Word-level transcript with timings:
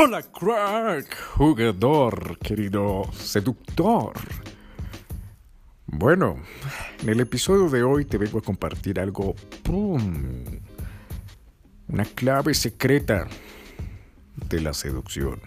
Hola, 0.00 0.22
crack, 0.22 1.12
jugador, 1.34 2.38
querido 2.38 3.10
seductor. 3.12 4.12
Bueno, 5.86 6.36
en 7.02 7.08
el 7.08 7.18
episodio 7.18 7.68
de 7.68 7.82
hoy 7.82 8.04
te 8.04 8.16
vengo 8.16 8.38
a 8.38 8.42
compartir 8.42 9.00
algo, 9.00 9.34
¡pum! 9.64 10.44
una 11.88 12.04
clave 12.04 12.54
secreta 12.54 13.26
de 14.48 14.60
la 14.60 14.72
seducción. 14.72 15.40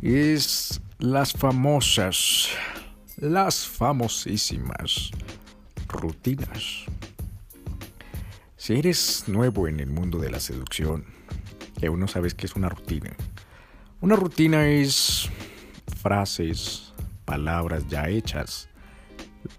Es 0.00 0.80
las 0.98 1.34
famosas, 1.34 2.48
las 3.18 3.68
famosísimas 3.68 5.10
rutinas. 5.86 6.86
Si 8.56 8.72
eres 8.72 9.24
nuevo 9.26 9.68
en 9.68 9.80
el 9.80 9.90
mundo 9.90 10.18
de 10.18 10.30
la 10.30 10.40
seducción, 10.40 11.04
que 11.84 11.88
aún 11.88 12.00
no 12.00 12.08
sabes 12.08 12.32
qué 12.34 12.46
es 12.46 12.56
una 12.56 12.70
rutina. 12.70 13.14
Una 14.00 14.16
rutina 14.16 14.68
es 14.68 15.28
frases, 16.00 16.94
palabras 17.26 17.86
ya 17.88 18.08
hechas. 18.08 18.70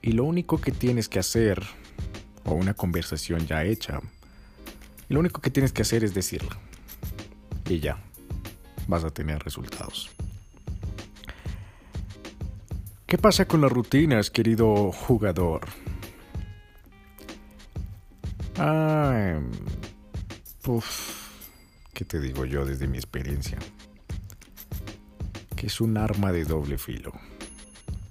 Y 0.02 0.14
lo 0.14 0.24
único 0.24 0.60
que 0.60 0.72
tienes 0.72 1.08
que 1.08 1.20
hacer, 1.20 1.62
o 2.44 2.56
una 2.56 2.74
conversación 2.74 3.46
ya 3.46 3.64
hecha, 3.64 4.00
lo 5.08 5.20
único 5.20 5.40
que 5.40 5.52
tienes 5.52 5.72
que 5.72 5.84
hacer 5.84 6.04
es 6.04 6.16
decirla. 6.16 6.58
Y 7.70 7.80
ya, 7.80 8.00
vas 8.88 9.04
a 9.04 9.12
tener 9.12 9.44
resultados. 9.44 10.10
¿Qué 13.06 13.20
pasa 13.20 13.46
con 13.46 13.62
las 13.62 13.72
rutinas, 13.72 14.32
querido 14.32 14.92
jugador? 14.92 15.68
Ah, 18.58 19.40
¿Qué 21.96 22.04
te 22.04 22.20
digo 22.20 22.44
yo 22.44 22.66
desde 22.66 22.90
mi 22.90 22.98
experiencia? 22.98 23.58
Que 25.56 25.68
es 25.68 25.80
un 25.80 25.96
arma 25.96 26.34
de 26.34 26.44
doble 26.44 26.78
filo. 26.78 27.14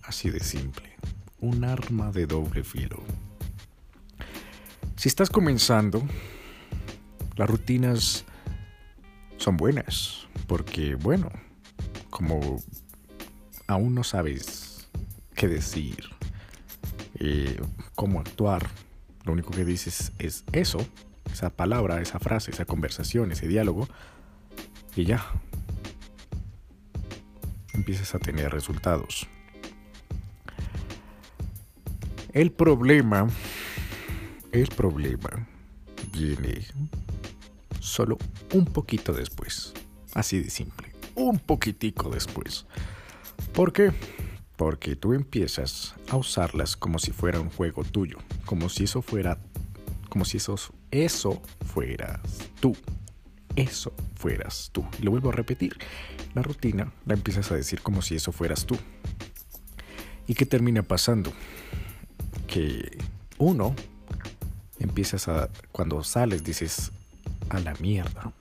Así 0.03 0.31
de 0.31 0.41
simple. 0.41 0.97
Un 1.41 1.65
arma 1.65 2.11
de 2.11 2.25
doble 2.25 2.65
filo. 2.65 3.03
Si 4.97 5.11
estás 5.11 5.29
comenzando, 5.29 6.03
las 7.37 7.51
rutinas 7.51 8.25
son 9.37 9.59
buenas. 9.59 10.29
Porque, 10.47 10.95
bueno, 10.95 11.31
como 12.09 12.63
aún 13.67 13.95
no 13.95 14.03
sabes 14.03 14.89
qué 15.35 15.47
decir, 15.47 16.07
eh, 17.17 17.61
cómo 17.95 18.21
actuar, 18.21 18.67
lo 19.25 19.35
único 19.35 19.51
que 19.51 19.67
dices 19.67 20.13
es 20.19 20.45
eso, 20.53 20.79
esa 21.35 21.51
palabra, 21.51 22.01
esa 22.01 22.21
frase, 22.21 22.53
esa 22.53 22.65
conversación, 22.65 23.33
ese 23.33 23.49
diálogo, 23.49 23.89
y 24.95 25.05
ya 25.05 25.27
empiezas 27.73 28.15
a 28.15 28.21
tener 28.21 28.53
resultados. 28.53 29.27
El 32.33 32.53
problema, 32.53 33.29
el 34.53 34.69
problema 34.69 35.47
viene 36.13 36.65
solo 37.81 38.17
un 38.53 38.65
poquito 38.67 39.13
después, 39.13 39.75
así 40.15 40.41
de 40.41 40.51
simple, 40.51 40.95
un 41.17 41.41
poquitico 41.41 42.11
después. 42.11 42.67
¿Por 43.53 43.73
qué? 43.73 43.93
Porque 44.57 44.95
tú 44.95 45.15
empiezas 45.15 45.95
a 46.09 46.17
usarlas 46.17 46.77
como 46.77 47.01
si 47.01 47.11
fuera 47.11 47.41
un 47.41 47.51
juego 47.51 47.83
tuyo, 47.83 48.19
como 48.45 48.69
si 48.69 48.85
eso 48.85 49.03
fuera 49.03 49.39
como 50.15 50.25
si 50.25 50.37
eso, 50.37 50.55
eso 50.93 51.43
fueras 51.67 52.21
tú. 52.61 52.77
Eso 53.57 53.93
fueras 54.15 54.71
tú. 54.71 54.87
Y 55.01 55.03
lo 55.03 55.11
vuelvo 55.11 55.31
a 55.31 55.33
repetir. 55.33 55.77
La 56.35 56.43
rutina 56.43 56.93
la 57.05 57.15
empiezas 57.15 57.51
a 57.51 57.57
decir 57.57 57.81
como 57.81 58.01
si 58.01 58.15
eso 58.15 58.31
fueras 58.31 58.65
tú. 58.65 58.79
¿Y 60.29 60.35
qué 60.35 60.47
termina 60.47 60.85
pasando? 60.85 61.33
Que 62.47 62.97
uno 63.39 63.75
empiezas 64.79 65.27
a, 65.27 65.51
cuando 65.73 66.05
sales 66.05 66.45
dices, 66.45 66.93
a 67.49 67.59
la 67.59 67.75
mierda. 67.81 68.33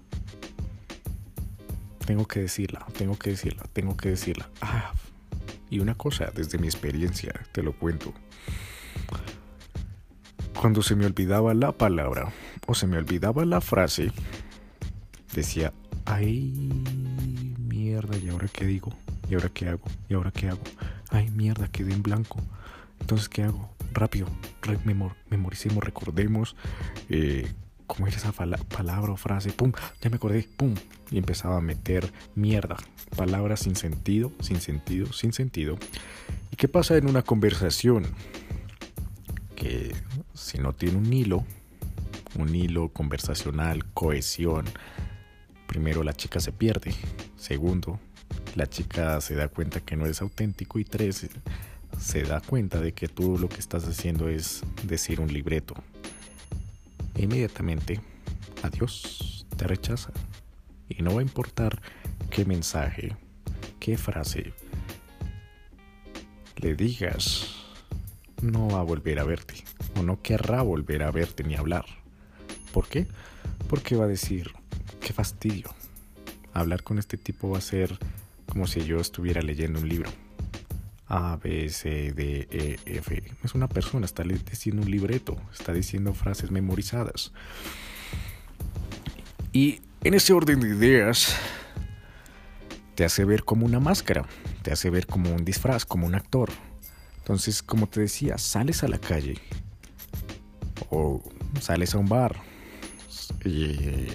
Tengo 2.05 2.27
que 2.27 2.41
decirla, 2.41 2.85
tengo 2.95 3.17
que 3.17 3.31
decirla, 3.31 3.63
tengo 3.73 3.97
que 3.97 4.09
decirla. 4.09 4.47
Ah, 4.61 4.93
y 5.71 5.79
una 5.79 5.95
cosa, 5.95 6.31
desde 6.35 6.59
mi 6.59 6.67
experiencia, 6.67 7.33
te 7.51 7.63
lo 7.63 7.73
cuento 7.73 8.13
cuando 10.59 10.81
se 10.81 10.95
me 10.95 11.05
olvidaba 11.05 11.53
la 11.53 11.71
palabra 11.71 12.31
o 12.67 12.75
se 12.75 12.87
me 12.87 12.97
olvidaba 12.97 13.45
la 13.45 13.61
frase, 13.61 14.11
decía, 15.35 15.73
ay, 16.05 16.53
mierda, 17.59 18.17
¿y 18.17 18.29
ahora 18.29 18.47
qué 18.51 18.65
digo? 18.65 18.93
¿Y 19.29 19.35
ahora 19.35 19.49
qué 19.49 19.67
hago? 19.67 19.85
¿Y 20.09 20.13
ahora 20.13 20.31
qué 20.31 20.49
hago? 20.49 20.61
Ay, 21.09 21.29
mierda, 21.31 21.67
quedé 21.67 21.93
en 21.93 22.03
blanco. 22.03 22.39
Entonces, 22.99 23.29
¿qué 23.29 23.43
hago? 23.43 23.69
Rápido, 23.93 24.27
memoricemos, 25.29 25.83
recordemos 25.83 26.55
eh, 27.09 27.51
cómo 27.85 28.07
era 28.07 28.17
esa 28.17 28.31
palabra 28.31 29.11
o 29.11 29.17
frase. 29.17 29.51
Pum, 29.51 29.71
ya 30.01 30.09
me 30.09 30.15
acordé, 30.15 30.47
pum. 30.57 30.73
Y 31.11 31.17
empezaba 31.17 31.57
a 31.57 31.61
meter 31.61 32.11
mierda, 32.35 32.77
palabras 33.15 33.61
sin 33.61 33.75
sentido, 33.75 34.31
sin 34.39 34.61
sentido, 34.61 35.13
sin 35.13 35.33
sentido. 35.33 35.77
¿Y 36.51 36.55
qué 36.55 36.67
pasa 36.67 36.97
en 36.97 37.07
una 37.07 37.21
conversación? 37.21 38.05
Que 39.55 39.93
si 40.33 40.57
no 40.57 40.73
tiene 40.73 40.97
un 40.97 41.11
hilo, 41.11 41.45
un 42.37 42.55
hilo 42.55 42.89
conversacional, 42.89 43.85
cohesión, 43.93 44.65
primero 45.67 46.03
la 46.03 46.13
chica 46.13 46.39
se 46.39 46.51
pierde. 46.51 46.93
Segundo, 47.37 47.99
la 48.55 48.67
chica 48.67 49.19
se 49.21 49.35
da 49.35 49.47
cuenta 49.47 49.81
que 49.81 49.95
no 49.95 50.05
eres 50.05 50.21
auténtico. 50.21 50.79
Y 50.79 50.85
tres, 50.85 51.27
se 51.99 52.23
da 52.23 52.41
cuenta 52.41 52.79
de 52.79 52.93
que 52.93 53.07
tú 53.07 53.37
lo 53.37 53.49
que 53.49 53.59
estás 53.59 53.87
haciendo 53.87 54.29
es 54.29 54.63
decir 54.83 55.19
un 55.19 55.31
libreto. 55.31 55.75
E 57.15 57.23
inmediatamente, 57.23 58.01
adiós, 58.61 59.45
te 59.55 59.67
rechaza. 59.67 60.11
Y 60.89 61.01
no 61.01 61.15
va 61.15 61.19
a 61.21 61.23
importar 61.23 61.81
qué 62.29 62.45
mensaje, 62.45 63.15
qué 63.79 63.97
frase 63.97 64.53
le 66.63 66.75
digas, 66.75 67.55
no 68.41 68.69
va 68.69 68.79
a 68.79 68.83
volver 68.83 69.19
a 69.19 69.25
verte 69.25 69.65
o 69.97 70.03
no 70.03 70.21
querrá 70.21 70.61
volver 70.61 71.03
a 71.03 71.11
verte 71.11 71.43
ni 71.43 71.55
hablar. 71.55 71.85
¿Por 72.71 72.87
qué? 72.87 73.07
Porque 73.67 73.95
va 73.95 74.05
a 74.05 74.07
decir, 74.07 74.51
qué 74.99 75.13
fastidio. 75.13 75.73
Hablar 76.53 76.83
con 76.83 76.99
este 76.99 77.17
tipo 77.17 77.49
va 77.49 77.57
a 77.57 77.61
ser 77.61 77.97
como 78.47 78.67
si 78.67 78.83
yo 78.83 78.99
estuviera 78.99 79.41
leyendo 79.41 79.79
un 79.79 79.89
libro. 79.89 80.09
A, 81.07 81.37
B, 81.37 81.69
C, 81.69 82.13
D, 82.13 82.47
E, 82.49 82.79
F. 82.85 83.23
Es 83.43 83.53
una 83.55 83.67
persona, 83.67 84.05
está 84.05 84.23
diciendo 84.23 84.81
un 84.81 84.89
libreto, 84.89 85.37
está 85.51 85.73
diciendo 85.73 86.13
frases 86.13 86.51
memorizadas. 86.51 87.31
Y 89.51 89.81
en 90.03 90.15
ese 90.15 90.33
orden 90.33 90.59
de 90.59 90.69
ideas, 90.69 91.35
te 92.95 93.05
hace 93.05 93.25
ver 93.25 93.43
como 93.43 93.65
una 93.65 93.79
máscara, 93.79 94.25
te 94.61 94.71
hace 94.71 94.89
ver 94.89 95.05
como 95.05 95.31
un 95.31 95.45
disfraz, 95.45 95.85
como 95.85 96.07
un 96.07 96.15
actor. 96.15 96.49
Entonces, 97.17 97.61
como 97.63 97.87
te 97.87 98.01
decía, 98.01 98.37
sales 98.37 98.83
a 98.83 98.87
la 98.87 98.97
calle 98.97 99.39
o 100.89 101.21
sales 101.59 101.95
a 101.95 101.97
un 101.97 102.07
bar 102.07 102.35
y 103.45 104.07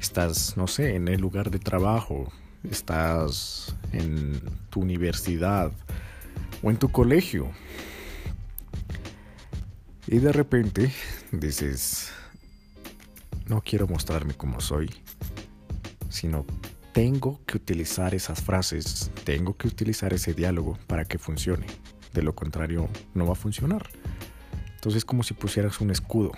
estás, 0.00 0.56
no 0.56 0.66
sé, 0.66 0.94
en 0.94 1.08
el 1.08 1.20
lugar 1.20 1.50
de 1.50 1.58
trabajo, 1.58 2.32
estás 2.64 3.74
en 3.92 4.40
tu 4.70 4.80
universidad 4.80 5.72
o 6.62 6.70
en 6.70 6.76
tu 6.76 6.90
colegio. 6.90 7.50
Y 10.06 10.18
de 10.18 10.32
repente 10.32 10.92
dices, 11.32 12.10
no 13.46 13.62
quiero 13.62 13.86
mostrarme 13.86 14.34
como 14.34 14.60
soy, 14.60 14.90
sino 16.08 16.46
tengo 16.92 17.40
que 17.46 17.58
utilizar 17.58 18.14
esas 18.14 18.42
frases, 18.42 19.10
tengo 19.24 19.56
que 19.56 19.68
utilizar 19.68 20.12
ese 20.12 20.34
diálogo 20.34 20.78
para 20.86 21.04
que 21.04 21.18
funcione. 21.18 21.66
De 22.12 22.22
lo 22.22 22.34
contrario, 22.34 22.88
no 23.14 23.26
va 23.26 23.32
a 23.32 23.36
funcionar. 23.36 23.88
Entonces 24.78 24.98
es 24.98 25.04
como 25.04 25.24
si 25.24 25.34
pusieras 25.34 25.80
un 25.80 25.90
escudo, 25.90 26.30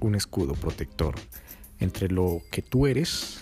un 0.00 0.16
escudo 0.16 0.54
protector 0.54 1.14
entre 1.78 2.08
lo 2.08 2.42
que 2.50 2.60
tú 2.60 2.88
eres 2.88 3.38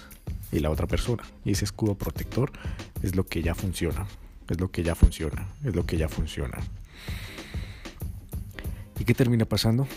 y 0.52 0.58
la 0.58 0.68
otra 0.68 0.86
persona. 0.86 1.22
Y 1.42 1.52
ese 1.52 1.64
escudo 1.64 1.94
protector 1.94 2.52
es 3.02 3.16
lo 3.16 3.24
que 3.24 3.42
ya 3.42 3.54
funciona, 3.54 4.06
es 4.50 4.60
lo 4.60 4.70
que 4.70 4.82
ya 4.82 4.94
funciona, 4.94 5.48
es 5.64 5.74
lo 5.74 5.86
que 5.86 5.96
ya 5.96 6.10
funciona. 6.10 6.58
¿Y 8.98 9.04
qué 9.06 9.14
termina 9.14 9.46
pasando? 9.46 9.88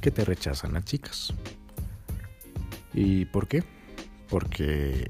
Que 0.00 0.10
te 0.10 0.24
rechazan 0.24 0.72
las 0.72 0.84
chicas. 0.84 1.32
¿Y 2.92 3.26
por 3.26 3.46
qué? 3.46 3.62
Porque 4.28 5.06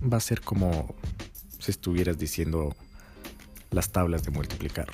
va 0.00 0.18
a 0.18 0.20
ser 0.20 0.42
como 0.42 0.94
si 1.58 1.72
estuvieras 1.72 2.18
diciendo 2.18 2.76
las 3.72 3.90
tablas 3.90 4.22
de 4.22 4.30
multiplicar. 4.30 4.86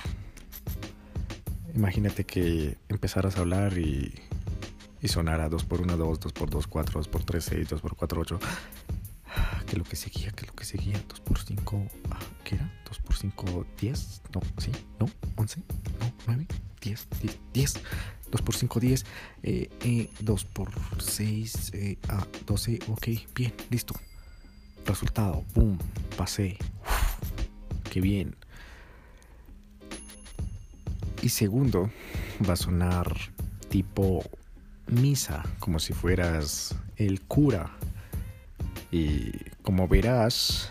Imagínate 1.74 2.24
que 2.24 2.76
empezaras 2.88 3.36
a 3.36 3.40
hablar 3.40 3.78
y, 3.78 4.14
y 5.00 5.08
sonara 5.08 5.48
2x1, 5.48 5.96
2, 5.96 6.20
2x2, 6.20 6.66
4, 6.68 7.02
2x3, 7.02 7.40
6, 7.40 7.68
2x4, 7.70 8.18
8. 8.18 8.40
¿Qué 9.66 9.72
es 9.72 9.78
lo 9.78 9.84
que 9.84 9.96
seguía? 9.96 10.30
¿Qué 10.32 10.44
es 10.44 10.48
lo 10.48 10.54
que 10.54 10.64
seguía? 10.64 11.02
2x5, 11.08 11.88
ah, 12.10 12.18
¿qué 12.44 12.56
era? 12.56 12.70
2x5, 12.90 13.66
10, 13.80 14.22
no, 14.34 14.40
sí, 14.58 14.70
no, 15.00 15.06
11, 15.36 15.60
no, 16.00 16.12
9, 16.26 16.46
10, 16.82 17.08
10, 17.22 17.38
10. 17.52 17.74
2 18.32 18.42
por 18.42 18.56
5, 18.56 18.80
10. 18.80 19.04
Eh, 19.42 19.68
eh, 19.84 20.10
2 20.20 20.44
por 20.46 20.70
6, 20.98 21.70
eh, 21.74 21.98
ah, 22.08 22.26
12. 22.46 22.80
Ok, 22.88 23.08
bien, 23.34 23.52
listo. 23.70 23.94
Resultado, 24.86 25.44
boom, 25.54 25.78
pasé. 26.16 26.56
Uf, 26.80 27.90
qué 27.90 28.00
bien. 28.00 28.34
Y 31.22 31.28
segundo, 31.28 31.90
va 32.48 32.54
a 32.54 32.56
sonar 32.56 33.14
tipo 33.68 34.24
misa, 34.88 35.42
como 35.58 35.78
si 35.78 35.92
fueras 35.92 36.74
el 36.96 37.20
cura. 37.22 37.70
Y 38.90 39.32
como 39.62 39.88
verás, 39.88 40.70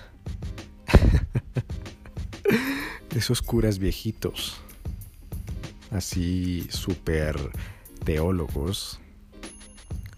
esos 3.16 3.42
curas 3.42 3.80
viejitos 3.80 4.62
así 5.92 6.68
súper 6.70 7.36
teólogos, 8.04 9.00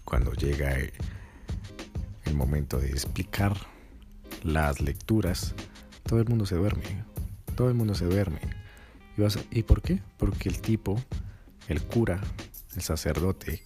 cuando 0.04 0.32
llega 0.32 0.76
el 2.24 2.34
momento 2.34 2.78
de 2.78 2.90
explicar 2.90 3.56
las 4.42 4.80
lecturas, 4.80 5.54
todo 6.04 6.20
el 6.20 6.28
mundo 6.28 6.46
se 6.46 6.54
duerme. 6.54 7.04
Todo 7.56 7.68
el 7.68 7.74
mundo 7.74 7.94
se 7.94 8.04
duerme. 8.04 8.40
¿Y, 9.16 9.22
vas 9.22 9.38
¿Y 9.50 9.62
por 9.62 9.82
qué? 9.82 10.00
Porque 10.18 10.48
el 10.48 10.60
tipo, 10.60 11.00
el 11.68 11.82
cura, 11.82 12.20
el 12.74 12.82
sacerdote, 12.82 13.62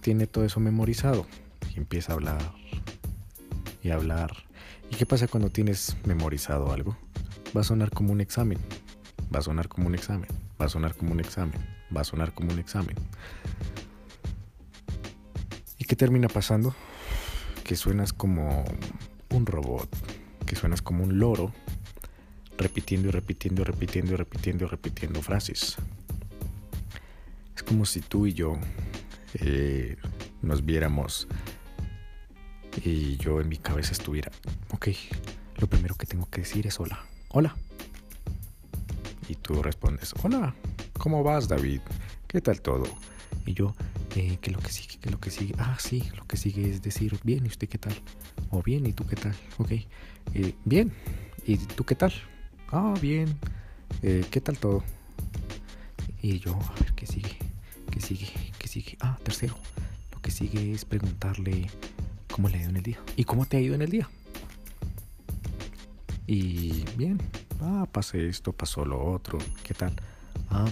tiene 0.00 0.26
todo 0.26 0.44
eso 0.44 0.60
memorizado 0.60 1.26
y 1.74 1.78
empieza 1.78 2.12
a 2.12 2.16
hablar 2.16 2.54
y 3.82 3.90
hablar. 3.90 4.32
¿Y 4.90 4.96
qué 4.96 5.06
pasa 5.06 5.28
cuando 5.28 5.50
tienes 5.50 5.96
memorizado 6.04 6.72
algo? 6.72 6.96
Va 7.56 7.60
a 7.60 7.64
sonar 7.64 7.90
como 7.90 8.12
un 8.12 8.20
examen. 8.20 8.58
Va 9.34 9.40
a 9.40 9.42
sonar 9.42 9.68
como 9.68 9.86
un 9.86 9.94
examen 9.94 10.28
va 10.60 10.66
a 10.66 10.68
sonar 10.68 10.94
como 10.94 11.12
un 11.12 11.20
examen, 11.20 11.60
va 11.96 12.00
a 12.00 12.04
sonar 12.04 12.32
como 12.32 12.52
un 12.52 12.58
examen. 12.58 12.96
¿Y 15.78 15.84
qué 15.84 15.96
termina 15.96 16.28
pasando? 16.28 16.74
Que 17.64 17.76
suenas 17.76 18.12
como 18.12 18.64
un 19.30 19.46
robot, 19.46 19.88
que 20.46 20.56
suenas 20.56 20.82
como 20.82 21.04
un 21.04 21.18
loro, 21.18 21.52
repitiendo 22.58 23.08
y 23.08 23.12
repitiendo 23.12 23.62
y 23.62 23.64
repitiendo 23.64 24.12
y 24.12 24.16
repitiendo 24.16 24.64
y 24.64 24.68
repitiendo 24.68 25.22
frases. 25.22 25.76
Es 27.56 27.62
como 27.62 27.86
si 27.86 28.00
tú 28.00 28.26
y 28.26 28.34
yo 28.34 28.58
eh, 29.34 29.96
nos 30.42 30.64
viéramos 30.64 31.28
y 32.84 33.16
yo 33.16 33.40
en 33.40 33.48
mi 33.48 33.56
cabeza 33.56 33.92
estuviera, 33.92 34.30
ok, 34.70 34.88
lo 35.56 35.66
primero 35.66 35.94
que 35.94 36.06
tengo 36.06 36.28
que 36.30 36.42
decir 36.42 36.66
es 36.66 36.78
hola, 36.78 37.04
hola. 37.30 37.56
Y 39.28 39.34
tú 39.34 39.62
respondes, 39.62 40.14
hola, 40.22 40.54
¿cómo 40.94 41.22
vas 41.22 41.48
David? 41.48 41.80
¿Qué 42.26 42.40
tal 42.40 42.60
todo? 42.62 42.84
Y 43.44 43.54
yo, 43.54 43.74
eh, 44.16 44.38
¿qué 44.40 44.50
lo 44.50 44.58
que 44.58 44.70
sigue? 44.70 44.98
¿Qué 45.00 45.10
lo 45.10 45.20
que 45.20 45.30
sigue? 45.30 45.54
Ah, 45.58 45.76
sí, 45.78 46.02
lo 46.16 46.26
que 46.26 46.36
sigue 46.36 46.70
es 46.70 46.82
decir, 46.82 47.18
bien, 47.24 47.44
¿y 47.44 47.48
usted 47.48 47.68
qué 47.68 47.78
tal? 47.78 47.94
O 48.50 48.62
bien, 48.62 48.86
¿y 48.86 48.92
tú 48.92 49.06
qué 49.06 49.16
tal? 49.16 49.34
Ok, 49.58 49.72
eh, 50.34 50.54
bien, 50.64 50.92
¿y 51.44 51.56
tú 51.58 51.84
qué 51.84 51.94
tal? 51.94 52.12
Ah, 52.70 52.92
bien, 53.00 53.34
eh, 54.02 54.26
¿qué 54.30 54.42
tal 54.42 54.58
todo? 54.58 54.84
Y 56.20 56.38
yo, 56.38 56.54
a 56.54 56.74
ver, 56.80 56.92
¿qué 56.94 57.06
sigue? 57.06 57.38
¿Qué 57.90 57.98
sigue? 57.98 58.28
¿Qué 58.58 58.68
sigue? 58.68 58.98
Ah, 59.00 59.18
tercero, 59.22 59.56
lo 60.12 60.20
que 60.20 60.30
sigue 60.30 60.72
es 60.72 60.84
preguntarle 60.84 61.70
cómo 62.30 62.50
le 62.50 62.58
ha 62.58 62.60
ido 62.60 62.70
en 62.70 62.76
el 62.76 62.82
día. 62.82 62.98
¿Y 63.16 63.24
cómo 63.24 63.46
te 63.46 63.56
ha 63.56 63.60
ido 63.60 63.74
en 63.74 63.80
el 63.80 63.90
día? 63.90 64.10
Y 66.26 66.84
bien, 66.98 67.18
ah, 67.62 67.86
pasé 67.90 68.28
esto, 68.28 68.52
pasó 68.52 68.84
lo 68.84 69.02
otro, 69.02 69.38
¿qué 69.62 69.72
tal? 69.72 69.94
Ah, 70.50 70.66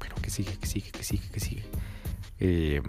bueno, 0.00 0.16
que 0.20 0.30
sigue, 0.30 0.56
que 0.58 0.66
sigue, 0.66 0.90
que 0.90 1.04
sigue, 1.04 1.28
que 1.28 1.38
sigue. 1.38 1.62
Eh, 2.40 2.82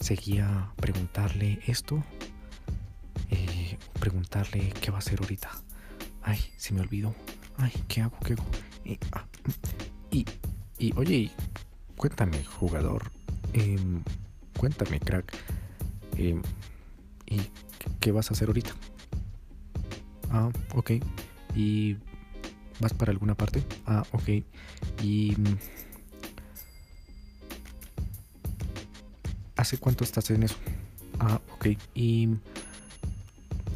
seguía 0.00 0.72
preguntarle 0.74 1.60
esto, 1.68 2.02
preguntarle 3.98 4.72
qué 4.80 4.90
va 4.90 4.96
a 4.96 5.00
hacer 5.00 5.20
ahorita. 5.20 5.50
Ay, 6.22 6.38
se 6.56 6.72
me 6.74 6.80
olvidó. 6.80 7.14
Ay, 7.56 7.72
¿qué 7.88 8.02
hago? 8.02 8.18
¿Qué 8.20 8.34
hago? 8.34 8.44
Y, 8.84 8.98
ah, 9.12 9.26
y, 10.78 10.92
oye, 10.96 11.30
cuéntame, 11.96 12.42
jugador. 12.44 13.10
Eh, 13.52 13.78
cuéntame, 14.56 15.00
crack. 15.00 15.34
Em, 16.16 16.42
¿Y 17.26 17.40
qué 18.00 18.12
vas 18.12 18.30
a 18.30 18.34
hacer 18.34 18.48
ahorita? 18.48 18.72
Ah, 20.30 20.50
ok. 20.74 20.92
¿Y 21.54 21.96
vas 22.80 22.94
para 22.94 23.12
alguna 23.12 23.34
parte? 23.34 23.62
Ah, 23.86 24.04
ok. 24.12 24.28
¿Y 25.02 25.36
hace 29.56 29.78
cuánto 29.78 30.04
estás 30.04 30.30
en 30.30 30.44
eso? 30.44 30.56
Ah, 31.18 31.40
ok. 31.54 31.66
Y 31.94 32.28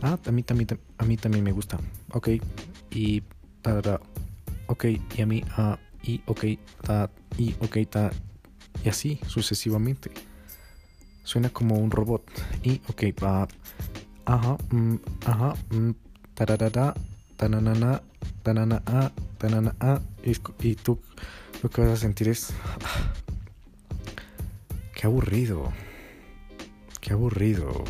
ah, 0.02 0.18
a 0.24 0.32
mí 0.32 0.42
también 0.42 0.78
a 0.98 1.04
mí 1.04 1.16
también 1.16 1.44
me 1.44 1.52
gusta. 1.52 1.78
Ok. 2.12 2.28
Y 2.90 3.22
ta, 3.62 4.00
ok, 4.66 4.84
y 5.16 5.22
a 5.22 5.26
mí 5.26 5.44
ah 5.56 5.78
y 6.02 6.20
ok, 6.26 6.44
ta 6.82 7.10
y 7.38 7.54
ok, 7.60 7.78
ta 7.88 8.10
y 8.84 8.88
así 8.88 9.20
sucesivamente. 9.26 10.10
Suena 11.24 11.50
como 11.50 11.78
un 11.78 11.90
robot. 11.90 12.24
Y 12.62 12.80
ok, 12.88 13.04
va 13.22 13.48
ajá, 14.24 14.56
mm, 14.70 14.96
ajá, 15.26 15.54
mm, 15.70 15.90
tararara, 16.34 16.94
tananana, 17.36 18.02
tanana 18.42 18.82
a, 18.86 19.12
tanana 19.38 19.74
a, 19.80 20.00
y, 20.60 20.74
tú 20.74 21.00
lo 21.62 21.70
que 21.70 21.82
vas 21.82 21.90
a 21.90 21.96
sentir 21.96 22.28
es, 22.28 22.52
qué 24.94 25.06
aburrido, 25.06 25.72
qué 27.00 27.12
aburrido. 27.12 27.84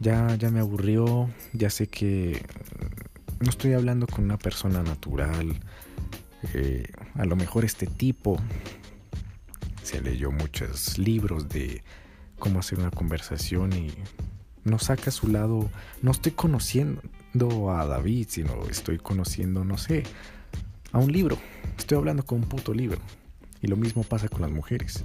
Ya, 0.00 0.34
ya 0.36 0.50
me 0.50 0.60
aburrió, 0.60 1.28
ya 1.52 1.68
sé 1.68 1.86
que 1.88 2.42
no 3.38 3.50
estoy 3.50 3.74
hablando 3.74 4.06
con 4.06 4.24
una 4.24 4.38
persona 4.38 4.82
natural. 4.82 5.60
Eh, 6.54 6.90
a 7.14 7.26
lo 7.26 7.36
mejor 7.36 7.66
este 7.66 7.86
tipo 7.86 8.40
se 9.82 10.00
leyó 10.00 10.30
muchos 10.30 10.96
libros 10.98 11.50
de 11.50 11.82
cómo 12.38 12.60
hacer 12.60 12.78
una 12.78 12.90
conversación 12.90 13.74
y 13.74 13.92
no 14.64 14.78
saca 14.78 15.10
su 15.10 15.28
lado, 15.28 15.70
no 16.00 16.10
estoy 16.10 16.32
conociendo 16.32 17.70
a 17.70 17.86
David, 17.86 18.26
sino 18.30 18.66
estoy 18.68 18.98
conociendo, 18.98 19.64
no 19.64 19.78
sé, 19.78 20.04
a 20.92 20.98
un 20.98 21.12
libro. 21.12 21.38
Estoy 21.78 21.98
hablando 21.98 22.24
con 22.24 22.38
un 22.38 22.48
puto 22.48 22.72
libro. 22.72 23.00
Y 23.62 23.66
lo 23.66 23.76
mismo 23.76 24.02
pasa 24.02 24.28
con 24.28 24.40
las 24.40 24.50
mujeres. 24.50 25.04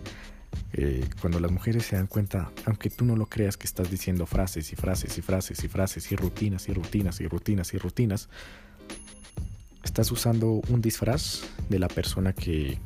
Eh, 0.74 1.08
cuando 1.22 1.40
las 1.40 1.52
mujeres 1.52 1.86
se 1.86 1.96
dan 1.96 2.08
cuenta, 2.08 2.52
aunque 2.66 2.90
tú 2.90 3.06
no 3.06 3.16
lo 3.16 3.28
creas, 3.28 3.58
que 3.58 3.66
estás 3.68 3.90
diciendo 3.90 4.26
frases 4.26 4.72
y 4.74 4.76
frases 4.76 5.18
y 5.18 5.22
frases 5.22 5.64
y 5.64 5.68
frases 5.68 6.12
y 6.12 6.16
rutinas 6.16 6.68
y 6.68 6.74
rutinas 6.74 7.22
y 7.22 7.28
rutinas 7.28 7.74
y 7.74 7.78
rutinas, 7.78 8.30
estás 9.84 10.12
usando 10.12 10.62
un 10.70 10.82
disfraz 10.82 11.44
de 11.70 11.80
la 11.80 11.88
persona 11.88 12.34
que, 12.34 12.80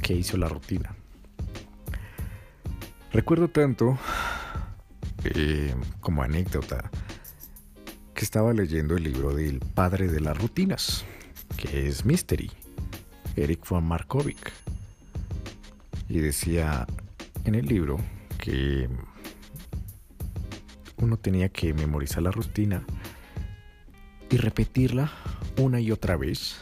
que 0.00 0.14
hizo 0.14 0.36
la 0.36 0.48
rutina. 0.48 0.94
Recuerdo 3.12 3.48
tanto 3.48 3.98
eh, 5.24 5.74
como 6.00 6.22
anécdota, 6.22 6.90
que 8.14 8.24
estaba 8.24 8.52
leyendo 8.52 8.96
el 8.96 9.04
libro 9.04 9.34
del 9.34 9.60
padre 9.60 10.08
de 10.08 10.20
las 10.20 10.36
rutinas, 10.36 11.04
que 11.56 11.88
es 11.88 12.04
Mystery, 12.04 12.50
Eric 13.36 13.68
von 13.68 13.84
Markovic. 13.84 14.52
Y 16.12 16.20
decía 16.20 16.86
en 17.46 17.54
el 17.54 17.64
libro 17.64 17.98
que 18.36 18.86
uno 20.98 21.16
tenía 21.16 21.48
que 21.48 21.72
memorizar 21.72 22.22
la 22.22 22.30
rutina 22.30 22.84
y 24.28 24.36
repetirla 24.36 25.10
una 25.56 25.80
y 25.80 25.90
otra 25.90 26.18
vez 26.18 26.58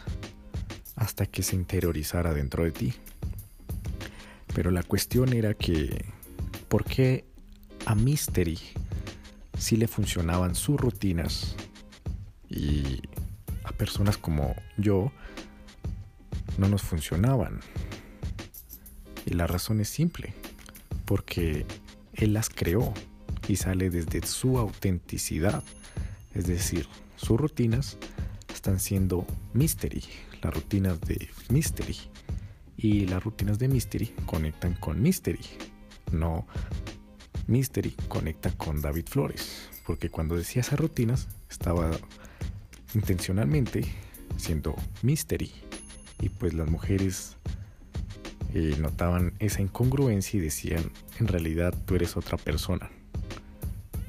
hasta 0.94 1.26
que 1.26 1.42
se 1.42 1.56
interiorizara 1.56 2.32
dentro 2.32 2.62
de 2.62 2.70
ti. 2.70 2.94
Pero 4.54 4.70
la 4.70 4.84
cuestión 4.84 5.32
era 5.32 5.54
que, 5.54 6.04
¿por 6.68 6.84
qué 6.84 7.24
a 7.86 7.96
Mystery 7.96 8.56
sí 9.58 9.74
le 9.74 9.88
funcionaban 9.88 10.54
sus 10.54 10.80
rutinas 10.80 11.56
y 12.48 13.02
a 13.64 13.72
personas 13.72 14.16
como 14.16 14.54
yo 14.76 15.10
no 16.56 16.68
nos 16.68 16.82
funcionaban. 16.82 17.58
Y 19.30 19.34
la 19.34 19.46
razón 19.46 19.80
es 19.80 19.88
simple, 19.88 20.34
porque 21.06 21.64
él 22.14 22.34
las 22.34 22.50
creó 22.50 22.92
y 23.46 23.56
sale 23.56 23.88
desde 23.88 24.26
su 24.26 24.58
autenticidad. 24.58 25.62
Es 26.34 26.48
decir, 26.48 26.86
sus 27.16 27.40
rutinas 27.40 27.96
están 28.52 28.80
siendo 28.80 29.24
mystery, 29.54 30.02
las 30.42 30.52
rutinas 30.52 31.00
de 31.00 31.28
mystery. 31.48 31.96
Y 32.76 33.06
las 33.06 33.22
rutinas 33.22 33.58
de 33.58 33.68
Mystery 33.68 34.06
conectan 34.24 34.72
con 34.72 35.02
Mystery, 35.02 35.44
no 36.12 36.46
Mystery 37.46 37.94
conecta 38.08 38.52
con 38.52 38.80
David 38.80 39.04
Flores, 39.06 39.68
porque 39.86 40.08
cuando 40.08 40.34
decía 40.34 40.62
esas 40.62 40.80
rutinas 40.80 41.28
estaba 41.50 41.90
intencionalmente 42.94 43.84
siendo 44.38 44.74
Mystery 45.02 45.52
y 46.22 46.30
pues 46.30 46.54
las 46.54 46.70
mujeres 46.70 47.36
eh, 48.54 48.76
notaban 48.78 49.34
esa 49.38 49.62
incongruencia 49.62 50.38
y 50.38 50.40
decían, 50.40 50.90
en 51.18 51.28
realidad 51.28 51.74
tú 51.86 51.94
eres 51.94 52.16
otra 52.16 52.36
persona. 52.36 52.90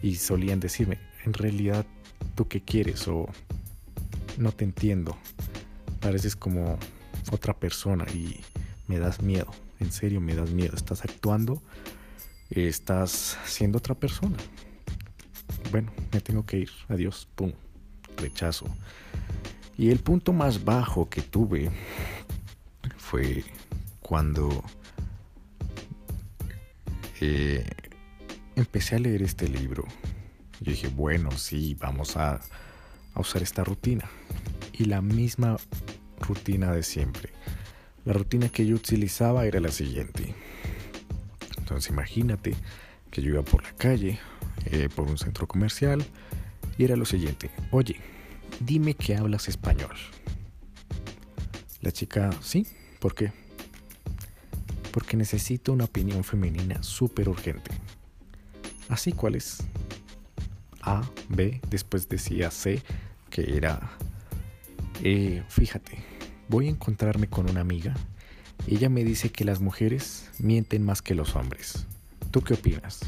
Y 0.01 0.15
solían 0.15 0.59
decirme, 0.59 0.99
en 1.25 1.33
realidad 1.33 1.85
tú 2.35 2.47
qué 2.47 2.61
quieres 2.61 3.07
o 3.07 3.27
no 4.37 4.51
te 4.51 4.63
entiendo, 4.63 5.17
pareces 5.99 6.35
como 6.35 6.79
otra 7.31 7.53
persona 7.53 8.05
y 8.13 8.41
me 8.87 8.97
das 8.97 9.21
miedo, 9.21 9.51
en 9.79 9.91
serio 9.91 10.21
me 10.21 10.35
das 10.35 10.49
miedo, 10.51 10.75
estás 10.75 11.03
actuando 11.03 11.61
estás 12.51 13.37
siendo 13.45 13.77
otra 13.77 13.95
persona. 13.95 14.37
Bueno, 15.71 15.91
me 16.11 16.19
tengo 16.19 16.45
que 16.45 16.59
ir. 16.59 16.69
Adiós. 16.89 17.27
Pum. 17.35 17.53
Rechazo. 18.17 18.65
Y 19.77 19.89
el 19.89 19.99
punto 19.99 20.33
más 20.33 20.63
bajo 20.63 21.09
que 21.09 21.21
tuve 21.21 21.71
fue 22.97 23.43
cuando 24.11 24.61
eh, 27.21 27.65
empecé 28.57 28.97
a 28.97 28.99
leer 28.99 29.21
este 29.21 29.47
libro. 29.47 29.85
Yo 30.59 30.71
dije, 30.73 30.89
bueno, 30.89 31.31
sí, 31.31 31.77
vamos 31.79 32.17
a, 32.17 32.41
usar 33.15 33.41
esta 33.41 33.63
rutina. 33.63 34.09
Y 34.73 34.83
la 34.83 35.01
misma 35.01 35.55
rutina 36.19 36.73
de 36.73 36.83
siempre. 36.83 37.31
La 38.03 38.11
rutina 38.11 38.49
que 38.49 38.65
yo 38.65 38.75
utilizaba 38.75 39.45
era 39.45 39.61
la 39.61 39.71
siguiente. 39.71 40.35
Entonces 41.59 41.89
imagínate 41.89 42.53
que 43.11 43.21
yo 43.21 43.29
iba 43.29 43.43
por 43.43 43.63
la 43.63 43.71
calle, 43.77 44.19
eh, 44.65 44.89
por 44.93 45.07
un 45.07 45.17
centro 45.17 45.47
comercial, 45.47 46.05
y 46.77 46.83
era 46.83 46.97
lo 46.97 47.05
siguiente, 47.05 47.49
oye, 47.71 47.95
dime 48.59 48.93
que 48.93 49.15
hablas 49.15 49.47
español. 49.47 49.95
La 51.79 51.93
chica, 51.93 52.29
sí, 52.41 52.67
¿por 52.99 53.15
qué? 53.15 53.40
Porque 54.91 55.17
necesito 55.17 55.73
una 55.73 55.85
opinión 55.85 56.23
femenina 56.23 56.81
súper 56.83 57.29
urgente. 57.29 57.71
Así, 58.89 59.11
¿cuál 59.11 59.35
es? 59.35 59.63
A, 60.81 61.01
B, 61.29 61.61
después 61.69 62.09
decía 62.09 62.51
C, 62.51 62.81
que 63.29 63.55
era, 63.55 63.91
eh, 65.03 65.43
fíjate, 65.47 65.97
voy 66.49 66.67
a 66.67 66.71
encontrarme 66.71 67.27
con 67.27 67.49
una 67.49 67.61
amiga 67.61 67.93
ella 68.67 68.89
me 68.89 69.03
dice 69.03 69.31
que 69.31 69.43
las 69.43 69.59
mujeres 69.59 70.29
mienten 70.39 70.85
más 70.85 71.01
que 71.01 71.15
los 71.15 71.35
hombres. 71.35 71.85
¿Tú 72.31 72.41
qué 72.41 72.53
opinas? 72.53 72.99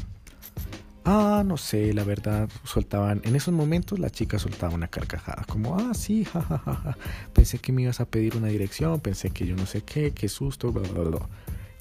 Ah, 1.04 1.42
no 1.44 1.56
sé, 1.56 1.92
la 1.92 2.02
verdad, 2.02 2.48
soltaban, 2.64 3.20
en 3.24 3.36
esos 3.36 3.52
momentos 3.52 3.98
la 3.98 4.08
chica 4.08 4.38
soltaba 4.38 4.74
una 4.74 4.88
carcajada, 4.88 5.44
como, 5.44 5.76
ah, 5.76 5.92
sí, 5.92 6.24
jajaja, 6.32 6.96
pensé 7.34 7.58
que 7.58 7.72
me 7.72 7.82
ibas 7.82 8.00
a 8.00 8.06
pedir 8.06 8.36
una 8.36 8.48
dirección, 8.48 9.00
pensé 9.00 9.30
que 9.30 9.46
yo 9.46 9.54
no 9.54 9.66
sé 9.66 9.82
qué, 9.82 10.12
qué 10.12 10.28
susto, 10.28 10.72
bla, 10.72 10.88
bla, 10.88 11.02
bla. 11.02 11.28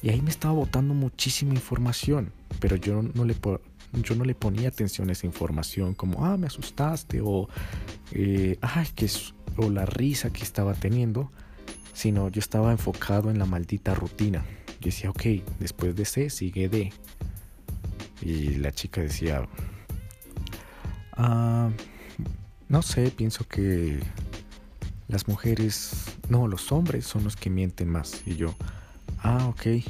Y 0.04 0.10
ahí 0.10 0.22
me 0.22 0.30
estaba 0.30 0.54
botando 0.54 0.94
muchísima 0.94 1.56
información, 1.56 2.32
pero 2.60 2.76
yo 2.76 3.02
no 3.02 3.26
le, 3.26 3.36
yo 3.94 4.16
no 4.16 4.26
le 4.26 4.36
ponía 4.36 4.68
atención 4.68 5.10
a 5.10 5.14
esa 5.14 5.26
información, 5.26 5.96
como, 5.96 6.26
ah, 6.26 6.38
me 6.38 6.46
asustaste, 6.46 7.22
o, 7.24 7.50
eh, 8.12 8.60
ay, 8.62 8.88
que, 8.94 9.10
o 9.58 9.72
la 9.72 9.88
risa 9.88 10.32
que 10.32 10.44
estaba 10.44 10.76
teniendo 10.76 11.32
sino 11.94 12.28
yo 12.30 12.40
estaba 12.40 12.72
enfocado 12.72 13.32
en 13.32 13.40
la 13.40 13.46
maldita 13.46 13.94
rutina. 13.94 14.44
Yo 14.82 14.86
decía, 14.86 15.10
ok, 15.12 15.22
después 15.60 15.96
de 15.96 16.06
C 16.06 16.30
sigue 16.30 16.68
D. 16.68 16.92
Y 18.22 18.56
la 18.56 18.72
chica 18.72 19.02
decía, 19.02 19.48
ah, 21.14 21.70
no 22.68 22.82
sé, 22.82 23.12
pienso 23.12 23.48
que 23.48 24.00
las 25.08 25.28
mujeres, 25.28 26.18
no, 26.30 26.48
los 26.48 26.72
hombres 26.72 27.06
son 27.06 27.24
los 27.24 27.36
que 27.36 27.50
mienten 27.50 27.90
más. 27.90 28.24
Y 28.26 28.36
yo, 28.36 28.56
ah, 29.24 29.48
ok. 29.48 29.84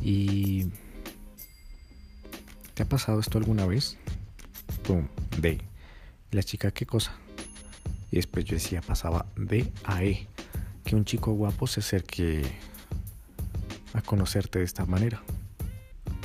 ¿Y 0.00 0.66
te 2.74 2.84
ha 2.84 2.88
pasado 2.88 3.20
esto 3.20 3.38
alguna 3.38 3.66
vez? 3.66 3.98
Pum, 4.84 5.06
D. 5.38 5.60
la 6.30 6.42
chica, 6.42 6.70
¿qué 6.70 6.86
cosa? 6.86 7.12
Y 8.10 8.16
después 8.16 8.44
yo 8.44 8.54
decía, 8.54 8.80
pasaba 8.80 9.26
D 9.36 9.70
a 9.84 10.02
E 10.02 10.26
que 10.84 10.96
un 10.96 11.04
chico 11.04 11.32
guapo 11.32 11.66
se 11.66 11.80
acerque 11.80 12.42
a 13.92 14.00
conocerte 14.00 14.60
de 14.60 14.64
esta 14.64 14.86
manera. 14.86 15.22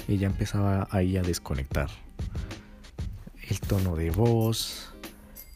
Y 0.07 0.17
ya 0.17 0.27
empezaba 0.27 0.87
ahí 0.91 1.17
a 1.17 1.21
desconectar. 1.21 1.89
El 3.49 3.59
tono 3.59 3.95
de 3.95 4.09
voz, 4.09 4.93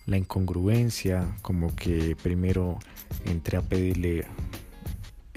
la 0.06 0.18
incongruencia, 0.18 1.36
como 1.42 1.76
que 1.76 2.18
primero 2.22 2.80
entré 3.26 3.58
a 3.58 3.62
pedirle 3.62 4.26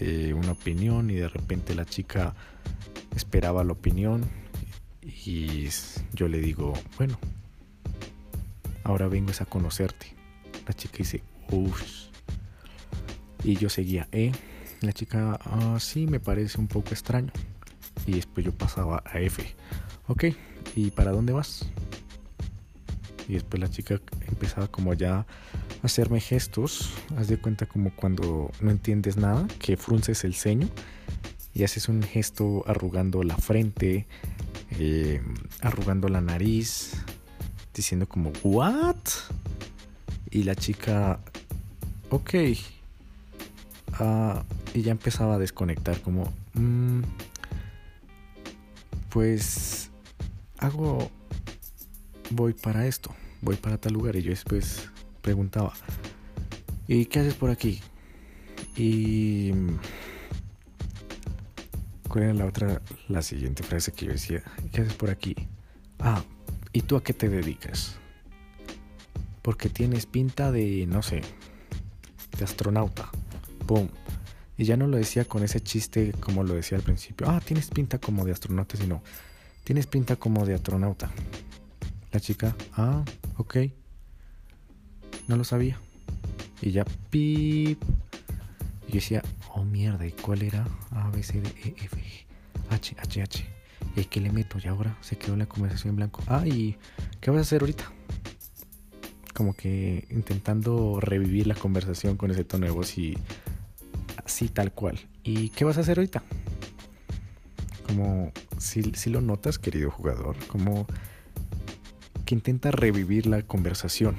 eh, 0.01 0.33
una 0.35 0.53
opinión 0.53 1.11
y 1.11 1.15
de 1.15 1.29
repente 1.29 1.75
la 1.75 1.85
chica 1.85 2.35
esperaba 3.15 3.63
la 3.65 3.73
opinión 3.73 4.25
y 5.03 5.69
yo 6.13 6.29
le 6.29 6.39
digo, 6.39 6.73
bueno, 6.97 7.19
ahora 8.85 9.09
vengo 9.09 9.33
a 9.39 9.45
conocerte. 9.45 10.15
La 10.67 10.73
chica 10.75 10.99
dice, 10.99 11.23
uff 11.51 12.01
y 13.45 13.57
yo 13.57 13.69
seguía 13.69 14.09
E. 14.13 14.33
La 14.81 14.93
chica, 14.93 15.39
ah, 15.45 15.77
sí, 15.79 16.07
me 16.07 16.21
parece 16.21 16.59
un 16.59 16.69
poco 16.69 16.91
extraño. 16.91 17.33
Y 18.07 18.13
después 18.13 18.45
yo 18.47 18.53
pasaba 18.53 19.03
a 19.05 19.21
F. 19.21 19.45
Ok, 20.09 20.25
¿y 20.75 20.91
para 20.91 21.13
dónde 21.13 21.33
vas? 21.33 21.67
Y 23.31 23.35
después 23.35 23.61
la 23.61 23.71
chica 23.71 24.01
empezaba 24.27 24.67
como 24.67 24.93
ya 24.95 25.21
a 25.21 25.27
hacerme 25.83 26.21
gestos. 26.21 26.91
Haz 27.17 27.29
de 27.29 27.39
cuenta 27.39 27.67
como 27.67 27.95
cuando 27.95 28.51
no 28.61 28.71
entiendes 28.71 29.17
nada, 29.17 29.47
que 29.61 29.77
frunces 29.77 30.25
el 30.25 30.35
ceño 30.35 30.69
y 31.55 31.63
haces 31.63 31.89
un 31.89 32.03
gesto 32.03 32.65
arrugando 32.67 33.23
la 33.23 33.37
frente, 33.37 34.07
eh, 34.73 35.23
arrugando 35.61 36.09
la 36.09 36.21
nariz, 36.21 36.93
diciendo 37.75 38.09
como, 38.09 38.33
¿what? 38.43 38.97
Y 40.31 40.43
la 40.43 40.55
chica, 40.55 41.21
ok, 42.11 42.35
Ah, 43.99 44.45
y 44.73 44.83
ya 44.83 44.93
empezaba 44.93 45.35
a 45.35 45.39
desconectar 45.39 46.01
como, 46.01 46.33
mm, 46.55 47.03
pues 49.11 49.91
hago, 50.59 51.11
voy 52.31 52.55
para 52.55 52.87
esto, 52.87 53.15
voy 53.43 53.57
para 53.57 53.79
tal 53.79 53.93
lugar 53.93 54.17
y 54.17 54.23
yo 54.23 54.31
después 54.31 54.89
preguntaba, 55.23 55.73
¿y 56.89 57.07
qué 57.07 57.21
haces 57.21 57.35
por 57.35 57.51
aquí? 57.51 57.81
Y... 58.77 59.53
¿Cuál 62.09 62.25
era 62.25 62.35
la 62.35 62.47
otra, 62.47 62.83
la 63.09 63.23
siguiente 63.23 63.63
frase 63.63 63.93
que 63.93 64.07
yo 64.07 64.13
decía? 64.13 64.43
¿Qué 64.73 64.81
haces 64.81 64.95
por 64.95 65.11
aquí? 65.11 65.37
Ah, 66.01 66.25
¿y 66.73 66.83
tú 66.83 66.97
a 66.97 67.05
qué 67.05 67.15
te 67.15 67.29
dedicas? 67.29 67.97
Porque 69.43 69.69
tienes 69.69 70.07
pinta 70.07 70.51
de, 70.51 70.87
no 70.87 71.03
sé, 71.03 71.23
de 72.37 72.45
astronauta. 72.45 73.11
Y 74.59 74.65
ya 74.65 74.77
no 74.77 74.87
lo 74.87 74.97
decía 74.97 75.25
con 75.25 75.45
ese 75.45 75.61
chiste 75.61 76.13
como 76.19 76.43
lo 76.43 76.55
decía 76.55 76.77
al 76.77 76.83
principio. 76.83 77.29
Ah, 77.31 77.41
tienes 77.41 77.71
pinta 77.71 77.99
como 77.99 78.25
de 78.25 78.33
astronauta, 78.33 78.77
sino 78.77 79.03
tienes 79.65 79.87
pinta 79.87 80.17
como 80.17 80.45
de 80.45 80.55
astronauta. 80.55 81.11
La 82.13 82.19
chica, 82.21 82.57
ah, 82.77 83.05
ok. 83.37 83.57
No 85.29 85.37
lo 85.37 85.45
sabía. 85.45 85.79
Y 86.61 86.73
ya, 86.73 86.85
pip. 87.11 87.81
Y 88.89 88.89
yo 88.89 88.95
decía, 88.95 89.23
oh 89.55 89.65
mierda, 89.65 90.05
¿y 90.07 90.13
cuál 90.13 90.43
era? 90.43 90.67
A, 90.91 91.11
B, 91.11 91.23
C, 91.23 91.41
D, 91.41 91.49
E, 91.65 91.75
F, 91.85 91.97
G, 91.97 92.27
H, 92.71 92.97
H, 92.99 93.23
H. 93.23 93.47
¿Y 93.97 94.05
qué 94.05 94.21
le 94.21 94.33
meto? 94.33 94.59
Y 94.63 94.67
ahora 94.67 94.97
se 95.01 95.17
quedó 95.17 95.37
la 95.37 95.47
conversación 95.47 95.91
en 95.91 95.97
blanco. 95.97 96.23
Ah, 96.27 96.47
¿y 96.47 96.77
qué 97.21 97.31
vas 97.31 97.39
a 97.39 97.43
hacer 97.43 97.63
ahorita? 97.63 97.93
Como 99.35 99.55
que 99.55 100.07
intentando 100.11 100.99
revivir 101.01 101.47
la 101.47 101.55
conversación 101.55 102.17
con 102.17 102.31
ese 102.31 102.45
tono 102.45 102.67
de 102.67 102.73
voz 102.73 102.99
y 102.99 103.17
así 104.25 104.49
tal 104.49 104.73
cual. 104.73 104.99
¿Y 105.23 105.51
qué 105.51 105.65
vas 105.65 105.79
a 105.79 105.81
hacer 105.81 105.99
ahorita? 105.99 106.23
Como 107.87 108.33
si, 108.59 108.83
si 108.95 109.11
lo 109.11 109.21
notas, 109.21 109.59
querido 109.59 109.91
jugador, 109.91 110.37
como 110.47 110.87
intenta 112.35 112.71
revivir 112.71 113.27
la 113.27 113.43
conversación. 113.43 114.17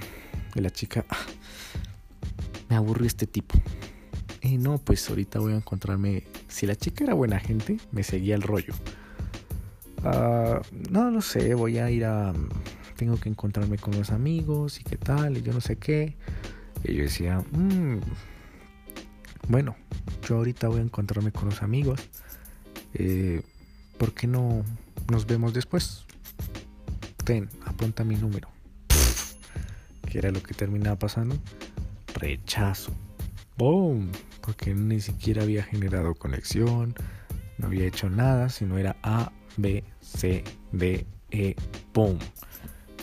Y 0.55 0.61
la 0.61 0.69
chica, 0.69 1.05
ah, 1.09 1.17
me 2.69 2.75
aburrió 2.75 3.07
este 3.07 3.27
tipo. 3.27 3.55
Y 4.41 4.57
no, 4.57 4.77
pues 4.79 5.07
ahorita 5.09 5.39
voy 5.39 5.53
a 5.53 5.57
encontrarme. 5.57 6.23
Si 6.47 6.65
la 6.65 6.75
chica 6.75 7.03
era 7.03 7.13
buena 7.13 7.39
gente, 7.39 7.77
me 7.91 8.03
seguía 8.03 8.35
el 8.35 8.41
rollo. 8.41 8.73
Ah, 10.03 10.61
no, 10.89 11.11
no 11.11 11.21
sé, 11.21 11.53
voy 11.53 11.77
a 11.77 11.89
ir 11.91 12.05
a. 12.05 12.33
Tengo 12.95 13.19
que 13.19 13.29
encontrarme 13.29 13.77
con 13.77 13.97
los 13.97 14.11
amigos 14.11 14.79
y 14.79 14.83
qué 14.83 14.97
tal, 14.97 15.37
y 15.37 15.41
yo 15.41 15.53
no 15.53 15.61
sé 15.61 15.77
qué. 15.77 16.15
Y 16.83 16.95
yo 16.95 17.03
decía, 17.03 17.43
mmm, 17.51 17.97
bueno, 19.47 19.75
yo 20.27 20.37
ahorita 20.37 20.67
voy 20.67 20.79
a 20.79 20.83
encontrarme 20.83 21.31
con 21.31 21.49
los 21.49 21.61
amigos. 21.61 21.99
Eh, 22.93 23.41
¿Por 23.97 24.13
qué 24.13 24.27
no 24.27 24.63
nos 25.09 25.25
vemos 25.25 25.53
después? 25.53 26.05
Ten, 27.23 27.49
apunta 27.65 28.03
mi 28.03 28.15
número. 28.15 28.49
¿Qué 30.09 30.17
era 30.17 30.31
lo 30.31 30.41
que 30.41 30.53
terminaba 30.53 30.97
pasando? 30.97 31.37
Rechazo. 32.15 32.91
¡Boom! 33.57 34.11
Porque 34.41 34.73
ni 34.73 34.99
siquiera 34.99 35.43
había 35.43 35.63
generado 35.63 36.15
conexión, 36.15 36.95
no 37.57 37.67
había 37.67 37.85
hecho 37.85 38.09
nada, 38.09 38.49
sino 38.49 38.77
era 38.77 38.97
A, 39.03 39.31
B, 39.57 39.83
C, 40.01 40.43
D, 40.71 41.05
E, 41.29 41.55
¡boom! 41.93 42.17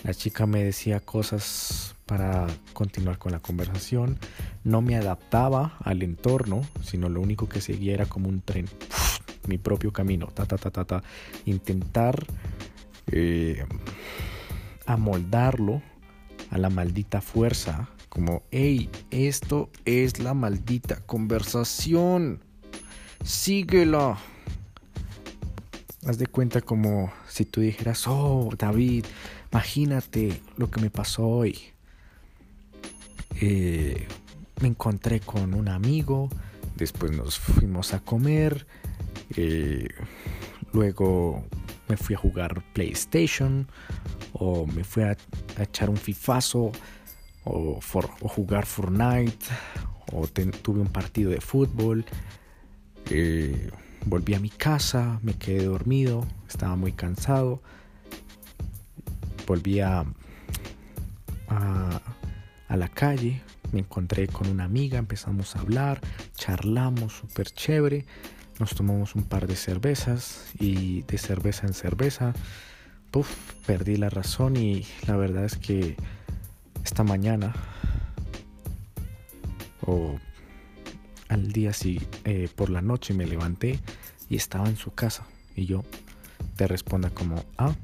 La 0.03 0.13
chica 0.15 0.47
me 0.47 0.65
decía 0.65 1.01
cosas 1.01 1.95
para 2.07 2.47
continuar 2.73 3.19
con 3.19 3.33
la 3.33 3.41
conversación. 3.41 4.19
No 4.65 4.81
me 4.83 4.97
adaptaba 4.97 5.77
al 5.85 6.03
entorno, 6.03 6.67
sino 6.83 7.09
lo 7.09 7.21
único 7.21 7.49
que 7.49 7.61
seguía 7.61 7.95
era 7.95 8.07
como 8.07 8.29
un 8.29 8.41
tren. 8.41 8.67
mi 9.47 9.59
propio 9.59 9.93
camino. 9.93 10.27
Ta, 10.27 10.47
ta, 10.47 10.57
ta, 10.57 10.71
ta, 10.71 10.85
ta. 10.85 11.03
Intentar 11.47 12.27
eh, 13.13 13.65
amoldarlo 14.87 15.83
a 16.51 16.59
la 16.59 16.71
maldita 16.71 17.21
fuerza. 17.21 17.89
Como, 18.09 18.43
hey, 18.51 18.91
esto 19.11 19.71
es 19.85 20.19
la 20.19 20.35
maldita 20.35 21.01
conversación. 21.07 22.41
Síguela. 23.25 24.19
Haz 26.07 26.19
de 26.19 26.27
cuenta 26.27 26.61
como 26.61 27.13
si 27.29 27.45
tú 27.45 27.61
dijeras, 27.61 28.07
oh, 28.07 28.51
David, 28.57 29.05
imagínate 29.53 30.41
lo 30.57 30.71
que 30.71 30.81
me 30.81 30.91
pasó 30.91 31.27
hoy. 31.27 31.59
Eh, 33.41 34.07
me 34.61 34.69
encontré 34.69 35.21
con 35.21 35.55
un 35.55 35.69
amigo, 35.69 36.29
después 36.77 37.13
nos 37.13 37.39
fuimos 37.39 37.95
a 37.95 38.01
comer, 38.01 38.67
eh, 39.37 39.89
luego 40.73 41.45
me 41.89 41.97
fui 41.97 42.15
a 42.15 42.19
jugar 42.19 42.63
PlayStation 42.73 43.67
o 44.33 44.67
me 44.67 44.85
fui 44.85 45.03
a, 45.03 45.17
echar 45.59 45.91
un 45.91 45.97
fifazo 45.97 46.73
o, 47.45 47.81
jugar 48.29 48.67
Fortnite 48.67 49.47
o 50.13 50.27
tuve 50.27 50.81
un 50.81 50.89
partido 50.89 51.31
de 51.31 51.41
fútbol. 51.41 52.05
Eh, 53.11 53.71
volví 54.05 54.35
a 54.35 54.41
mi 54.41 54.51
casa, 54.51 55.19
me 55.23 55.35
quedé 55.35 55.65
dormido, 55.65 56.27
estaba 56.47 56.77
muy 56.77 56.93
cansado. 56.93 57.63
Volví 59.47 59.81
a, 59.81 60.05
a 61.49 62.77
la 62.77 62.89
calle, 62.89 63.41
me 63.73 63.81
encontré 63.81 64.29
con 64.29 64.49
una 64.49 64.65
amiga, 64.65 64.99
empezamos 64.99 65.57
a 65.57 65.61
hablar, 65.61 66.01
charlamos 66.35 67.15
súper 67.15 67.51
chévere, 67.51 68.05
nos 68.59 68.75
tomamos 68.75 69.15
un 69.15 69.23
par 69.23 69.47
de 69.47 69.57
cervezas 69.57 70.47
y 70.59 71.03
de 71.03 71.19
cerveza 71.19 71.67
en 71.67 71.75
cerveza, 71.75 72.35
puff, 73.11 73.29
perdí 73.67 73.97
la 73.97 74.11
razón 74.11 74.57
y 74.57 74.87
la 75.07 75.17
verdad 75.17 75.45
es 75.45 75.57
que 75.57 75.97
esta 76.85 77.05
mañana 77.05 77.55
o 79.87 80.19
al 81.29 81.53
día 81.53 81.73
sí, 81.73 82.01
eh, 82.25 82.49
por 82.55 82.71
la 82.71 82.83
noche 82.83 83.15
me 83.15 83.27
levanté 83.27 83.79
y 84.29 84.37
estaba 84.37 84.69
en 84.69 84.77
su 84.77 84.93
casa 84.93 85.27
y 85.55 85.67
yo 85.67 85.85
te 86.57 86.67
responda 86.67 87.11
como, 87.11 87.45
ah, 87.57 87.75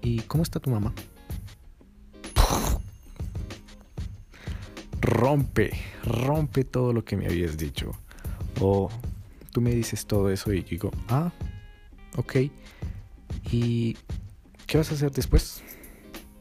¿y 0.00 0.20
cómo 0.20 0.42
está 0.42 0.60
tu 0.60 0.70
mamá? 0.70 0.92
rompe, 5.04 5.72
rompe 6.04 6.64
todo 6.64 6.92
lo 6.92 7.04
que 7.04 7.16
me 7.16 7.26
habías 7.26 7.56
dicho. 7.56 7.92
O 8.60 8.90
tú 9.54 9.60
me 9.60 9.70
dices 9.70 10.04
todo 10.06 10.30
eso 10.30 10.52
y 10.52 10.62
digo, 10.62 10.90
ah, 11.08 11.32
ok. 12.16 12.36
¿Y 13.52 13.96
qué 14.66 14.78
vas 14.78 14.90
a 14.90 14.94
hacer 14.94 15.12
después? 15.12 15.62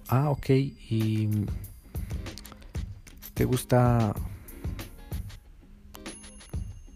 Ah, 0.08 0.32
ok. 0.32 0.50
¿Y 0.50 1.30
te 3.36 3.46
gusta, 3.46 4.16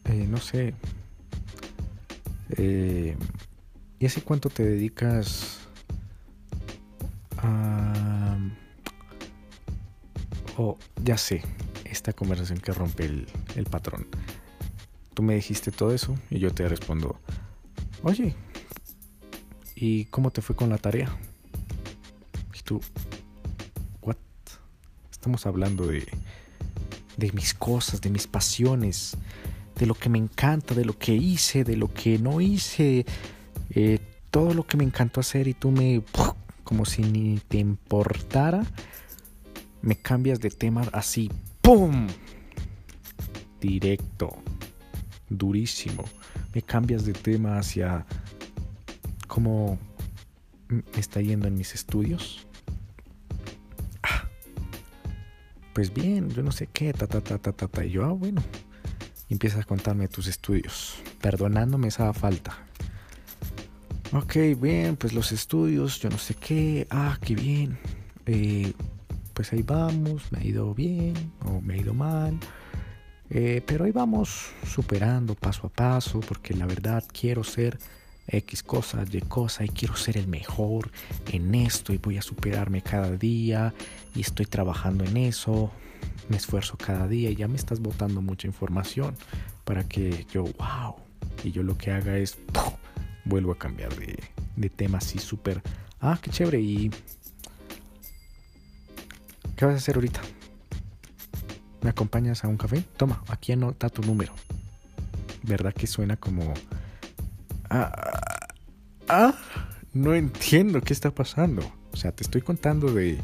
eh, 0.05 0.25
no 0.27 0.37
sé, 0.37 0.73
eh, 2.57 3.15
¿y 3.99 4.05
hace 4.07 4.21
cuánto 4.23 4.49
te 4.49 4.63
dedicas 4.63 5.59
a... 7.37 8.37
Oh, 10.57 10.79
ya 11.03 11.15
sé, 11.15 11.43
esta 11.85 12.11
conversación 12.11 12.59
que 12.59 12.71
rompe 12.71 13.05
el, 13.05 13.65
patrón. 13.69 14.07
Tú 15.17 15.23
me 15.23 15.33
dijiste 15.33 15.71
todo 15.71 15.95
eso 15.95 16.15
y 16.29 16.37
yo 16.37 16.53
te 16.53 16.69
respondo, 16.69 17.19
oye, 18.03 18.35
¿y 19.75 20.05
cómo 20.05 20.29
te 20.29 20.43
fue 20.43 20.55
con 20.55 20.69
la 20.69 20.77
tarea? 20.77 21.09
Y 22.53 22.59
tú, 22.59 22.79
¿what? 24.03 24.15
Estamos 25.11 25.47
hablando 25.47 25.87
de, 25.87 26.05
de 27.17 27.31
mis 27.31 27.55
cosas, 27.55 27.99
de 27.99 28.11
mis 28.11 28.27
pasiones, 28.27 29.17
de 29.75 29.87
lo 29.87 29.95
que 29.95 30.07
me 30.07 30.19
encanta, 30.19 30.75
de 30.75 30.85
lo 30.85 30.95
que 30.99 31.15
hice, 31.15 31.63
de 31.63 31.77
lo 31.77 31.91
que 31.91 32.19
no 32.19 32.39
hice, 32.39 33.03
eh, 33.71 33.97
todo 34.29 34.53
lo 34.53 34.67
que 34.67 34.77
me 34.77 34.83
encantó 34.83 35.21
hacer 35.21 35.47
y 35.47 35.55
tú 35.55 35.71
me, 35.71 36.03
como 36.63 36.85
si 36.85 37.01
ni 37.01 37.39
te 37.47 37.57
importara, 37.57 38.63
me 39.81 39.95
cambias 39.95 40.39
de 40.39 40.51
tema 40.51 40.83
así, 40.93 41.31
¡Pum! 41.63 42.05
Directo. 43.59 44.37
Durísimo. 45.29 46.03
Me 46.53 46.61
cambias 46.61 47.05
de 47.05 47.13
tema 47.13 47.57
hacia 47.57 48.05
cómo 49.27 49.77
me 50.69 50.83
está 50.99 51.21
yendo 51.21 51.47
en 51.47 51.55
mis 51.55 51.73
estudios. 51.73 52.47
Ah. 54.03 54.27
Pues 55.73 55.93
bien, 55.93 56.29
yo 56.29 56.43
no 56.43 56.51
sé 56.51 56.67
qué, 56.67 56.93
ta 56.93 57.07
ta 57.07 57.21
ta 57.21 57.37
ta 57.37 57.51
ta 57.51 57.67
ta. 57.67 57.85
Y 57.85 57.91
yo, 57.91 58.05
ah, 58.05 58.11
bueno. 58.11 58.41
Y 59.29 59.33
empiezas 59.33 59.61
a 59.61 59.63
contarme 59.63 60.07
tus 60.07 60.27
estudios, 60.27 60.95
perdonándome 61.21 61.89
esa 61.89 62.13
falta. 62.13 62.57
Ok, 64.13 64.35
bien, 64.57 64.95
pues 64.95 65.11
los 65.11 65.33
estudios, 65.33 65.99
yo 65.99 66.09
no 66.09 66.17
sé 66.17 66.33
qué. 66.35 66.87
Ah, 66.89 67.17
qué 67.21 67.35
bien. 67.35 67.77
Eh, 68.25 68.73
pues 69.33 69.51
ahí 69.51 69.61
vamos, 69.61 70.31
me 70.31 70.39
ha 70.39 70.43
ido 70.43 70.73
bien 70.73 71.13
o 71.45 71.61
me 71.61 71.73
ha 71.73 71.77
ido 71.77 71.93
mal. 71.93 72.39
Eh, 73.29 73.61
pero 73.65 73.85
ahí 73.85 73.91
vamos 73.91 74.51
superando 74.65 75.35
paso 75.35 75.67
a 75.67 75.69
paso 75.69 76.21
porque 76.21 76.53
la 76.53 76.65
verdad 76.65 77.03
quiero 77.11 77.43
ser 77.43 77.77
X 78.27 78.63
cosas, 78.63 79.13
Y 79.13 79.21
cosas 79.21 79.67
y 79.67 79.69
quiero 79.69 79.95
ser 79.95 80.17
el 80.17 80.27
mejor 80.27 80.91
en 81.31 81.53
esto 81.55 81.93
y 81.93 81.97
voy 81.97 82.17
a 82.17 82.21
superarme 82.21 82.81
cada 82.81 83.11
día 83.11 83.73
y 84.15 84.21
estoy 84.21 84.45
trabajando 84.45 85.03
en 85.03 85.17
eso, 85.17 85.71
me 86.29 86.37
esfuerzo 86.37 86.77
cada 86.77 87.07
día 87.07 87.29
y 87.29 87.35
ya 87.35 87.47
me 87.47 87.55
estás 87.55 87.79
botando 87.79 88.21
mucha 88.21 88.47
información 88.47 89.15
para 89.65 89.87
que 89.87 90.25
yo, 90.31 90.43
wow, 90.43 90.95
y 91.43 91.51
yo 91.51 91.63
lo 91.63 91.77
que 91.77 91.91
haga 91.91 92.17
es, 92.17 92.37
vuelvo 93.25 93.51
a 93.51 93.57
cambiar 93.57 93.93
de, 93.95 94.17
de 94.55 94.69
tema 94.69 94.99
así 94.99 95.19
súper, 95.19 95.61
ah, 95.99 96.17
qué 96.21 96.31
chévere 96.31 96.61
y 96.61 96.91
¿Qué 99.57 99.65
vas 99.65 99.73
a 99.73 99.77
hacer 99.77 99.95
ahorita? 99.95 100.21
¿Me 101.81 101.89
acompañas 101.89 102.43
a 102.43 102.47
un 102.47 102.57
café? 102.57 102.83
Toma, 102.97 103.23
aquí 103.27 103.51
anota 103.51 103.89
tu 103.89 104.01
número. 104.01 104.33
¿Verdad 105.43 105.73
que 105.73 105.87
suena 105.87 106.17
como... 106.17 106.53
Ah, 107.69 107.91
ah, 109.07 109.35
no 109.93 110.13
entiendo 110.13 110.81
qué 110.81 110.93
está 110.93 111.11
pasando. 111.11 111.61
O 111.91 111.97
sea, 111.97 112.11
te 112.11 112.23
estoy 112.23 112.41
contando 112.41 112.91
de... 112.91 113.17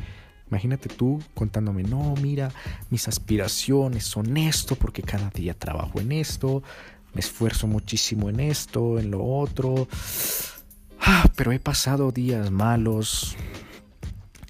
Imagínate 0.49 0.87
tú 0.87 1.19
contándome, 1.33 1.83
no, 1.83 2.13
mira, 2.21 2.51
mis 2.91 3.07
aspiraciones 3.07 4.05
son 4.05 4.37
esto, 4.37 4.75
porque 4.75 5.01
cada 5.01 5.31
día 5.31 5.55
trabajo 5.55 5.99
en 5.99 6.11
esto, 6.11 6.61
me 7.13 7.21
esfuerzo 7.21 7.65
muchísimo 7.65 8.29
en 8.29 8.39
esto, 8.39 8.99
en 8.99 9.09
lo 9.09 9.23
otro. 9.25 9.87
Ah, 10.99 11.25
pero 11.35 11.51
he 11.51 11.59
pasado 11.59 12.11
días 12.11 12.51
malos, 12.51 13.35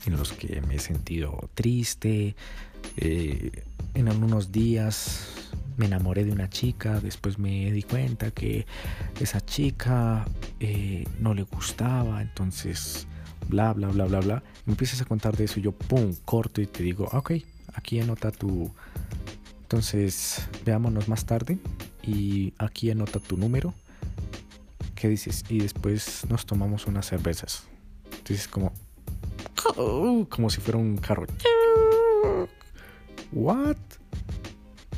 en 0.06 0.18
los 0.18 0.34
que 0.34 0.62
me 0.62 0.76
he 0.76 0.80
sentido 0.80 1.50
triste. 1.54 2.36
Eh, 2.98 3.64
en 3.94 4.08
algunos 4.08 4.52
días 4.52 5.28
me 5.78 5.86
enamoré 5.86 6.24
de 6.24 6.32
una 6.32 6.50
chica, 6.50 7.00
después 7.00 7.40
me 7.40 7.72
di 7.72 7.84
cuenta 7.84 8.32
que 8.32 8.66
esa 9.20 9.42
chica 9.42 10.26
eh, 10.60 11.06
no 11.20 11.34
le 11.34 11.44
gustaba, 11.44 12.22
entonces 12.22 13.08
bla, 13.48 13.74
bla, 13.74 13.88
bla, 13.90 14.06
bla, 14.06 14.20
bla. 14.20 14.44
Me 14.66 14.74
empiezas 14.74 15.02
a 15.02 15.06
contar 15.06 15.36
de 15.36 15.46
eso 15.46 15.60
y 15.60 15.64
yo, 15.64 15.72
¡pum!, 15.72 16.14
corto 16.26 16.62
y 16.62 16.68
te 16.68 16.84
digo, 16.84 17.10
ok, 17.12 17.34
aquí 17.74 18.00
anota 18.00 18.32
tu... 18.32 18.72
Entonces, 19.64 20.48
veámonos 20.66 21.08
más 21.08 21.26
tarde 21.26 21.58
y 22.04 22.54
aquí 22.60 22.92
anota 22.92 23.20
tu 23.20 23.38
número. 23.38 23.74
¿Qué 24.94 25.10
dices? 25.10 25.44
Y 25.50 25.60
después 25.60 26.26
nos 26.30 26.46
tomamos 26.46 26.86
unas 26.86 27.08
cervezas. 27.08 27.64
Entonces, 28.06 28.48
como, 28.48 28.72
como 30.30 30.50
si 30.50 30.62
fuera 30.62 30.78
un 30.78 30.98
carro. 30.98 31.26
What? 33.34 33.78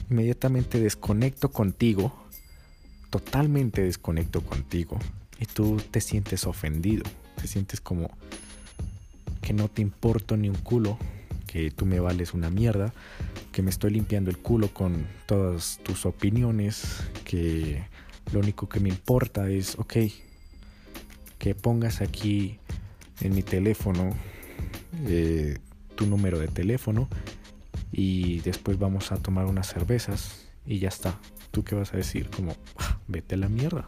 Inmediatamente 0.10 0.80
desconecto 0.80 1.52
contigo. 1.52 2.13
Totalmente 3.10 3.82
desconecto 3.82 4.41
contigo. 4.41 5.00
Y 5.39 5.45
tú 5.45 5.82
te 5.91 6.02
sientes 6.02 6.45
ofendido, 6.45 7.04
te 7.36 7.48
sientes 7.48 7.80
como 7.82 8.10
que 9.41 9.54
no 9.54 9.69
te 9.69 9.82
importo 9.82 10.36
ni 10.38 10.50
un 10.50 10.56
culo, 10.56 10.98
que 11.48 11.71
tú 11.71 11.86
me 11.86 12.00
vales 12.00 12.34
una 12.34 12.50
mierda, 12.50 12.93
que 13.52 13.62
me 13.62 13.69
estoy 13.69 13.91
limpiando 13.91 14.30
el 14.30 14.38
culo 14.38 14.74
con 14.74 15.06
todas 15.28 15.80
tus 15.84 16.06
opiniones, 16.06 17.04
que 17.24 17.86
lo 18.34 18.39
único 18.39 18.67
que 18.67 18.80
me 18.80 18.89
importa 18.89 19.50
es, 19.50 19.78
ok, 19.78 19.95
que 21.38 21.56
pongas 21.56 22.02
aquí 22.02 22.60
en 23.21 23.36
mi 23.36 23.43
teléfono 23.43 24.13
eh, 25.08 25.58
tu 25.95 26.06
número 26.06 26.39
de 26.39 26.48
teléfono 26.48 27.08
y 27.97 28.41
después 28.41 28.77
vamos 28.77 29.13
a 29.13 29.15
tomar 29.15 29.45
unas 29.45 29.67
cervezas 29.67 30.49
y 30.65 30.79
ya 30.79 30.89
está. 30.89 31.17
¿Tú 31.51 31.63
qué 31.63 31.75
vas 31.75 31.93
a 31.93 31.97
decir? 31.97 32.29
Como, 32.29 32.53
ah, 32.77 32.99
vete 33.08 33.36
a 33.36 33.38
la 33.38 33.47
mierda, 33.47 33.88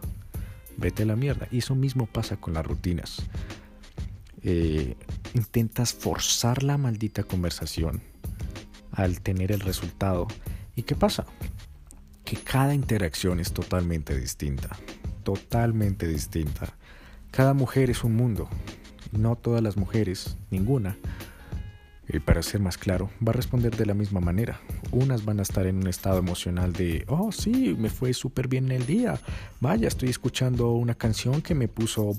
vete 0.77 1.03
a 1.03 1.05
la 1.05 1.17
mierda. 1.17 1.49
Y 1.51 1.57
eso 1.57 1.75
mismo 1.75 2.05
pasa 2.05 2.37
con 2.37 2.53
las 2.53 2.65
rutinas. 2.65 3.21
Eh, 4.43 4.95
intentas 5.33 5.93
forzar 5.93 6.63
la 6.63 6.77
maldita 6.77 7.23
conversación 7.23 8.01
al 8.93 9.19
tener 9.19 9.51
el 9.51 9.59
resultado. 9.59 10.27
¿Y 10.73 10.83
qué 10.83 10.95
pasa? 10.95 11.25
Que 12.23 12.37
cada 12.37 12.73
interacción 12.73 13.41
es 13.41 13.51
totalmente 13.51 14.17
distinta. 14.17 14.69
Totalmente 15.23 16.07
distinta. 16.07 16.77
Cada 17.31 17.53
mujer 17.53 17.89
es 17.89 18.05
un 18.05 18.15
mundo. 18.15 18.47
No 19.11 19.35
todas 19.35 19.61
las 19.61 19.75
mujeres, 19.75 20.37
ninguna, 20.49 20.95
y 22.09 22.19
para 22.19 22.41
ser 22.41 22.61
más 22.61 22.77
claro, 22.77 23.09
va 23.25 23.31
a 23.31 23.35
responder 23.35 23.75
de 23.75 23.85
la 23.85 23.93
misma 23.93 24.21
manera. 24.21 24.61
Unas 24.91 25.25
van 25.25 25.39
a 25.39 25.41
estar 25.41 25.67
en 25.67 25.77
un 25.77 25.87
estado 25.87 26.19
emocional 26.19 26.71
de, 26.71 27.03
oh 27.07 27.31
sí, 27.31 27.75
me 27.77 27.89
fue 27.89 28.13
súper 28.13 28.47
bien 28.47 28.71
el 28.71 28.85
día. 28.85 29.19
Vaya, 29.59 29.87
estoy 29.87 30.09
escuchando 30.09 30.71
una 30.71 30.95
canción 30.95 31.41
que 31.41 31.53
me 31.53 31.67
puso 31.67 32.17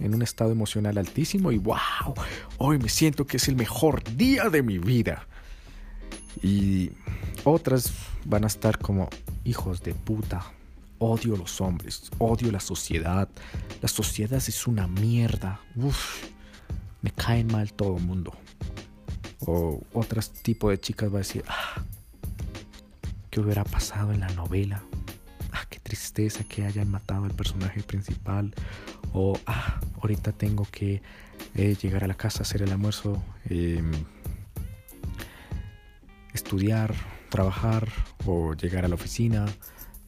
en 0.00 0.14
un 0.14 0.22
estado 0.22 0.52
emocional 0.52 0.96
altísimo 0.96 1.52
y 1.52 1.58
wow, 1.58 2.14
hoy 2.56 2.78
me 2.78 2.88
siento 2.88 3.26
que 3.26 3.36
es 3.36 3.48
el 3.48 3.56
mejor 3.56 4.02
día 4.16 4.48
de 4.48 4.62
mi 4.62 4.78
vida. 4.78 5.26
Y 6.42 6.92
otras 7.44 7.92
van 8.24 8.44
a 8.44 8.46
estar 8.46 8.78
como, 8.78 9.10
hijos 9.44 9.82
de 9.82 9.92
puta, 9.92 10.52
odio 10.98 11.36
los 11.36 11.60
hombres, 11.60 12.10
odio 12.18 12.50
la 12.50 12.60
sociedad. 12.60 13.28
La 13.82 13.88
sociedad 13.88 14.42
es 14.46 14.66
una 14.66 14.86
mierda. 14.86 15.60
Uf, 15.76 16.24
me 17.02 17.10
caen 17.10 17.48
mal 17.48 17.72
todo 17.72 17.98
el 17.98 18.04
mundo. 18.04 18.32
O 19.40 19.80
otro 19.92 20.20
tipo 20.42 20.70
de 20.70 20.80
chicas 20.80 21.10
va 21.10 21.16
a 21.16 21.18
decir, 21.18 21.44
ah, 21.48 21.82
¿qué 23.30 23.40
hubiera 23.40 23.64
pasado 23.64 24.12
en 24.12 24.20
la 24.20 24.28
novela? 24.30 24.82
Ah, 25.52 25.64
qué 25.68 25.78
tristeza 25.78 26.44
que 26.44 26.64
hayan 26.64 26.90
matado 26.90 27.24
al 27.24 27.34
personaje 27.34 27.82
principal. 27.82 28.54
O, 29.12 29.38
ah, 29.46 29.80
ahorita 30.02 30.32
tengo 30.32 30.66
que 30.70 31.02
eh, 31.54 31.76
llegar 31.80 32.04
a 32.04 32.06
la 32.06 32.14
casa, 32.14 32.42
hacer 32.42 32.62
el 32.62 32.72
almuerzo, 32.72 33.22
em, 33.48 33.92
estudiar, 36.34 36.94
trabajar 37.30 37.88
o 38.26 38.54
llegar 38.54 38.84
a 38.84 38.88
la 38.88 38.94
oficina. 38.94 39.46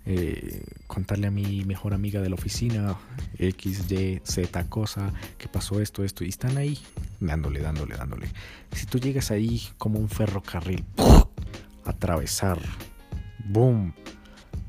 Eh, 0.06 0.64
contarle 0.86 1.26
a 1.26 1.30
mi 1.30 1.64
mejor 1.64 1.92
amiga 1.92 2.22
de 2.22 2.30
la 2.30 2.34
oficina 2.34 2.96
X, 3.38 3.90
Y, 3.90 4.20
Z 4.24 4.64
cosa, 4.68 5.12
que 5.38 5.46
pasó 5.46 5.80
esto, 5.80 6.04
esto, 6.04 6.24
y 6.24 6.28
están 6.28 6.56
ahí 6.56 6.78
dándole, 7.20 7.60
dándole, 7.60 7.96
dándole. 7.96 8.28
Si 8.72 8.86
tú 8.86 8.98
llegas 8.98 9.30
ahí 9.30 9.62
como 9.78 9.98
un 9.98 10.08
ferrocarril, 10.08 10.84
atravesar, 11.84 12.58
boom, 13.46 13.94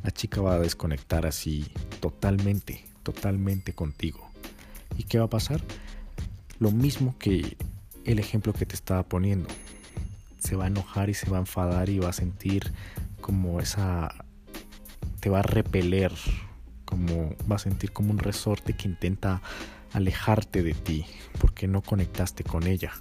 la 0.04 0.12
chica 0.12 0.42
va 0.42 0.56
a 0.56 0.60
desconectar 0.60 1.26
así 1.26 1.72
totalmente, 2.00 2.86
totalmente 3.04 3.74
contigo. 3.74 4.30
¿Y 4.98 5.04
qué 5.04 5.20
va 5.20 5.26
a 5.26 5.30
pasar? 5.30 5.62
Lo 6.60 6.72
mismo 6.72 7.16
que 7.18 7.58
el 8.06 8.20
ejemplo 8.20 8.54
que 8.54 8.66
te 8.66 8.76
estaba 8.76 9.04
poniendo. 9.04 9.48
Se 10.40 10.56
va 10.56 10.66
a 10.66 10.68
enojar 10.68 11.10
y 11.10 11.14
se 11.14 11.30
va 11.30 11.38
a 11.38 11.42
enfadar 11.42 11.90
y 11.90 12.00
va 12.00 12.10
a 12.10 12.14
sentir 12.14 12.72
como 13.22 13.60
esa... 13.60 14.26
te 15.22 15.30
va 15.30 15.40
a 15.40 15.44
repeler, 15.44 16.12
como 16.84 17.36
va 17.50 17.56
a 17.56 17.60
sentir 17.60 17.94
como 17.94 18.12
un 18.12 18.20
resorte 18.20 18.74
que 18.74 18.90
intenta 18.90 19.42
alejarte 19.94 20.64
de 20.64 20.74
ti 20.74 21.06
porque 21.40 21.68
no 21.68 21.82
conectaste 21.82 22.44
con 22.44 22.68
ella. 22.68 22.92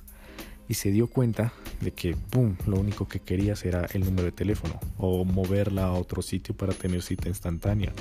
Y 0.68 0.74
se 0.74 0.92
dio 0.92 1.08
cuenta 1.08 1.52
de 1.80 1.90
que, 1.90 2.14
¡pum!, 2.14 2.54
lo 2.66 2.78
único 2.78 3.08
que 3.08 3.18
querías 3.18 3.64
era 3.64 3.86
el 3.86 4.04
número 4.04 4.24
de 4.24 4.32
teléfono 4.32 4.78
o 4.98 5.24
moverla 5.24 5.86
a 5.86 5.92
otro 5.92 6.22
sitio 6.22 6.54
para 6.56 6.72
tener 6.72 7.02
cita 7.02 7.28
instantánea. 7.28 7.92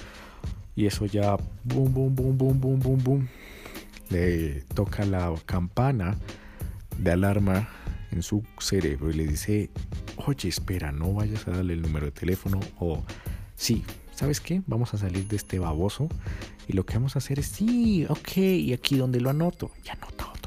Y 0.75 0.86
eso 0.86 1.08
ya, 1.08 1.36
¡boom, 1.63 1.91
boom, 1.93 2.15
boom, 2.15 2.38
boom, 2.38 2.60
boom, 2.60 2.79
boom, 2.79 3.03
boom! 3.03 3.27
Le 4.10 4.62
toca 4.75 5.05
la 5.05 5.34
campana 5.45 6.15
de 6.97 7.12
alarma 7.12 7.69
en 8.12 8.21
su 8.21 8.43
cerebro 8.60 9.10
y 9.10 9.13
le 9.13 9.27
dice, 9.27 9.69
oye, 10.17 10.49
espera, 10.49 10.91
no 10.91 11.13
vayas 11.13 11.47
a 11.47 11.51
darle 11.51 11.73
el 11.73 11.82
número 11.82 12.05
de 12.08 12.12
teléfono 12.12 12.60
o 12.79 13.03
sí, 13.55 13.84
¿sabes 14.19 14.41
qué? 14.41 14.62
Vamos 14.67 14.93
a 14.93 14.97
salir 14.97 15.29
de 15.29 15.38
este 15.38 15.60
baboso 15.60 16.10
y 16.67 16.73
lo 16.73 16.86
que 16.86 16.95
vamos 16.95 17.15
a 17.15 17.19
hacer 17.19 17.39
es, 17.39 17.45
sí, 17.45 18.05
ok, 18.10 18.36
y 18.36 18.73
aquí 18.73 18.97
donde 18.97 19.21
lo 19.21 19.29
anoto, 19.29 19.71
ya 19.86 19.93
anota 19.93 20.38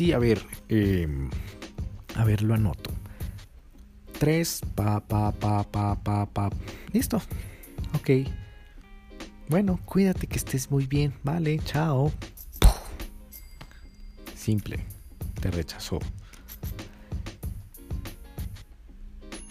sí, 0.00 0.12
a 0.14 0.18
ver. 0.18 0.40
Em, 0.70 1.28
a 2.16 2.24
ver, 2.24 2.40
lo 2.40 2.54
anoto. 2.54 2.90
3, 4.18 4.62
pa, 4.74 4.98
pa, 5.00 5.30
pa, 5.30 5.62
pa, 5.64 5.94
pa, 5.94 6.24
pa. 6.24 6.48
Listo. 6.94 7.20
Ok. 7.94 8.08
Bueno, 9.50 9.78
cuídate 9.84 10.26
que 10.26 10.38
estés 10.38 10.70
muy 10.70 10.86
bien. 10.86 11.12
Vale, 11.22 11.58
chao. 11.66 12.10
Simple. 14.34 14.82
Te 15.38 15.50
rechazó. 15.50 15.98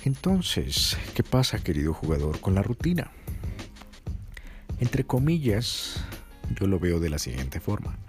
Entonces, 0.03 0.97
¿qué 1.13 1.21
pasa, 1.21 1.59
querido 1.59 1.93
jugador, 1.93 2.39
con 2.39 2.55
la 2.55 2.63
rutina? 2.63 3.11
Entre 4.79 5.03
comillas, 5.03 6.03
yo 6.59 6.65
lo 6.65 6.79
veo 6.79 6.99
de 6.99 7.11
la 7.11 7.19
siguiente 7.19 7.59
forma. 7.59 7.99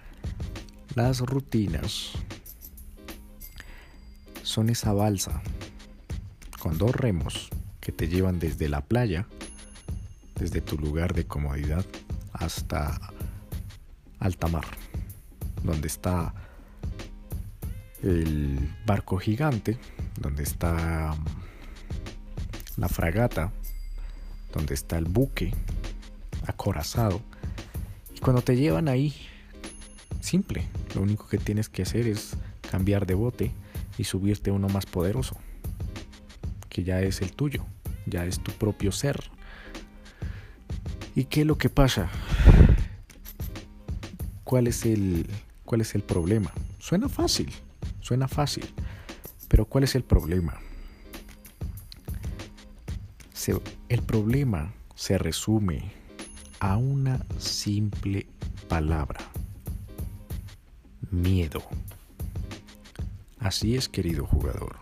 Las 0.97 1.21
rutinas 1.21 2.11
son 4.43 4.71
esa 4.71 4.93
balsa 4.93 5.41
con 6.59 6.79
dos 6.79 6.95
remos 6.95 7.49
que 7.81 7.93
te 7.93 8.09
llevan 8.09 8.41
desde 8.41 8.69
la 8.69 8.81
playa, 8.81 9.27
desde 10.35 10.61
tu 10.61 10.77
lugar 10.77 11.15
de 11.15 11.27
comodidad, 11.27 11.87
hasta 12.33 12.99
alta 14.19 14.49
mar, 14.49 14.67
donde 15.63 15.87
está 15.87 16.35
el 18.03 18.75
barco 18.85 19.19
gigante, 19.19 19.79
donde 20.19 20.43
está 20.43 21.15
la 22.77 22.89
fragata, 22.89 23.53
donde 24.53 24.75
está 24.75 24.99
el 24.99 25.05
buque, 25.05 25.55
acorazado. 26.47 27.21
Y 28.15 28.19
cuando 28.19 28.43
te 28.43 28.57
llevan 28.57 28.89
ahí, 28.89 29.15
simple, 30.21 30.67
lo 30.95 31.03
único 31.03 31.29
que 31.29 31.39
tienes 31.39 31.69
que 31.69 31.83
hacer 31.83 32.07
es 32.07 32.37
cambiar 32.71 33.07
de 33.07 33.15
bote 33.15 33.53
y 33.99 34.05
subirte 34.05 34.51
uno 34.51 34.69
más 34.69 34.87
poderoso, 34.87 35.37
que 36.69 36.85
ya 36.85 37.01
es 37.01 37.23
el 37.23 37.33
tuyo, 37.33 37.65
ya 38.07 38.25
es 38.25 38.41
tu 38.41 38.53
propio 38.53 38.93
ser. 38.93 39.21
¿Y 41.15 41.25
qué 41.25 41.43
es 41.43 41.47
lo 41.47 41.59
que 41.59 41.69
pasa? 41.69 42.09
¿Cuál 44.45 44.67
es 44.67 44.85
el, 44.85 45.27
cuál 45.65 45.81
es 45.81 45.95
el 45.95 46.03
problema? 46.03 46.53
Suena 46.79 47.09
fácil, 47.09 47.53
suena 48.01 48.29
fácil, 48.29 48.65
pero 49.49 49.65
¿cuál 49.65 49.85
es 49.85 49.95
el 49.95 50.05
problema? 50.05 50.61
el 53.89 54.03
problema 54.03 54.73
se 54.95 55.19
resume 55.19 55.91
a 56.61 56.77
una 56.77 57.25
simple 57.39 58.27
palabra. 58.69 59.30
Miedo. 61.11 61.63
Así 63.41 63.75
es, 63.75 63.89
querido 63.89 64.27
jugador. 64.27 64.77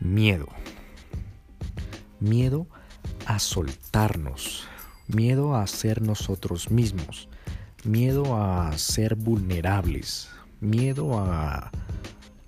Miedo. 0.00 0.48
Miedo 2.18 2.66
a 3.26 3.38
soltarnos. 3.38 4.66
Miedo 5.06 5.54
a 5.54 5.64
ser 5.68 6.02
nosotros 6.02 6.70
mismos. 6.72 7.28
Miedo 7.84 8.36
a 8.42 8.76
ser 8.76 9.14
vulnerables. 9.14 10.28
miedo 10.58 11.18
a, 11.18 11.70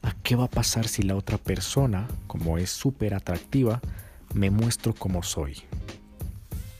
a 0.02 0.12
qué 0.24 0.34
va 0.34 0.44
a 0.44 0.50
pasar 0.50 0.88
si 0.88 1.02
la 1.02 1.14
otra 1.14 1.38
persona, 1.38 2.08
como 2.26 2.58
es 2.58 2.70
súper 2.70 3.14
atractiva, 3.14 3.80
me 4.34 4.50
muestro 4.50 4.92
como 4.92 5.22
soy. 5.22 5.62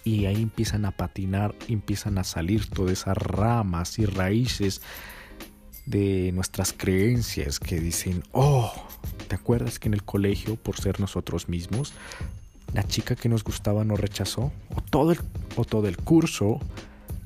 Y 0.02 0.26
ahí 0.26 0.42
empiezan 0.42 0.84
a 0.84 0.90
patinar, 0.90 1.54
empiezan 1.68 2.18
a 2.18 2.24
salir 2.24 2.68
todas 2.68 2.92
esas 2.92 3.16
ramas 3.16 3.98
y 4.00 4.06
raíces 4.06 4.80
de 5.88 6.32
nuestras 6.32 6.72
creencias 6.72 7.58
que 7.58 7.80
dicen, 7.80 8.22
oh, 8.32 8.72
¿te 9.28 9.34
acuerdas 9.34 9.78
que 9.78 9.88
en 9.88 9.94
el 9.94 10.04
colegio, 10.04 10.56
por 10.56 10.76
ser 10.76 11.00
nosotros 11.00 11.48
mismos, 11.48 11.92
la 12.74 12.82
chica 12.86 13.16
que 13.16 13.28
nos 13.28 13.44
gustaba 13.44 13.84
nos 13.84 13.98
rechazó? 13.98 14.52
O 14.74 14.80
todo 14.82 15.12
el, 15.12 15.18
o 15.56 15.64
todo 15.64 15.88
el 15.88 15.96
curso 15.96 16.60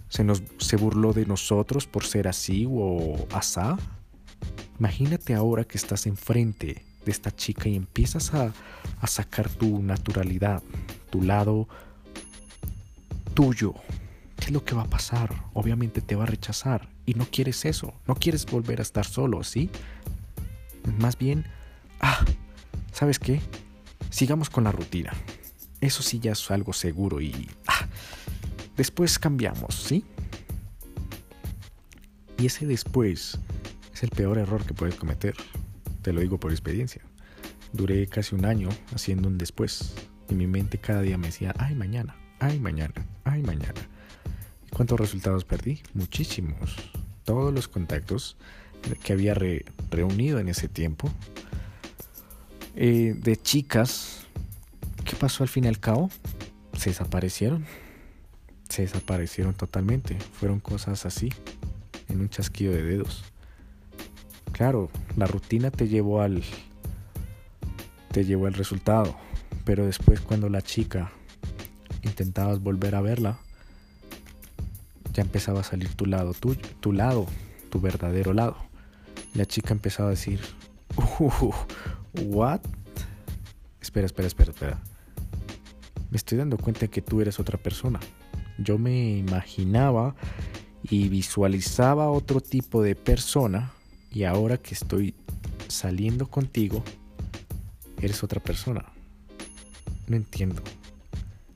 se, 0.09 0.25
nos, 0.25 0.42
se 0.59 0.77
burló 0.77 1.12
de 1.12 1.27
nosotros 1.27 1.87
por 1.87 2.05
ser 2.05 2.29
así 2.29 2.66
o 2.68 3.27
asá. 3.33 3.77
Imagínate 4.79 5.35
ahora 5.35 5.64
que 5.64 5.79
estás 5.79 6.07
enfrente 6.07 6.85
de 7.05 7.11
esta 7.11 7.35
chica 7.35 7.68
y 7.68 7.75
empiezas 7.77 8.33
a, 8.35 8.53
a 9.01 9.07
sacar 9.07 9.48
tu 9.48 9.83
naturalidad, 9.83 10.62
tu 11.11 11.22
lado 11.22 11.68
tuyo. 13.35 13.75
¿Qué 14.42 14.46
es 14.46 14.52
lo 14.55 14.64
que 14.64 14.74
va 14.74 14.83
a 14.83 14.90
pasar? 14.90 15.44
Obviamente 15.52 16.00
te 16.00 16.16
va 16.16 16.24
a 16.24 16.26
rechazar 16.26 16.88
y 17.07 17.14
no 17.14 17.28
quieres 17.31 17.64
eso, 17.64 17.94
no 18.09 18.16
quieres 18.16 18.44
volver 18.44 18.81
a 18.81 18.83
estar 18.83 19.07
solo, 19.07 19.44
¿sí? 19.44 19.70
Más 20.98 21.16
bien, 21.16 21.44
ah, 22.00 22.24
¿sabes 22.90 23.20
qué? 23.20 23.40
Sigamos 24.11 24.50
con 24.50 24.64
la 24.64 24.72
rutina. 24.72 25.12
Eso 25.81 26.02
sí 26.02 26.18
ya 26.18 26.33
es 26.33 26.50
algo 26.50 26.72
seguro 26.72 27.20
y 27.20 27.50
ah, 27.68 27.87
después 28.76 29.20
cambiamos, 29.20 29.76
¿sí? 29.76 30.05
Y 32.37 32.46
ese 32.46 32.66
después 32.66 33.38
es 33.94 34.02
el 34.02 34.11
peor 34.11 34.38
error 34.38 34.66
que 34.66 34.74
puedes 34.74 34.96
cometer. 34.96 35.37
Te 36.02 36.12
lo 36.12 36.20
digo 36.20 36.40
por 36.40 36.50
experiencia. 36.50 37.02
Duré 37.72 38.09
casi 38.09 38.35
un 38.35 38.44
año 38.44 38.70
haciendo 38.92 39.28
un 39.28 39.38
después 39.38 39.94
y 40.28 40.35
mi 40.35 40.48
mente 40.48 40.78
cada 40.78 41.00
día 41.00 41.16
me 41.16 41.28
decía, 41.28 41.55
ay 41.59 41.76
mañana, 41.76 42.16
ay 42.40 42.59
mañana, 42.59 43.07
ay 43.22 43.40
mañana. 43.44 43.88
¿Y 44.73 44.75
cuántos 44.75 44.99
resultados 44.99 45.45
perdí? 45.45 45.83
Muchísimos. 45.93 46.77
Todos 47.25 47.53
los 47.53 47.69
contactos 47.69 48.37
que 49.03 49.13
había 49.13 49.35
reunido 49.91 50.39
en 50.39 50.49
ese 50.49 50.69
tiempo 50.69 51.11
eh, 52.75 53.15
de 53.17 53.37
chicas, 53.37 54.27
¿qué 55.05 55.15
pasó 55.17 55.43
al 55.43 55.51
fin 55.51 55.65
y 55.65 55.69
al 55.69 55.79
cabo? 55.79 56.11
Se 56.77 56.91
desaparecieron. 56.91 57.67
Se 58.69 58.83
desaparecieron 58.83 59.55
totalmente. 59.55 60.17
Fueron 60.33 60.59
cosas 60.59 61.05
así, 61.05 61.29
en 62.09 62.21
un 62.21 62.31
chasquido 62.31 62.73
de 62.73 62.83
dedos. 62.83 63.25
Claro, 64.53 64.91
la 65.17 65.27
rutina 65.27 65.71
te 65.71 65.89
llevó 65.89 66.23
al 66.23 66.43
te 68.11 68.25
llevó 68.25 68.47
al 68.47 68.55
resultado, 68.55 69.17
pero 69.65 69.87
después 69.87 70.21
cuando 70.21 70.51
la 70.51 70.61
chica 70.61 71.11
intentabas 72.03 72.61
volver 72.61 72.95
a 72.95 73.01
verla, 73.01 73.39
ya 75.12 75.22
empezaba 75.22 75.61
a 75.61 75.64
salir 75.64 75.94
tu 75.94 76.07
lado, 76.07 76.35
tu, 76.35 76.55
tu 76.55 76.92
lado, 76.92 77.27
tu 77.70 77.81
verdadero 77.81 78.33
lado. 78.33 78.57
La 79.35 79.46
chica 79.46 79.72
empezaba 79.72 80.09
a 80.09 80.11
decir, 80.11 80.40
uh, 80.96 81.53
¿what? 82.25 82.61
Espera, 83.81 84.07
espera, 84.07 84.29
espera, 84.29 84.51
espera. 84.51 84.83
Me 86.11 86.16
estoy 86.16 86.38
dando 86.38 86.59
cuenta 86.59 86.88
que 86.88 87.03
tú 87.03 87.20
eres 87.20 87.40
otra 87.40 87.59
persona. 87.59 88.01
Yo 88.59 88.79
me 88.79 89.16
imaginaba 89.16 90.14
y 90.83 91.09
visualizaba 91.09 92.11
otro 92.11 92.40
tipo 92.40 92.83
de 92.83 92.94
persona 92.94 93.72
y 94.11 94.25
ahora 94.25 94.59
que 94.59 94.75
estoy 94.75 95.14
saliendo 95.68 96.29
contigo, 96.29 96.83
eres 98.01 98.22
otra 98.22 98.40
persona. 98.40 98.85
No 100.07 100.16
entiendo. 100.16 100.62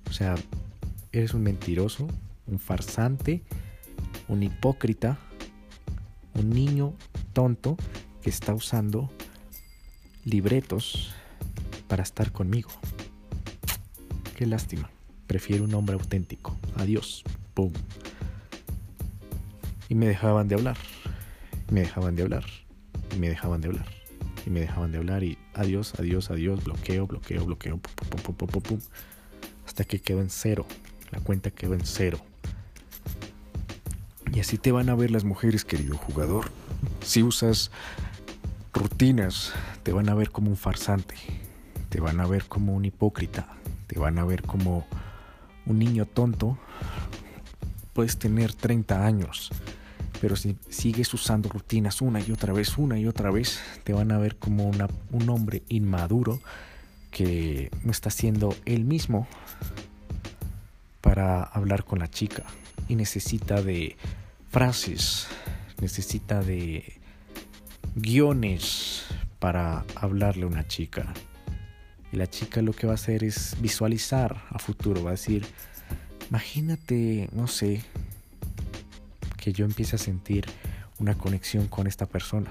O 0.09 0.13
sea, 0.13 0.37
eres 1.13 1.35
un 1.35 1.43
mentiroso, 1.43 2.09
un 2.47 2.59
farsante, 2.59 3.43
un 4.29 4.43
hipócrita, 4.43 5.19
un 6.35 6.51
niño 6.51 6.95
tonto 7.33 7.77
que 8.23 8.31
está 8.31 8.55
usando 8.55 9.11
libretos 10.25 11.15
para 11.89 12.03
estar 12.03 12.33
conmigo. 12.33 12.71
Qué 14.37 14.47
lástima. 14.47 14.91
Prefiero 15.27 15.65
un 15.65 15.75
hombre 15.75 15.95
auténtico. 15.95 16.57
Adiós. 16.77 17.25
Boom. 17.55 17.73
Y 19.89 19.95
me 19.95 20.07
dejaban 20.07 20.49
de 20.49 20.57
hablar. 20.57 20.77
Me 21.71 21.81
dejaban 21.81 22.17
de 22.17 22.23
hablar. 22.23 22.45
Y 23.15 23.19
me 23.19 23.29
dejaban 23.29 23.61
de 23.61 23.69
hablar. 23.69 23.87
Y 24.45 24.51
me 24.51 24.61
dejaban 24.61 24.93
de 24.93 24.99
hablar. 24.99 25.23
Y 25.25 25.39
adiós, 25.55 25.95
adiós, 25.99 26.31
adiós. 26.31 26.63
Bloqueo, 26.65 27.07
bloqueo, 27.07 27.45
bloqueo. 27.45 27.79
Pum, 27.79 28.21
pum, 28.21 28.37
pum, 28.37 28.63
pum, 28.63 28.79
Hasta 29.67 29.85
que 29.85 30.01
quedó 30.01 30.21
en 30.21 30.31
cero. 30.31 30.67
La 31.11 31.21
cuenta 31.21 31.51
quedó 31.51 31.75
en 31.75 31.85
cero. 31.85 32.21
Y 34.37 34.41
así 34.41 34.59
te 34.59 34.71
van 34.71 34.91
a 34.91 34.95
ver 34.95 35.11
las 35.11 35.25
mujeres, 35.25 35.65
querido 35.65 35.97
jugador. 35.97 36.51
Si 37.01 37.23
usas 37.23 37.71
rutinas, 38.75 39.55
te 39.83 39.93
van 39.93 40.11
a 40.11 40.15
ver 40.15 40.31
como 40.31 40.51
un 40.51 40.59
farsante, 40.59 41.15
te 41.89 42.01
van 42.01 42.21
a 42.21 42.27
ver 42.27 42.45
como 42.45 42.75
un 42.75 42.85
hipócrita, 42.85 43.49
te 43.87 43.99
van 43.99 44.19
a 44.19 44.27
ver 44.27 44.43
como 44.43 44.87
un 45.65 45.79
niño 45.79 46.05
tonto. 46.05 46.59
Puedes 47.95 48.19
tener 48.19 48.53
30 48.53 49.07
años, 49.07 49.49
pero 50.21 50.37
si 50.37 50.59
sigues 50.69 51.15
usando 51.15 51.49
rutinas 51.49 52.03
una 52.03 52.21
y 52.21 52.31
otra 52.31 52.53
vez, 52.53 52.77
una 52.77 52.99
y 52.99 53.07
otra 53.07 53.31
vez, 53.31 53.59
te 53.85 53.95
van 53.95 54.13
a 54.13 54.19
ver 54.19 54.37
como 54.37 54.71
un 55.13 55.31
hombre 55.31 55.63
inmaduro 55.71 56.41
que 57.11 57.71
no 57.85 57.91
está 57.91 58.11
siendo 58.11 58.55
él 58.67 58.85
mismo 58.85 59.27
para 61.01 61.43
hablar 61.43 61.85
con 61.85 62.01
la 62.01 62.11
chica 62.11 62.45
y 62.87 62.97
necesita 62.97 63.63
de 63.63 63.97
frases, 64.51 65.27
necesita 65.81 66.43
de 66.43 66.99
guiones 67.95 69.05
para 69.39 69.85
hablarle 69.95 70.45
a 70.45 70.49
una 70.49 70.67
chica. 70.67 71.13
Y 72.13 72.17
la 72.17 72.29
chica 72.29 72.63
lo 72.63 72.73
que 72.73 72.87
va 72.87 72.93
a 72.93 72.97
hacer 72.97 73.25
es 73.25 73.57
visualizar 73.61 74.45
a 74.51 74.59
futuro, 74.59 75.03
va 75.03 75.11
a 75.11 75.13
decir, 75.13 75.45
imagínate, 76.31 77.29
no 77.33 77.47
sé, 77.47 77.83
que 79.37 79.53
yo 79.53 79.65
empiece 79.65 79.97
a 79.97 79.99
sentir 79.99 80.47
una 80.99 81.17
conexión 81.17 81.69
con 81.69 81.87
esta 81.87 82.07
persona 82.07 82.51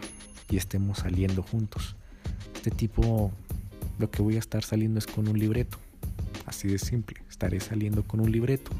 y 0.50 0.58
estemos 0.58 1.00
saliendo 1.00 1.42
juntos. 1.42 1.96
Este 2.54 2.72
tipo, 2.72 3.32
lo 3.98 4.12
que 4.12 4.22
voy 4.22 4.36
a 4.36 4.40
estar 4.40 4.64
saliendo 4.64 5.00
es 5.00 5.08
con 5.08 5.28
un 5.28 5.40
libreto. 5.40 5.78
Así 6.46 6.68
de 6.68 6.78
simple, 6.78 7.22
estaré 7.30 7.60
saliendo 7.60 8.04
con 8.04 8.20
un 8.20 8.32
libreto 8.32 8.72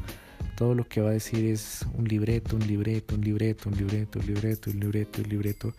todo 0.56 0.74
lo 0.74 0.88
que 0.88 1.02
va 1.02 1.10
a 1.10 1.12
decir 1.12 1.44
es 1.44 1.84
un 1.92 2.08
libreto, 2.08 2.56
un 2.56 2.66
libreto, 2.66 3.14
un 3.14 3.20
libreto, 3.20 3.68
un 3.68 3.76
libreto, 3.76 4.18
un 4.18 4.26
libreto, 4.26 4.70
un 4.70 4.80
libreto, 4.80 5.22
un 5.22 5.28
libreto. 5.28 5.74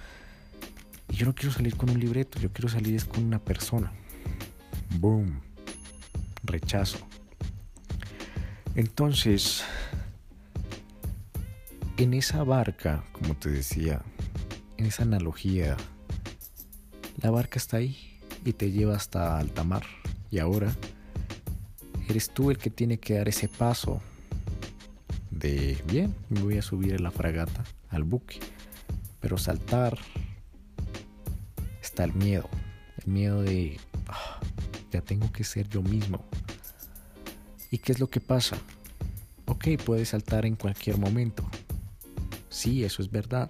Y 1.10 1.16
yo 1.16 1.26
no 1.26 1.34
quiero 1.34 1.52
salir 1.52 1.76
con 1.76 1.90
un 1.90 2.00
libreto, 2.00 2.40
yo 2.40 2.54
quiero 2.54 2.70
salir 2.70 2.96
es 2.96 3.04
con 3.04 3.26
una 3.26 3.40
persona. 3.40 3.92
Boom. 5.00 5.42
Rechazo. 6.44 7.00
Entonces, 8.76 9.64
en 11.98 12.14
esa 12.14 12.44
barca, 12.44 13.04
como 13.14 13.36
te 13.36 13.50
decía, 13.50 14.04
en 14.78 14.86
esa 14.86 15.02
analogía, 15.02 15.76
la 17.20 17.32
barca 17.32 17.58
está 17.58 17.78
ahí 17.78 18.20
y 18.46 18.54
te 18.54 18.72
lleva 18.72 18.96
hasta 18.96 19.40
alta 19.40 19.64
mar. 19.64 19.84
Y 20.30 20.38
ahora 20.38 20.72
eres 22.08 22.30
tú 22.30 22.52
el 22.52 22.60
que 22.60 22.70
tiene 22.70 23.00
que 23.00 23.16
dar 23.16 23.28
ese 23.28 23.48
paso 23.48 24.02
de, 25.48 25.82
bien, 25.86 26.14
me 26.30 26.42
voy 26.42 26.58
a 26.58 26.62
subir 26.62 26.94
en 26.94 27.04
la 27.04 27.12
fragata, 27.12 27.64
al 27.90 28.04
buque, 28.04 28.40
pero 29.20 29.38
saltar 29.38 29.98
está 31.82 32.04
el 32.04 32.14
miedo, 32.14 32.50
el 32.98 33.12
miedo 33.12 33.42
de, 33.42 33.80
ah, 34.08 34.40
ya 34.92 35.02
tengo 35.02 35.32
que 35.32 35.44
ser 35.44 35.70
yo 35.70 35.82
mismo. 35.82 36.26
¿Y 37.72 37.78
qué 37.78 37.94
es 37.94 38.00
lo 38.00 38.10
que 38.10 38.20
pasa? 38.20 38.58
Ok, 39.46 39.68
puedes 39.86 40.10
saltar 40.10 40.46
en 40.46 40.56
cualquier 40.56 40.98
momento. 40.98 41.46
Sí, 42.50 42.84
eso 42.84 43.02
es 43.02 43.10
verdad. 43.10 43.50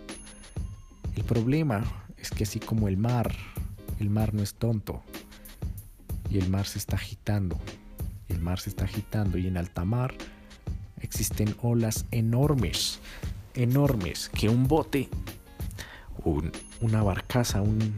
El 1.16 1.24
problema 1.24 1.84
es 2.18 2.30
que 2.30 2.44
así 2.44 2.60
como 2.60 2.88
el 2.88 2.98
mar, 2.98 3.34
el 4.00 4.10
mar 4.10 4.34
no 4.34 4.44
es 4.44 4.54
tonto. 4.54 5.04
Y 6.30 6.38
el 6.38 6.50
mar 6.50 6.68
se 6.68 6.78
está 6.78 6.96
agitando. 6.96 7.60
El 8.28 8.40
mar 8.40 8.60
se 8.60 8.70
está 8.70 8.86
agitando 8.86 9.38
y 9.38 9.48
en 9.48 9.58
alta 9.58 9.86
mar 9.86 10.14
existen 11.08 11.56
olas 11.62 12.06
enormes, 12.12 13.00
enormes, 13.56 14.30
que 14.30 14.50
un 14.50 14.68
bote, 14.68 15.10
una 16.82 17.02
barcaza, 17.02 17.62
un, 17.62 17.96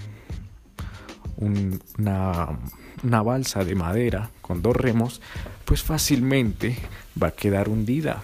una, 1.38 2.60
una 3.04 3.22
balsa 3.24 3.65
de 3.65 3.76
madera 3.76 4.30
con 4.41 4.62
dos 4.62 4.76
remos, 4.76 5.22
pues 5.65 5.82
fácilmente 5.82 6.78
va 7.22 7.28
a 7.30 7.32
quedar 7.32 7.67
hundida. 7.67 8.22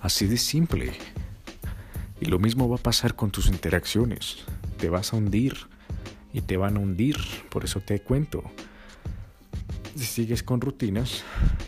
Así 0.00 0.26
de 0.26 0.36
simple. 0.36 0.92
Y 2.20 2.26
lo 2.26 2.38
mismo 2.38 2.68
va 2.68 2.76
a 2.76 2.82
pasar 2.82 3.14
con 3.14 3.30
tus 3.30 3.46
interacciones. 3.46 4.38
Te 4.78 4.88
vas 4.88 5.12
a 5.12 5.16
hundir 5.16 5.56
y 6.32 6.40
te 6.40 6.56
van 6.56 6.76
a 6.76 6.80
hundir. 6.80 7.16
Por 7.50 7.64
eso 7.64 7.80
te 7.80 8.00
cuento. 8.00 8.42
Si 10.00 10.06
sigues 10.06 10.42
con 10.42 10.62
rutinas, 10.62 11.24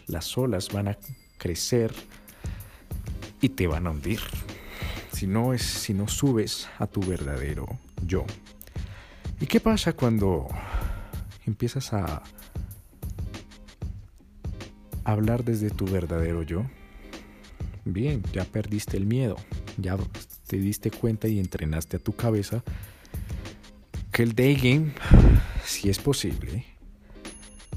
las 0.06 0.38
olas 0.38 0.70
van 0.72 0.88
a 0.88 0.96
crecer 1.36 1.92
y 3.42 3.50
te 3.50 3.66
van 3.66 3.86
a 3.86 3.90
hundir. 3.90 4.20
Si 5.12 5.26
no 5.26 5.52
es 5.52 5.60
si 5.60 5.92
no 5.92 6.08
subes 6.08 6.66
a 6.78 6.86
tu 6.86 7.02
verdadero 7.02 7.66
yo. 8.06 8.24
¿Y 9.38 9.44
qué 9.44 9.60
pasa 9.60 9.92
cuando 9.92 10.48
empiezas 11.44 11.92
a 11.92 12.22
hablar 15.04 15.44
desde 15.44 15.68
tu 15.68 15.84
verdadero 15.84 16.42
yo? 16.42 16.64
Bien, 17.84 18.22
ya 18.32 18.46
perdiste 18.46 18.96
el 18.96 19.04
miedo, 19.04 19.36
ya 19.76 19.98
te 20.46 20.56
diste 20.56 20.90
cuenta 20.90 21.28
y 21.28 21.38
entrenaste 21.38 21.98
a 21.98 22.00
tu 22.00 22.16
cabeza 22.16 22.64
que 24.10 24.22
el 24.22 24.34
day 24.34 24.54
game, 24.54 24.94
si 25.66 25.90
es 25.90 25.98
posible, 25.98 26.71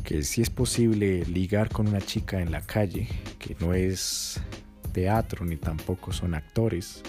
que 0.06 0.24
si 0.24 0.42
es 0.42 0.50
posible 0.50 1.26
ligar 1.26 1.70
con 1.70 1.88
una 1.88 2.00
chica 2.00 2.40
en 2.40 2.52
la 2.52 2.62
calle, 2.62 3.08
que 3.40 3.58
no 3.60 3.74
es 3.74 4.40
teatro 4.94 5.46
ni 5.46 5.58
tampoco 5.58 6.14
son 6.14 6.36
actores, 6.36 7.02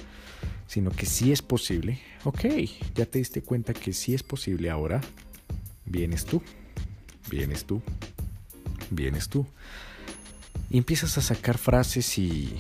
sino 0.67 0.91
que 0.91 1.07
si 1.07 1.31
es 1.31 1.43
posible, 1.43 2.01
ok, 2.25 2.45
ya 2.95 3.07
te 3.07 3.19
diste 3.19 3.43
cuenta 3.43 3.75
que 3.75 3.93
si 3.93 4.15
es 4.15 4.23
posible 4.23 4.71
ahora, 4.71 5.03
vienes 5.85 6.25
tú, 6.25 6.43
vienes 7.31 7.67
tú, 7.67 7.83
vienes 8.91 9.29
tú. 9.29 9.47
Y 10.71 10.79
empiezas 10.79 11.17
a 11.19 11.23
sacar 11.23 11.59
frases 11.59 12.19
y 12.19 12.59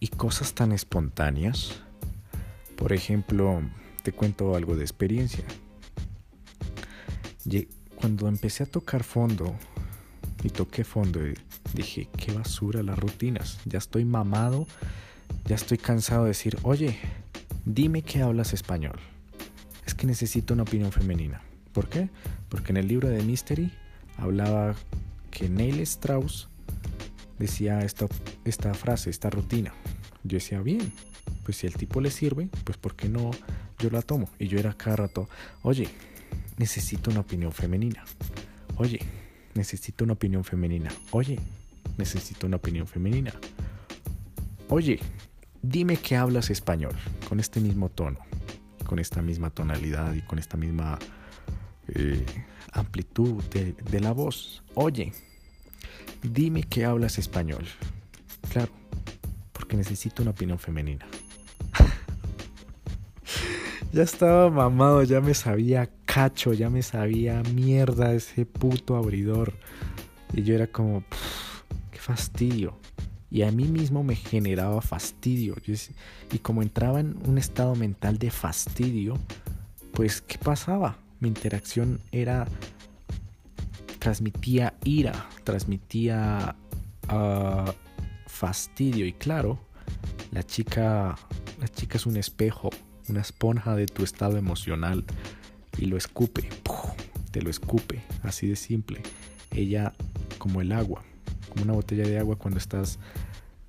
y 0.00 0.08
cosas 0.08 0.54
tan 0.54 0.72
espontáneas. 0.72 1.80
Por 2.76 2.92
ejemplo, 2.92 3.60
te 4.02 4.12
cuento 4.12 4.54
algo 4.54 4.76
de 4.76 4.82
experiencia. 4.82 5.44
Cuando 8.00 8.28
empecé 8.28 8.62
a 8.62 8.66
tocar 8.66 9.04
fondo 9.04 9.54
y 10.42 10.48
toqué 10.48 10.84
fondo, 10.84 11.20
dije, 11.74 12.08
qué 12.16 12.32
basura 12.32 12.82
las 12.82 12.98
rutinas. 12.98 13.58
Ya 13.66 13.76
estoy 13.76 14.06
mamado, 14.06 14.66
ya 15.44 15.56
estoy 15.56 15.76
cansado 15.76 16.22
de 16.22 16.28
decir, 16.28 16.56
oye, 16.62 16.98
dime 17.66 18.00
que 18.00 18.22
hablas 18.22 18.54
español. 18.54 18.98
Es 19.84 19.94
que 19.94 20.06
necesito 20.06 20.54
una 20.54 20.62
opinión 20.62 20.92
femenina. 20.92 21.42
¿Por 21.74 21.90
qué? 21.90 22.08
Porque 22.48 22.72
en 22.72 22.78
el 22.78 22.88
libro 22.88 23.08
de 23.08 23.22
Mystery 23.22 23.70
hablaba 24.16 24.74
que 25.30 25.50
Neil 25.50 25.80
Strauss 25.80 26.48
decía 27.38 27.84
esta, 27.84 28.06
esta 28.46 28.72
frase, 28.72 29.10
esta 29.10 29.28
rutina. 29.28 29.74
Yo 30.24 30.36
decía, 30.38 30.62
bien, 30.62 30.90
pues 31.44 31.58
si 31.58 31.66
el 31.66 31.74
tipo 31.74 32.00
le 32.00 32.10
sirve, 32.10 32.48
pues 32.64 32.78
¿por 32.78 32.96
qué 32.96 33.10
no 33.10 33.30
yo 33.78 33.90
la 33.90 34.00
tomo? 34.00 34.30
Y 34.38 34.48
yo 34.48 34.58
era 34.58 34.72
cada 34.72 34.96
rato, 34.96 35.28
oye, 35.62 35.88
necesito 36.60 37.10
una 37.10 37.20
opinión 37.20 37.52
femenina. 37.52 38.04
Oye, 38.76 39.00
necesito 39.54 40.04
una 40.04 40.12
opinión 40.12 40.44
femenina. 40.44 40.90
Oye, 41.10 41.38
necesito 41.96 42.46
una 42.46 42.56
opinión 42.56 42.86
femenina. 42.86 43.32
Oye, 44.68 45.00
dime 45.62 45.96
que 45.96 46.16
hablas 46.16 46.50
español 46.50 46.94
con 47.26 47.40
este 47.40 47.60
mismo 47.60 47.88
tono, 47.88 48.18
con 48.84 48.98
esta 48.98 49.22
misma 49.22 49.48
tonalidad 49.48 50.12
y 50.12 50.20
con 50.20 50.38
esta 50.38 50.58
misma 50.58 50.98
eh, 51.88 52.26
amplitud 52.72 53.42
de, 53.44 53.72
de 53.72 54.00
la 54.00 54.12
voz. 54.12 54.62
Oye, 54.74 55.14
dime 56.22 56.64
que 56.64 56.84
hablas 56.84 57.16
español. 57.16 57.64
Claro, 58.52 58.70
porque 59.54 59.78
necesito 59.78 60.20
una 60.20 60.32
opinión 60.32 60.58
femenina. 60.58 61.06
Ya 63.92 64.02
estaba 64.02 64.50
mamado, 64.50 65.02
ya 65.02 65.20
me 65.20 65.34
sabía 65.34 65.90
cacho, 66.04 66.52
ya 66.52 66.70
me 66.70 66.82
sabía 66.82 67.42
mierda 67.54 68.12
ese 68.12 68.46
puto 68.46 68.96
abridor. 68.96 69.54
Y 70.32 70.42
yo 70.42 70.54
era 70.54 70.66
como, 70.66 71.04
qué 71.90 71.98
fastidio. 71.98 72.76
Y 73.30 73.42
a 73.42 73.52
mí 73.52 73.68
mismo 73.68 74.02
me 74.02 74.16
generaba 74.16 74.80
fastidio. 74.82 75.56
y 76.32 76.38
como 76.38 76.62
entraba 76.62 77.00
en 77.00 77.16
un 77.26 77.38
estado 77.38 77.74
mental 77.74 78.18
de 78.18 78.30
fastidio, 78.30 79.18
pues, 79.92 80.20
¿qué 80.20 80.38
pasaba? 80.38 80.98
Mi 81.20 81.28
interacción 81.28 82.00
era 82.12 82.46
transmitía 84.00 84.74
ira, 84.82 85.28
transmitía 85.44 86.56
uh, 87.12 87.70
fastidio 88.26 89.06
y 89.06 89.12
claro, 89.12 89.60
la 90.32 90.42
chica, 90.42 91.14
la 91.60 91.68
chica 91.68 91.98
es 91.98 92.06
un 92.06 92.16
espejo, 92.16 92.70
una 93.10 93.20
esponja 93.20 93.74
de 93.74 93.86
tu 93.86 94.04
estado 94.04 94.36
emocional 94.36 95.04
y 95.76 95.86
lo 95.86 95.96
escupe, 95.96 96.48
te 97.32 97.42
lo 97.42 97.50
escupe, 97.50 98.02
así 98.22 98.46
de 98.46 98.56
simple. 98.56 99.02
Ella 99.50 99.92
como 100.38 100.60
el 100.60 100.72
agua, 100.72 101.02
como 101.48 101.64
una 101.64 101.72
botella 101.72 102.04
de 102.04 102.18
agua 102.18 102.36
cuando 102.36 102.58
estás, 102.58 102.98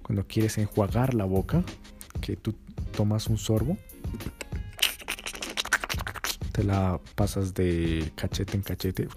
cuando 0.04 0.26
quieres 0.28 0.58
enjuagar 0.58 1.14
la 1.16 1.26
boca, 1.26 1.64
que 2.22 2.36
tú 2.36 2.56
tomas 2.96 3.28
un 3.28 3.38
sorbo, 3.38 3.78
te 6.52 6.64
la 6.64 7.00
pasas 7.16 7.54
de 7.54 8.12
cachete 8.16 8.56
en 8.56 8.64
cachete 8.64 9.08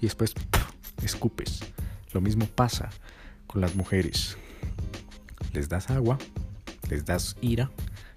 y 0.00 0.06
después 0.06 0.34
escupes. 1.02 1.60
Lo 2.12 2.20
mismo 2.20 2.46
pasa 2.46 2.90
con 3.46 3.60
las 3.60 3.74
mujeres. 3.74 4.36
Les 5.52 5.68
das 5.68 5.90
agua, 5.90 6.18
les 6.90 7.04
das 7.04 7.36
ira 7.40 7.70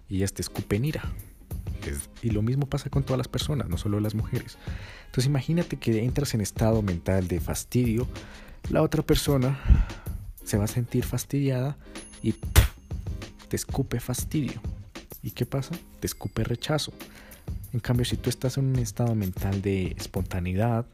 y 0.10 0.18
ellas 0.18 0.34
te 0.34 0.42
escupen 0.42 0.86
ira. 0.86 1.04
y 2.22 2.30
lo 2.30 2.42
mismo 2.42 2.68
pasa 2.68 2.90
con 2.90 3.04
todas 3.04 3.18
las 3.18 3.28
personas, 3.28 3.68
no 3.70 3.78
solo 3.78 4.00
las 4.00 4.16
mujeres. 4.16 4.58
Entonces 5.06 5.26
imagínate 5.26 5.78
que 5.78 6.04
entras 6.04 6.34
en 6.34 6.42
estado 6.42 6.82
mental 6.82 7.28
de 7.28 7.40
fastidio, 7.40 8.08
la 8.70 8.82
otra 8.82 9.04
persona 9.04 9.60
se 10.44 10.58
va 10.58 10.64
a 10.64 10.68
sentir 10.68 11.04
fastidiada 11.04 11.78
y 12.22 12.34
te 13.50 13.56
escupe 13.56 14.00
fastidio. 14.00 14.62
¿Y 15.22 15.32
qué 15.32 15.46
pasa? 15.46 15.76
Te 16.00 16.08
escupe 16.08 16.44
rechazo. 16.44 16.94
En 17.74 17.80
cambio, 17.80 18.06
si 18.06 18.18
tú 18.18 18.30
estás 18.30 18.58
en 18.58 18.66
un 18.66 18.80
estado 18.80 19.16
mental 19.16 19.62
de 19.62 19.96
espontaneidad, 19.98 20.86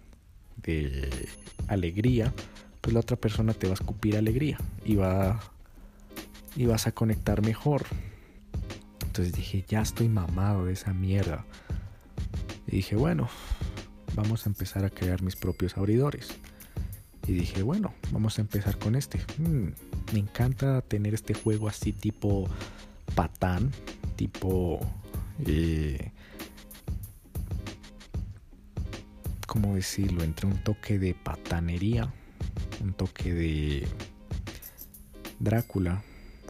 de 0.58 1.28
alegría, 1.68 2.34
pues 2.82 2.94
la 2.94 3.00
otra 3.00 3.18
persona 3.18 3.54
te 3.54 3.68
va 3.68 3.74
a 3.74 3.76
escupir 3.76 4.18
alegría 4.18 4.58
y 4.86 4.96
va 4.96 5.40
y 6.60 6.66
vas 6.66 6.88
a 6.88 6.92
conectar 6.92 7.42
mejor. 7.42 7.86
Entonces 9.06 9.34
dije, 9.34 9.64
ya 9.66 9.82
estoy 9.82 10.10
mamado 10.10 10.66
de 10.66 10.74
esa 10.74 10.94
mierda. 10.94 11.46
Y 12.68 12.72
dije, 12.76 12.98
bueno, 12.98 13.30
vamos 14.14 14.46
a 14.46 14.50
empezar 14.50 14.84
a 14.84 14.90
crear 14.90 15.22
mis 15.22 15.38
propios 15.38 15.78
abridores. 15.78 16.36
Y 17.26 17.32
dije, 17.32 17.64
bueno, 17.64 17.94
vamos 18.12 18.38
a 18.38 18.42
empezar 18.42 18.78
con 18.78 18.98
este. 18.98 19.20
Mm, 19.38 19.68
me 20.12 20.20
encanta 20.20 20.82
tener 20.82 21.14
este 21.14 21.34
juego 21.34 21.70
así 21.70 21.94
tipo 21.94 22.50
patán, 23.16 23.72
tipo 24.18 24.82
eh, 25.46 26.12
¿cómo 29.48 29.76
decirlo? 29.76 30.26
Entre 30.26 30.46
un 30.46 30.62
toque 30.62 31.00
de 31.00 31.14
patanería, 31.14 32.14
un 32.82 32.92
toque 32.92 33.34
de 33.34 33.88
Drácula, 35.40 36.04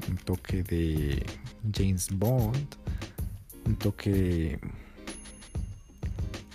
un 0.08 0.18
toque 0.18 0.64
de 0.64 1.26
James 1.74 2.08
Bond, 2.12 2.76
un 3.66 3.76
toque 3.76 4.60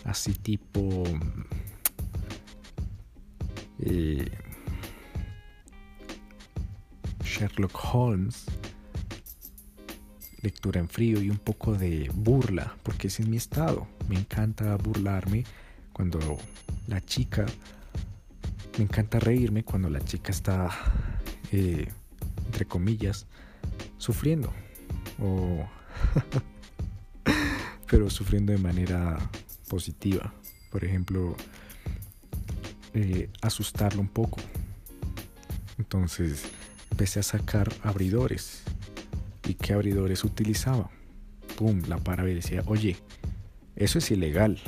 así 0.04 0.32
tipo 0.32 1.04
eh, 3.80 4.30
Sherlock 7.22 7.78
Holmes, 7.92 8.44
lectura 10.42 10.80
en 10.80 10.88
frío 10.88 11.20
y 11.20 11.30
un 11.30 11.38
poco 11.38 11.74
de 11.74 12.10
burla, 12.14 12.76
porque 12.82 13.08
ese 13.08 13.22
es 13.22 13.28
mi 13.28 13.36
estado. 13.36 13.86
Me 14.08 14.16
encanta 14.16 14.76
burlarme 14.76 15.44
cuando 15.92 16.38
la 16.86 17.00
chica, 17.00 17.46
me 18.78 18.84
encanta 18.84 19.18
reírme 19.18 19.64
cuando 19.64 19.88
la 19.88 20.00
chica 20.04 20.30
está, 20.32 20.70
eh, 21.50 21.88
entre 22.54 22.66
comillas, 22.66 23.26
sufriendo. 23.98 24.52
O 25.20 25.68
pero 27.90 28.08
sufriendo 28.10 28.52
de 28.52 28.58
manera 28.58 29.18
positiva. 29.68 30.32
Por 30.70 30.84
ejemplo, 30.84 31.36
eh, 32.94 33.28
asustarlo 33.42 34.00
un 34.00 34.08
poco. 34.08 34.40
Entonces 35.78 36.44
empecé 36.92 37.18
a 37.18 37.24
sacar 37.24 37.72
abridores. 37.82 38.62
¿Y 39.48 39.54
qué 39.54 39.72
abridores 39.72 40.22
utilizaba? 40.22 40.90
Pum, 41.56 41.82
la 41.88 41.98
paraba 41.98 42.30
y 42.30 42.34
decía, 42.34 42.62
oye, 42.66 42.96
eso 43.74 43.98
es 43.98 44.12
ilegal. 44.12 44.60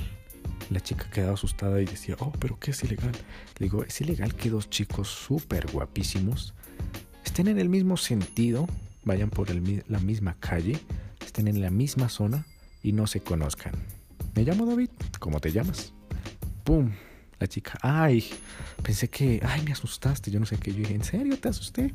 La 0.71 0.81
chica 0.81 1.09
quedaba 1.09 1.35
asustada 1.35 1.81
y 1.81 1.85
decía, 1.85 2.17
oh, 2.19 2.33
pero 2.33 2.59
¿qué 2.59 2.73
es 2.73 2.83
ilegal? 2.83 3.13
Le 3.59 3.67
digo, 3.67 3.85
es 3.85 4.01
ilegal 4.01 4.35
que 4.35 4.51
dos 4.51 4.69
chicos 4.69 5.07
súper 5.07 5.71
guapísimos 5.71 6.53
estén 7.37 7.49
en 7.49 7.59
el 7.59 7.69
mismo 7.69 7.99
sentido, 7.99 8.67
vayan 9.05 9.29
por 9.29 9.51
la 9.51 9.99
misma 9.99 10.39
calle, 10.41 10.81
estén 11.23 11.49
en 11.49 11.61
la 11.61 11.69
misma 11.69 12.09
zona 12.09 12.47
y 12.83 12.93
no 12.93 13.07
se 13.07 13.21
conozcan. 13.21 13.75
Me 14.35 14.43
llamo 14.43 14.65
David, 14.65 14.89
¿cómo 15.19 15.39
te 15.39 15.53
llamas? 15.53 15.93
¡Pum! 16.65 16.93
La 17.39 17.47
chica, 17.47 17.79
ay, 17.83 18.25
pensé 18.83 19.11
que, 19.11 19.43
ay, 19.47 19.61
me 19.67 19.73
asustaste, 19.73 20.31
yo 20.31 20.41
no 20.41 20.47
sé 20.47 20.57
qué. 20.57 20.73
Yo 20.73 20.79
dije, 20.79 20.95
¿en 20.95 21.05
serio 21.05 21.39
te 21.39 21.51
asusté? 21.51 21.93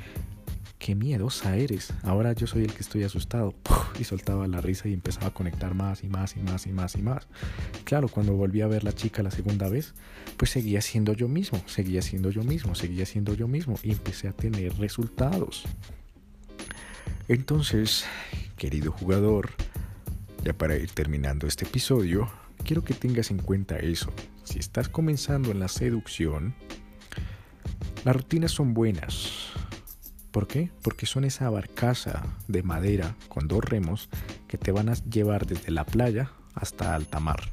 Qué 0.81 0.95
miedosa 0.95 1.57
eres. 1.57 1.93
Ahora 2.01 2.33
yo 2.33 2.47
soy 2.47 2.63
el 2.63 2.73
que 2.73 2.79
estoy 2.79 3.03
asustado. 3.03 3.53
Y 3.99 4.03
soltaba 4.03 4.47
la 4.47 4.61
risa 4.61 4.87
y 4.89 4.93
empezaba 4.93 5.27
a 5.27 5.33
conectar 5.33 5.75
más 5.75 6.03
y 6.03 6.07
más 6.07 6.35
y 6.35 6.39
más 6.39 6.65
y 6.65 6.71
más 6.71 6.95
y 6.95 7.03
más. 7.03 7.27
Claro, 7.83 8.07
cuando 8.07 8.33
volví 8.33 8.61
a 8.61 8.67
ver 8.67 8.83
la 8.83 8.91
chica 8.91 9.21
la 9.21 9.29
segunda 9.29 9.69
vez, 9.69 9.93
pues 10.37 10.49
seguía 10.49 10.81
siendo 10.81 11.13
yo 11.13 11.27
mismo, 11.27 11.61
seguía 11.67 12.01
siendo 12.01 12.31
yo 12.31 12.43
mismo, 12.43 12.73
seguía 12.73 13.05
siendo 13.05 13.35
yo 13.35 13.47
mismo 13.47 13.77
y 13.83 13.91
empecé 13.91 14.27
a 14.27 14.31
tener 14.31 14.75
resultados. 14.79 15.65
Entonces, 17.27 18.05
querido 18.57 18.91
jugador, 18.91 19.51
ya 20.43 20.53
para 20.53 20.77
ir 20.77 20.89
terminando 20.89 21.45
este 21.45 21.65
episodio, 21.65 22.27
quiero 22.65 22.83
que 22.83 22.95
tengas 22.95 23.29
en 23.29 23.37
cuenta 23.37 23.77
eso. 23.77 24.11
Si 24.43 24.57
estás 24.57 24.89
comenzando 24.89 25.51
en 25.51 25.59
la 25.59 25.67
seducción, 25.67 26.55
las 28.03 28.15
rutinas 28.15 28.51
son 28.51 28.73
buenas. 28.73 29.51
¿Por 30.31 30.47
qué? 30.47 30.71
Porque 30.81 31.05
son 31.05 31.25
esa 31.25 31.49
barcaza 31.49 32.23
de 32.47 32.63
madera 32.63 33.15
con 33.27 33.49
dos 33.49 33.63
remos 33.63 34.09
que 34.47 34.57
te 34.57 34.71
van 34.71 34.87
a 34.87 34.93
llevar 34.93 35.45
desde 35.45 35.71
la 35.71 35.85
playa 35.85 36.31
hasta 36.55 36.95
alta 36.95 37.19
mar. 37.19 37.49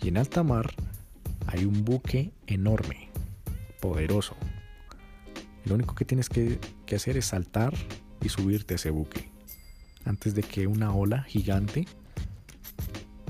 Y 0.00 0.08
en 0.08 0.16
alta 0.16 0.42
mar 0.42 0.72
hay 1.46 1.66
un 1.66 1.84
buque 1.84 2.32
enorme, 2.46 3.10
poderoso. 3.80 4.36
Lo 5.66 5.74
único 5.74 5.94
que 5.94 6.06
tienes 6.06 6.30
que, 6.30 6.58
hacer 6.94 7.18
es 7.18 7.26
saltar 7.26 7.74
y 8.22 8.30
subirte 8.30 8.74
a 8.74 8.76
ese 8.76 8.90
buque 8.90 9.30
antes 10.06 10.34
de 10.34 10.42
que 10.42 10.66
una 10.66 10.94
ola 10.94 11.24
gigante 11.24 11.86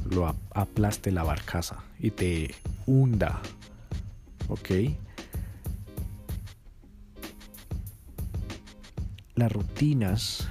lo 0.09 0.37
aplaste 0.55 1.11
la 1.11 1.25
barcaza 1.25 1.79
y 1.99 2.13
te 2.13 2.55
hunda. 2.87 3.41
¿Ok? 4.49 4.71
Las 9.39 9.53
rutinas 9.53 10.49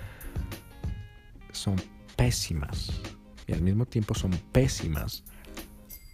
son 1.52 1.76
pésimas 2.16 2.90
y 3.46 3.52
al 3.52 3.62
mismo 3.62 3.86
tiempo 3.86 4.14
son 4.14 4.32
pésimas 4.54 5.26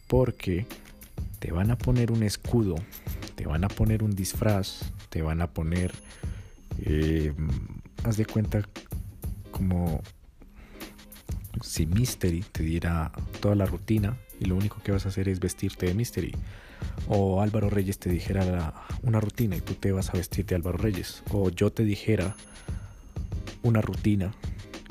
porque 0.08 0.66
te 1.38 1.52
van 1.52 1.70
a 1.70 1.78
poner 1.78 2.12
un 2.12 2.24
escudo, 2.24 2.74
te 3.36 3.46
van 3.46 3.64
a 3.64 3.68
poner 3.68 4.02
un 4.02 4.16
disfraz, 4.16 4.92
te 5.10 5.22
van 5.22 5.44
a 5.44 5.52
poner, 5.52 5.94
eh, 6.80 7.32
haz 8.06 8.18
de 8.18 8.26
cuenta 8.26 8.68
como 9.52 10.02
si 11.62 11.86
Mystery 11.86 12.44
te 12.52 12.64
diera 12.64 13.12
toda 13.40 13.54
la 13.54 13.68
rutina 13.68 14.18
y 14.40 14.46
lo 14.46 14.56
único 14.56 14.82
que 14.82 14.92
vas 14.92 15.06
a 15.06 15.10
hacer 15.10 15.30
es 15.30 15.40
vestirte 15.40 15.86
de 15.86 15.94
Mystery. 15.94 16.34
O 17.08 17.42
Álvaro 17.42 17.70
Reyes 17.70 18.00
te 18.00 18.10
dijera 18.10 18.74
una 19.02 19.20
rutina 19.20 19.56
y 19.56 19.62
tú 19.62 19.74
te 19.74 19.92
vas 19.92 20.10
a 20.10 20.14
vestir 20.14 20.46
de 20.46 20.56
Álvaro 20.56 20.78
Reyes. 20.78 21.24
O 21.32 21.50
yo 21.50 21.72
te 21.72 21.84
dijera 21.84 22.36
una 23.62 23.82
rutina 23.82 24.34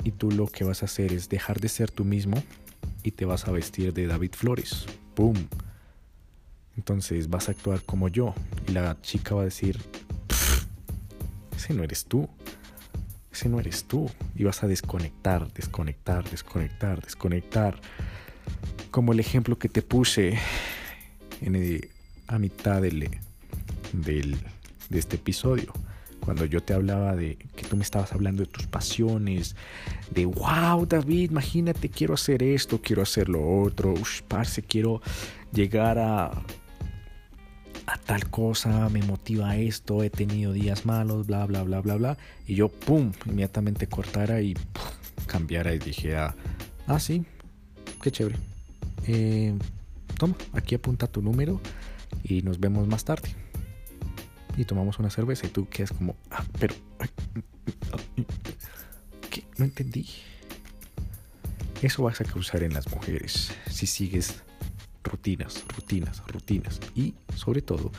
y 0.03 0.11
tú 0.11 0.31
lo 0.31 0.47
que 0.47 0.63
vas 0.63 0.81
a 0.81 0.85
hacer 0.85 1.13
es 1.13 1.29
dejar 1.29 1.59
de 1.59 1.69
ser 1.69 1.91
tú 1.91 2.05
mismo 2.05 2.41
y 3.03 3.11
te 3.11 3.25
vas 3.25 3.47
a 3.47 3.51
vestir 3.51 3.93
de 3.93 4.07
David 4.07 4.31
Flores. 4.33 4.85
¡Pum! 5.15 5.35
Entonces 6.77 7.29
vas 7.29 7.49
a 7.49 7.51
actuar 7.51 7.83
como 7.83 8.07
yo 8.07 8.33
y 8.67 8.71
la 8.71 8.99
chica 9.01 9.35
va 9.35 9.41
a 9.41 9.45
decir, 9.45 9.79
ese 11.55 11.73
no 11.73 11.83
eres 11.83 12.05
tú 12.05 12.27
ese 13.33 13.49
no 13.49 13.59
eres 13.59 13.83
tú. 13.85 14.09
Y 14.35 14.43
vas 14.43 14.63
a 14.63 14.67
desconectar, 14.67 15.51
desconectar, 15.53 16.29
desconectar, 16.29 17.01
desconectar. 17.01 17.81
Como 18.91 19.11
el 19.11 19.19
ejemplo 19.19 19.57
que 19.57 19.69
te 19.69 19.81
puse 19.81 20.37
en 21.41 21.55
a 22.33 22.39
mitad 22.39 22.81
del, 22.81 23.09
del, 23.93 24.37
de 24.89 24.99
este 24.99 25.15
episodio. 25.17 25.71
Cuando 26.19 26.45
yo 26.45 26.63
te 26.63 26.73
hablaba 26.73 27.15
de 27.15 27.37
que 27.55 27.65
tú 27.65 27.75
me 27.75 27.83
estabas 27.83 28.13
hablando 28.13 28.43
de 28.43 28.49
tus 28.49 28.65
pasiones, 28.65 29.55
de 30.09 30.25
wow, 30.25 30.85
David, 30.85 31.31
imagínate, 31.31 31.89
quiero 31.89 32.13
hacer 32.13 32.41
esto, 32.43 32.79
quiero 32.81 33.01
hacer 33.01 33.27
lo 33.27 33.61
otro, 33.61 33.91
uff, 33.91 34.21
parce, 34.21 34.61
quiero 34.61 35.01
llegar 35.51 35.99
a 35.99 36.31
a 37.85 37.97
tal 37.97 38.29
cosa, 38.29 38.87
me 38.87 39.01
motiva 39.01 39.57
esto, 39.57 40.03
he 40.03 40.09
tenido 40.09 40.53
días 40.53 40.85
malos, 40.85 41.27
bla, 41.27 41.45
bla, 41.45 41.63
bla, 41.63 41.81
bla, 41.81 41.95
bla. 41.95 42.17
Y 42.47 42.55
yo, 42.55 42.69
pum, 42.69 43.11
inmediatamente 43.25 43.87
cortara 43.87 44.41
y 44.41 44.55
cambiara 45.27 45.73
y 45.73 45.79
dije, 45.79 46.15
ah, 46.15 46.33
ah, 46.87 46.99
sí, 46.99 47.25
qué 48.01 48.09
chévere. 48.09 48.37
Eh, 49.05 49.53
toma, 50.17 50.35
aquí 50.53 50.75
apunta 50.75 51.07
tu 51.07 51.21
número 51.21 51.59
y 52.23 52.41
nos 52.41 52.59
vemos 52.59 52.87
más 52.87 53.05
tarde. 53.05 53.29
Y 54.57 54.65
tomamos 54.65 54.99
una 54.99 55.09
cerveza 55.09 55.47
y 55.47 55.49
tú 55.49 55.67
quedas 55.67 55.91
como, 55.91 56.15
ah, 56.31 56.43
pero, 56.59 56.75
¿qué? 59.29 59.43
No 59.57 59.65
entendí. 59.65 60.07
Eso 61.81 62.03
vas 62.03 62.21
a 62.21 62.23
causar 62.23 62.63
en 62.63 62.73
las 62.73 62.89
mujeres 62.91 63.51
si 63.69 63.87
sigues 63.87 64.43
rutinas, 65.03 65.65
rutinas, 65.75 66.23
rutinas. 66.27 66.79
Y 66.95 67.13
sobre 67.35 67.61
todo, 67.61 67.91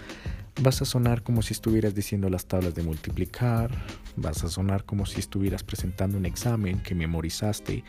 vas 0.61 0.81
a 0.83 0.85
sonar 0.85 1.23
como 1.23 1.43
si 1.43 1.53
estuvieras 1.53 1.95
diciendo 1.95 2.31
las 2.31 2.47
tablas 2.47 2.75
de 2.75 2.83
multiplicar, 2.83 3.71
vas 4.17 4.45
a 4.45 4.49
sonar 4.49 4.85
como 4.85 5.07
si 5.07 5.21
estuvieras 5.21 5.63
presentando 5.63 6.17
un 6.17 6.27
examen 6.27 6.81
que 6.81 6.95
memorizaste, 6.95 7.85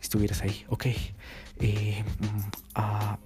estuvieras 0.00 0.42
ahí, 0.42 0.64
ok. 0.68 0.86
Eh, 1.60 2.04
mm, 2.20 2.50
ah, 2.74 3.18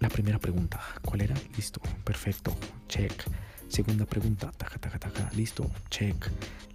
la 0.00 0.08
primera 0.08 0.38
pregunta, 0.38 0.80
¿cuál 1.02 1.20
era? 1.20 1.34
Listo, 1.56 1.80
perfecto, 2.04 2.56
check. 2.88 3.12
Segunda 3.68 4.06
pregunta, 4.06 4.50
taca, 4.56 4.78
taca, 4.78 4.98
taca, 4.98 5.30
listo, 5.36 5.70
check. 5.90 6.16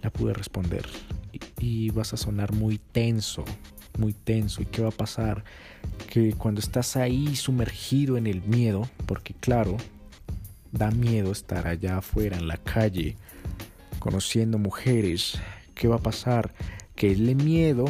La 0.00 0.10
pude 0.10 0.32
responder. 0.32 0.86
y 1.58 1.90
vas 1.90 2.14
a 2.14 2.16
sonar 2.16 2.52
muy 2.52 2.78
tenso, 2.78 3.44
muy 3.98 4.12
tenso. 4.12 4.62
¿Y 4.62 4.66
qué 4.66 4.80
va 4.80 4.88
a 4.88 4.92
pasar? 4.92 5.44
Que 6.08 6.34
cuando 6.34 6.60
estás 6.60 6.96
ahí 6.96 7.34
sumergido 7.34 8.16
en 8.16 8.26
el 8.28 8.42
miedo, 8.42 8.88
porque 9.06 9.34
claro, 9.34 9.76
da 10.70 10.90
miedo 10.92 11.32
estar 11.32 11.66
allá 11.66 11.98
afuera 11.98 12.36
en 12.36 12.46
la 12.46 12.56
calle 12.58 13.16
conociendo 13.98 14.58
mujeres, 14.58 15.40
¿qué 15.74 15.88
va 15.88 15.96
a 15.96 16.02
pasar? 16.02 16.54
Que 16.94 17.10
el 17.10 17.34
miedo 17.34 17.86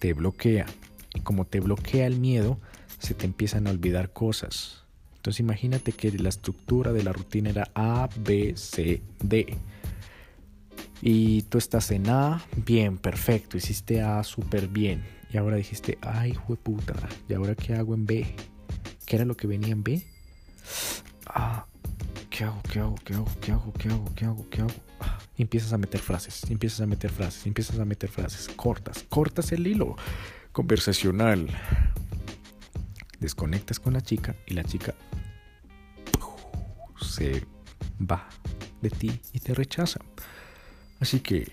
te 0.00 0.12
bloquea. 0.12 0.66
Y 1.14 1.20
como 1.20 1.44
te 1.44 1.60
bloquea 1.60 2.06
el 2.06 2.18
miedo, 2.18 2.58
se 3.02 3.14
te 3.14 3.26
empiezan 3.26 3.66
a 3.66 3.70
olvidar 3.70 4.12
cosas. 4.12 4.84
Entonces 5.16 5.40
imagínate 5.40 5.92
que 5.92 6.10
la 6.12 6.28
estructura 6.28 6.92
de 6.92 7.02
la 7.02 7.12
rutina 7.12 7.50
era 7.50 7.70
A, 7.74 8.08
B, 8.16 8.54
C, 8.56 9.02
D. 9.20 9.56
Y 11.00 11.42
tú 11.42 11.58
estás 11.58 11.90
en 11.90 12.08
A, 12.08 12.44
bien, 12.64 12.96
perfecto, 12.96 13.56
hiciste 13.56 14.02
A 14.02 14.22
súper 14.22 14.68
bien. 14.68 15.04
Y 15.32 15.36
ahora 15.36 15.56
dijiste, 15.56 15.98
ay, 16.00 16.38
puta, 16.62 16.94
¿y 17.28 17.34
ahora 17.34 17.54
qué 17.56 17.74
hago 17.74 17.94
en 17.94 18.06
B? 18.06 18.26
¿Qué 19.04 19.16
era 19.16 19.24
lo 19.24 19.36
que 19.36 19.48
venía 19.48 19.72
en 19.72 19.82
B? 19.82 20.06
Ah, 21.26 21.66
¿qué 22.30 22.44
hago? 22.44 22.62
¿Qué 22.70 22.78
hago? 22.78 22.94
¿Qué 23.04 23.14
hago? 23.14 23.26
¿Qué 23.40 23.52
hago? 23.52 23.72
¿Qué 23.72 23.88
hago? 23.88 24.14
¿Qué 24.14 24.24
hago? 24.26 24.46
¿Qué 24.50 24.60
hago? 24.60 24.74
Ah, 25.00 25.18
empiezas 25.38 25.72
a 25.72 25.78
meter 25.78 26.00
frases, 26.00 26.48
empiezas 26.50 26.80
a 26.80 26.86
meter 26.86 27.10
frases, 27.10 27.46
empiezas 27.46 27.78
a 27.78 27.84
meter 27.84 28.10
frases, 28.10 28.48
cortas, 28.54 29.04
cortas 29.08 29.50
el 29.50 29.66
hilo 29.66 29.96
conversacional. 30.52 31.48
Desconectas 33.22 33.78
con 33.78 33.92
la 33.92 34.00
chica 34.00 34.34
y 34.48 34.54
la 34.54 34.64
chica 34.64 34.96
se 37.00 37.46
va 38.00 38.28
de 38.80 38.90
ti 38.90 39.20
y 39.32 39.38
te 39.38 39.54
rechaza. 39.54 40.00
Así 40.98 41.20
que 41.20 41.52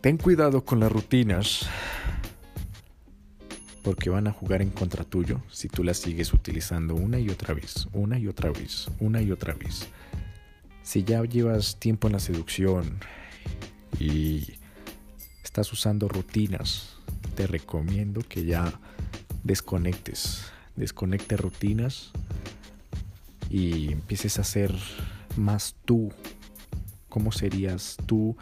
ten 0.00 0.16
cuidado 0.16 0.64
con 0.64 0.78
las 0.78 0.92
rutinas 0.92 1.66
porque 3.82 4.10
van 4.10 4.28
a 4.28 4.32
jugar 4.32 4.62
en 4.62 4.70
contra 4.70 5.02
tuyo 5.02 5.42
si 5.50 5.68
tú 5.68 5.82
las 5.82 5.98
sigues 5.98 6.32
utilizando 6.32 6.94
una 6.94 7.18
y 7.18 7.30
otra 7.30 7.52
vez, 7.52 7.88
una 7.92 8.16
y 8.20 8.28
otra 8.28 8.52
vez, 8.52 8.86
una 9.00 9.20
y 9.22 9.32
otra 9.32 9.54
vez. 9.54 9.88
Si 10.84 11.02
ya 11.02 11.20
llevas 11.24 11.80
tiempo 11.80 12.06
en 12.06 12.12
la 12.12 12.20
seducción 12.20 13.00
y 13.98 14.54
estás 15.42 15.72
usando 15.72 16.06
rutinas, 16.06 16.96
te 17.34 17.48
recomiendo 17.48 18.22
que 18.22 18.44
ya 18.44 18.72
desconectes, 19.44 20.46
desconecte 20.74 21.36
rutinas 21.36 22.10
y 23.48 23.92
empieces 23.92 24.38
a 24.38 24.44
ser 24.44 24.74
más 25.36 25.76
tú 25.84 26.12
cómo 27.08 27.30
serías 27.30 27.96
tú 28.06 28.36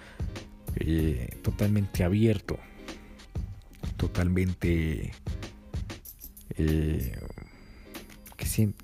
eh, 0.77 1.37
totalmente 1.43 2.05
abierto, 2.05 2.59
totalmente 3.99 5.13
eh, 6.57 7.19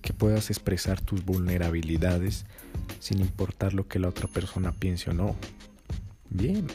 que, 0.02 0.12
puedas 0.12 0.50
expresar 0.50 1.00
tus 1.00 1.24
vulnerabilidades 1.24 2.44
sin 3.00 3.20
importar 3.20 3.72
lo 3.72 3.88
que 3.88 3.98
la 3.98 4.08
otra 4.08 4.28
persona 4.28 4.72
piense 4.72 5.10
o 5.10 5.14
no. 5.14 5.36
Bien. 6.28 6.66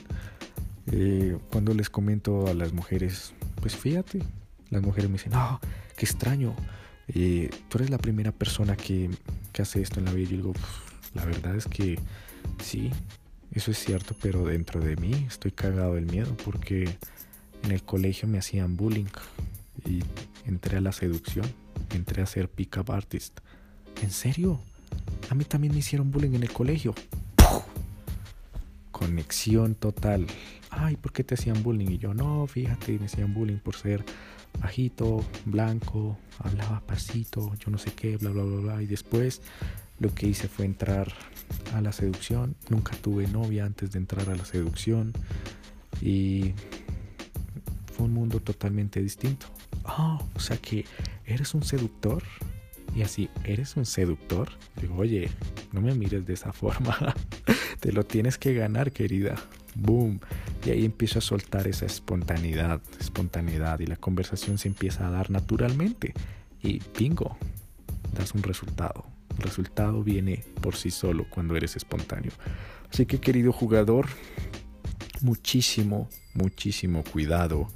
Eh, 0.92 1.38
cuando 1.52 1.74
les 1.74 1.90
comento 1.90 2.48
a 2.48 2.54
las 2.54 2.74
mujeres, 2.74 3.34
pues 3.62 3.76
fíjate, 3.76 4.24
las 4.74 4.82
mujeres 4.82 5.10
me 5.10 5.18
dicen, 5.18 5.32
no, 5.34 5.60
qué 5.96 6.06
extraño. 6.06 6.56
Tú 7.08 7.78
eres 7.78 7.90
la 7.90 7.98
primera 7.98 8.32
persona 8.32 8.76
que, 8.76 9.10
hace 9.60 9.82
esto 9.82 10.00
en 10.00 10.06
la 10.06 10.12
vida. 10.12 10.30
Y 10.30 10.32
yo 10.32 10.38
digo, 10.38 10.54
la 11.14 11.26
verdad 11.26 11.56
es 11.56 11.66
que 11.66 12.00
sí, 12.62 12.92
eso 13.54 13.72
es 13.72 13.78
cierto, 13.78 14.16
pero 14.22 14.46
dentro 14.46 14.82
de 14.82 14.96
mí 14.96 15.26
estoy 15.28 15.52
cagado 15.52 15.96
del 15.96 16.06
miedo 16.06 16.36
porque 16.44 16.98
en 17.64 17.72
el 17.72 17.84
colegio 17.84 18.28
me 18.28 18.40
hacían 18.40 18.76
bullying 18.76 19.06
y 19.86 20.04
entré 20.46 20.78
a 20.78 20.82
la 20.82 20.92
seducción, 20.92 21.46
entré 21.94 22.22
a 22.24 22.26
ser 22.26 22.50
pick-up 22.50 22.92
artist. 22.92 23.40
¿En 24.02 24.12
serio? 24.12 24.60
A 25.30 25.36
mí 25.36 25.46
también 25.46 25.74
me 25.74 25.80
hicieron 25.80 26.12
bullying 26.12 26.34
en 26.34 26.44
el 26.44 26.52
colegio. 26.52 26.96
Conexión 28.92 29.76
total. 29.76 30.28
Ay, 30.76 30.96
¿por 30.98 31.12
qué 31.12 31.24
te 31.24 31.36
hacían 31.36 31.62
bullying? 31.64 31.92
Y 31.92 31.98
yo, 31.98 32.14
no, 32.14 32.48
fíjate, 32.48 32.98
me 33.00 33.06
hacían 33.06 33.34
bullying 33.34 33.58
por 33.58 33.76
ser 33.76 34.04
bajito, 34.60 35.24
blanco, 35.46 36.18
hablaba 36.40 36.82
pasito, 36.82 37.54
yo 37.56 37.72
no 37.72 37.78
sé 37.78 37.92
qué, 37.94 38.18
bla, 38.18 38.32
bla, 38.32 38.44
bla, 38.44 38.60
bla. 38.62 38.84
Y 38.84 38.86
después 38.86 39.42
lo 40.00 40.14
que 40.14 40.28
hice 40.28 40.48
fue 40.48 40.66
entrar 40.66 41.12
a 41.74 41.82
la 41.82 41.92
seducción. 41.92 42.56
Nunca 42.70 42.96
tuve 42.98 43.28
novia 43.28 43.66
antes 43.66 43.92
de 43.92 44.00
entrar 44.00 44.30
a 44.30 44.36
la 44.36 44.46
seducción. 44.46 45.14
Y 46.02 46.54
fue 47.94 48.06
un 48.06 48.14
mundo 48.14 48.40
totalmente 48.40 49.02
distinto. 49.02 49.48
Oh, 49.86 50.20
o 50.34 50.40
sea 50.40 50.58
que 50.58 50.86
eres 51.26 51.54
un 51.54 51.64
seductor. 51.64 52.24
Y 52.96 53.02
así, 53.02 53.30
¿eres 53.44 53.76
un 53.76 53.86
seductor? 53.86 54.50
Digo, 54.80 54.98
oye, 54.98 55.30
no 55.72 55.82
me 55.82 55.96
mires 55.96 56.26
de 56.26 56.34
esa 56.34 56.54
forma. 56.54 57.16
Te 57.80 57.92
lo 57.92 58.04
tienes 58.04 58.38
que 58.38 58.54
ganar, 58.54 58.92
querida. 58.92 59.36
Boom. 59.76 60.20
Y 60.66 60.70
ahí 60.70 60.86
empiezo 60.86 61.20
a 61.20 61.22
soltar 61.22 61.68
esa 61.68 61.86
espontaneidad, 61.86 62.82
espontaneidad. 63.00 63.80
Y 63.80 63.86
la 63.86 63.98
conversación 63.98 64.58
se 64.58 64.70
empieza 64.70 65.08
a 65.08 65.12
dar 65.12 65.30
naturalmente. 65.30 66.14
Y 66.62 66.82
bingo, 66.98 67.38
das 68.14 68.34
un 68.34 68.44
resultado. 68.44 69.06
El 69.38 69.44
resultado 69.44 70.04
viene 70.04 70.44
por 70.62 70.76
sí 70.76 70.92
solo 70.92 71.26
cuando 71.30 71.56
eres 71.56 71.76
espontáneo. 71.76 72.32
Así 72.90 73.06
que 73.06 73.20
querido 73.20 73.52
jugador, 73.52 74.08
muchísimo, 75.22 76.08
muchísimo 76.34 77.04
cuidado 77.04 77.68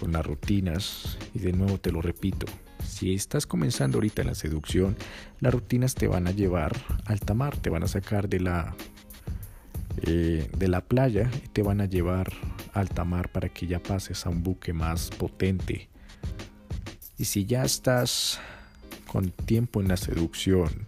con 0.00 0.12
las 0.12 0.26
rutinas. 0.26 1.18
Y 1.34 1.40
de 1.40 1.52
nuevo 1.52 1.78
te 1.78 1.92
lo 1.92 2.02
repito, 2.02 2.46
si 2.84 3.14
estás 3.14 3.46
comenzando 3.46 3.98
ahorita 3.98 4.22
en 4.22 4.28
la 4.28 4.34
seducción, 4.34 4.96
las 5.40 5.52
rutinas 5.52 5.94
te 5.94 6.08
van 6.08 6.26
a 6.26 6.30
llevar 6.30 6.74
al 7.04 7.12
alta 7.12 7.34
mar, 7.34 7.56
te 7.56 7.70
van 7.70 7.82
a 7.82 7.88
sacar 7.88 8.28
de 8.28 8.40
la, 8.40 8.74
eh, 10.02 10.48
de 10.56 10.68
la 10.68 10.82
playa 10.82 11.30
y 11.44 11.48
te 11.48 11.62
van 11.62 11.80
a 11.80 11.86
llevar 11.86 12.32
al 12.72 12.82
alta 12.82 13.04
mar 13.04 13.30
para 13.30 13.48
que 13.48 13.66
ya 13.66 13.82
pases 13.82 14.26
a 14.26 14.30
un 14.30 14.42
buque 14.42 14.72
más 14.72 15.10
potente. 15.10 15.88
Y 17.18 17.24
si 17.24 17.46
ya 17.46 17.64
estás 17.64 18.38
con 19.06 19.30
tiempo 19.30 19.80
en 19.80 19.88
la 19.88 19.96
seducción 19.96 20.86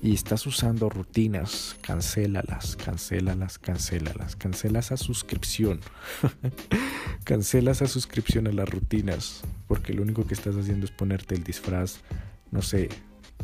y 0.00 0.14
estás 0.14 0.46
usando 0.46 0.88
rutinas, 0.88 1.76
cancélalas, 1.80 2.76
cancélalas, 2.76 3.58
cancélalas, 3.58 4.34
cancela 4.34 4.80
esa 4.80 4.96
suscripción. 4.96 5.80
cancela 7.24 7.70
esa 7.70 7.86
suscripción 7.86 8.48
a 8.48 8.52
las 8.52 8.68
rutinas, 8.68 9.42
porque 9.68 9.92
lo 9.92 10.02
único 10.02 10.26
que 10.26 10.34
estás 10.34 10.56
haciendo 10.56 10.86
es 10.86 10.90
ponerte 10.90 11.34
el 11.34 11.44
disfraz, 11.44 12.00
no 12.50 12.62
sé, 12.62 12.88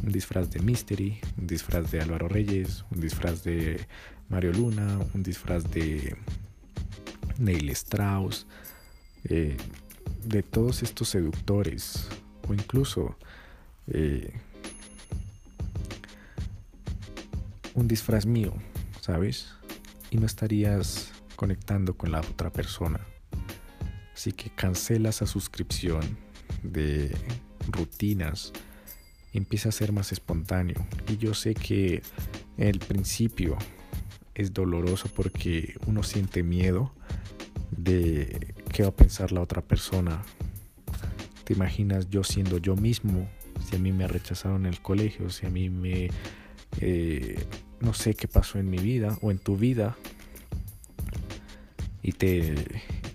un 0.02 0.12
disfraz 0.12 0.50
de 0.50 0.60
Mystery, 0.60 1.20
un 1.38 1.46
disfraz 1.46 1.90
de 1.90 2.00
Álvaro 2.00 2.28
Reyes, 2.28 2.84
un 2.90 3.00
disfraz 3.00 3.42
de 3.44 3.80
Mario 4.28 4.52
Luna, 4.52 4.98
un 5.14 5.22
disfraz 5.22 5.70
de 5.70 6.16
Neil 7.38 7.70
Strauss, 7.70 8.46
eh, 9.24 9.56
de 10.24 10.42
todos 10.42 10.82
estos 10.82 11.08
seductores, 11.08 12.08
o 12.48 12.54
incluso 12.54 13.16
eh, 13.88 14.32
un 17.74 17.88
disfraz 17.88 18.26
mío, 18.26 18.52
¿sabes? 19.00 19.54
Y 20.10 20.18
no 20.18 20.26
estarías 20.26 21.12
conectando 21.36 21.96
con 21.96 22.10
la 22.10 22.20
otra 22.20 22.50
persona. 22.50 23.00
Así 24.14 24.32
que 24.32 24.50
cancela 24.50 25.10
esa 25.10 25.26
suscripción 25.26 26.18
de 26.62 27.16
rutinas 27.70 28.52
empieza 29.38 29.70
a 29.70 29.72
ser 29.72 29.92
más 29.92 30.12
espontáneo. 30.12 30.76
Y 31.08 31.16
yo 31.16 31.34
sé 31.34 31.54
que 31.54 32.02
el 32.56 32.78
principio 32.78 33.56
es 34.34 34.52
doloroso 34.52 35.08
porque 35.14 35.74
uno 35.86 36.02
siente 36.02 36.42
miedo 36.42 36.92
de 37.70 38.54
qué 38.72 38.82
va 38.82 38.90
a 38.90 38.96
pensar 38.96 39.32
la 39.32 39.40
otra 39.40 39.62
persona. 39.62 40.22
¿Te 41.44 41.54
imaginas 41.54 42.10
yo 42.10 42.22
siendo 42.24 42.58
yo 42.58 42.76
mismo? 42.76 43.28
Si 43.68 43.76
a 43.76 43.78
mí 43.78 43.92
me 43.92 44.06
rechazaron 44.06 44.66
en 44.66 44.72
el 44.72 44.80
colegio, 44.80 45.30
si 45.30 45.46
a 45.46 45.50
mí 45.50 45.70
me 45.70 46.10
eh, 46.80 47.44
no 47.80 47.94
sé 47.94 48.14
qué 48.14 48.28
pasó 48.28 48.58
en 48.58 48.70
mi 48.70 48.78
vida 48.78 49.18
o 49.22 49.30
en 49.30 49.38
tu 49.38 49.56
vida 49.56 49.96
y 52.02 52.12
te, 52.12 52.54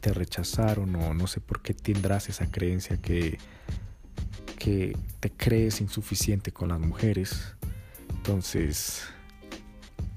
te 0.02 0.14
rechazaron 0.14 0.96
o 0.96 1.14
no 1.14 1.28
sé 1.28 1.40
por 1.40 1.62
qué 1.62 1.74
tendrás 1.74 2.30
esa 2.30 2.50
creencia 2.52 2.98
que, 2.98 3.38
que 4.64 4.96
te 5.20 5.30
crees 5.30 5.82
insuficiente 5.82 6.54
con 6.54 6.70
las 6.70 6.80
mujeres. 6.80 7.54
Entonces, 8.16 9.04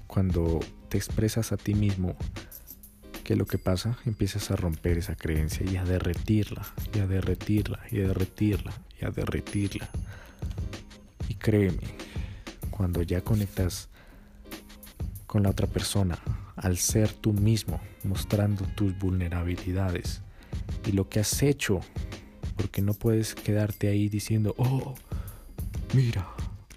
cuando 0.06 0.60
te 0.88 0.96
expresas 0.96 1.50
a 1.50 1.56
ti 1.56 1.74
mismo, 1.74 2.16
¿qué 3.24 3.32
es 3.32 3.38
lo 3.40 3.46
que 3.46 3.58
pasa? 3.58 3.98
Empiezas 4.06 4.52
a 4.52 4.56
romper 4.56 4.98
esa 4.98 5.16
creencia 5.16 5.68
y 5.68 5.76
a 5.76 5.84
derretirla, 5.84 6.64
y 6.94 7.00
a 7.00 7.08
derretirla, 7.08 7.80
y 7.90 8.02
a 8.02 8.06
derretirla, 8.06 8.72
y 9.00 9.04
a 9.04 9.10
derretirla. 9.10 9.90
Y 11.28 11.34
créeme, 11.34 11.82
cuando 12.70 13.02
ya 13.02 13.22
conectas 13.22 13.88
con 15.26 15.42
la 15.42 15.50
otra 15.50 15.66
persona, 15.66 16.20
al 16.54 16.76
ser 16.76 17.12
tú 17.12 17.32
mismo, 17.32 17.80
mostrando 18.04 18.64
tus 18.76 18.96
vulnerabilidades 18.96 20.22
y 20.86 20.92
lo 20.92 21.08
que 21.08 21.18
has 21.18 21.42
hecho, 21.42 21.80
porque 22.56 22.82
no 22.82 22.94
puedes 22.94 23.34
quedarte 23.34 23.88
ahí 23.88 24.08
diciendo, 24.08 24.54
oh, 24.58 24.94
mira, 25.94 26.26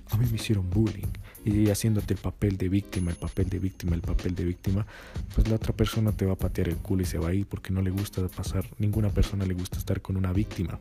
a 0.10 0.18
mí 0.18 0.26
me 0.30 0.36
hicieron 0.36 0.70
bullying 0.70 1.08
y 1.46 1.70
haciéndote 1.70 2.14
el 2.14 2.20
papel 2.20 2.58
de 2.58 2.70
víctima, 2.70 3.12
el 3.12 3.18
papel 3.18 3.50
de 3.50 3.60
víctima, 3.60 3.96
el 3.96 4.02
papel 4.02 4.36
de 4.36 4.44
víctima, 4.44 4.86
pues 5.34 5.48
la 5.48 5.56
otra 5.56 5.74
persona 5.74 6.12
te 6.12 6.26
va 6.26 6.34
a 6.34 6.38
patear 6.38 6.70
el 6.70 6.78
culo 6.78 7.04
y 7.04 7.06
se 7.06 7.18
va 7.18 7.30
a 7.30 7.34
ir 7.34 7.48
porque 7.48 7.72
no 7.72 7.82
le 7.82 7.90
gusta 7.90 8.28
pasar, 8.28 8.66
ninguna 8.78 9.10
persona 9.10 9.46
le 9.46 9.54
gusta 9.54 9.78
estar 9.78 10.02
con 10.02 10.18
una 10.18 10.34
víctima. 10.34 10.80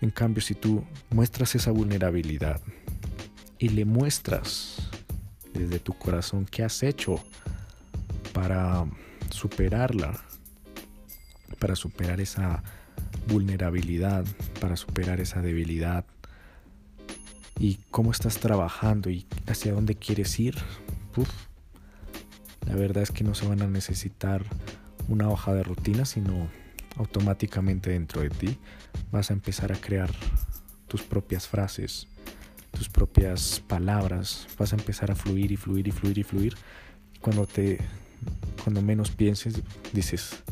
En 0.00 0.10
cambio, 0.10 0.42
si 0.42 0.54
tú 0.54 0.84
muestras 1.10 1.54
esa 1.54 1.70
vulnerabilidad 1.70 2.60
y 3.58 3.70
le 3.70 3.84
muestras 3.84 4.88
desde 5.52 5.78
tu 5.78 5.92
corazón 5.92 6.46
qué 6.46 6.62
has 6.62 6.82
hecho 6.82 7.22
para 8.32 8.86
superarla, 9.30 10.18
para 11.58 11.76
superar 11.76 12.20
esa 12.20 12.62
vulnerabilidad, 13.30 14.24
para 14.60 14.76
superar 14.76 15.20
esa 15.20 15.40
debilidad 15.40 16.04
y 17.58 17.78
cómo 17.90 18.10
estás 18.10 18.38
trabajando 18.38 19.10
y 19.10 19.26
hacia 19.46 19.72
dónde 19.72 19.94
quieres 19.94 20.38
ir. 20.40 20.56
la 22.66 22.74
verdad 22.74 23.02
es 23.02 23.10
que 23.10 23.24
no 23.24 23.34
se 23.34 23.46
van 23.46 23.62
a 23.62 23.66
necesitar 23.66 24.44
una 25.08 25.28
hoja 25.28 25.54
de 25.54 25.62
rutina, 25.62 26.04
sino 26.04 26.48
automáticamente 26.96 27.90
dentro 27.90 28.22
de 28.22 28.30
ti 28.30 28.58
vas 29.10 29.30
a 29.30 29.34
empezar 29.34 29.72
a 29.72 29.76
crear 29.76 30.10
tus 30.88 31.02
propias 31.02 31.46
frases, 31.48 32.06
tus 32.72 32.88
propias 32.88 33.62
palabras, 33.66 34.48
vas 34.58 34.72
a 34.72 34.76
empezar 34.76 35.10
a 35.10 35.14
fluir 35.14 35.52
y 35.52 35.56
fluir 35.56 35.88
y 35.88 35.92
fluir 35.92 36.18
y 36.18 36.22
fluir. 36.22 36.56
Cuando 37.20 37.46
te 37.46 37.78
cuando 38.62 38.82
menos 38.82 39.10
pienses, 39.10 39.62
dices, 39.92 40.42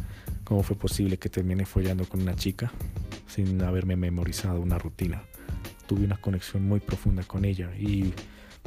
¿cómo 0.48 0.62
fue 0.62 0.76
posible 0.76 1.18
que 1.18 1.28
termine 1.28 1.66
follando 1.66 2.08
con 2.08 2.22
una 2.22 2.34
chica 2.34 2.72
sin 3.26 3.60
haberme 3.60 3.96
memorizado 3.96 4.60
una 4.60 4.78
rutina? 4.78 5.22
Tuve 5.86 6.06
una 6.06 6.16
conexión 6.16 6.66
muy 6.66 6.80
profunda 6.80 7.22
con 7.22 7.44
ella 7.44 7.70
y 7.76 8.14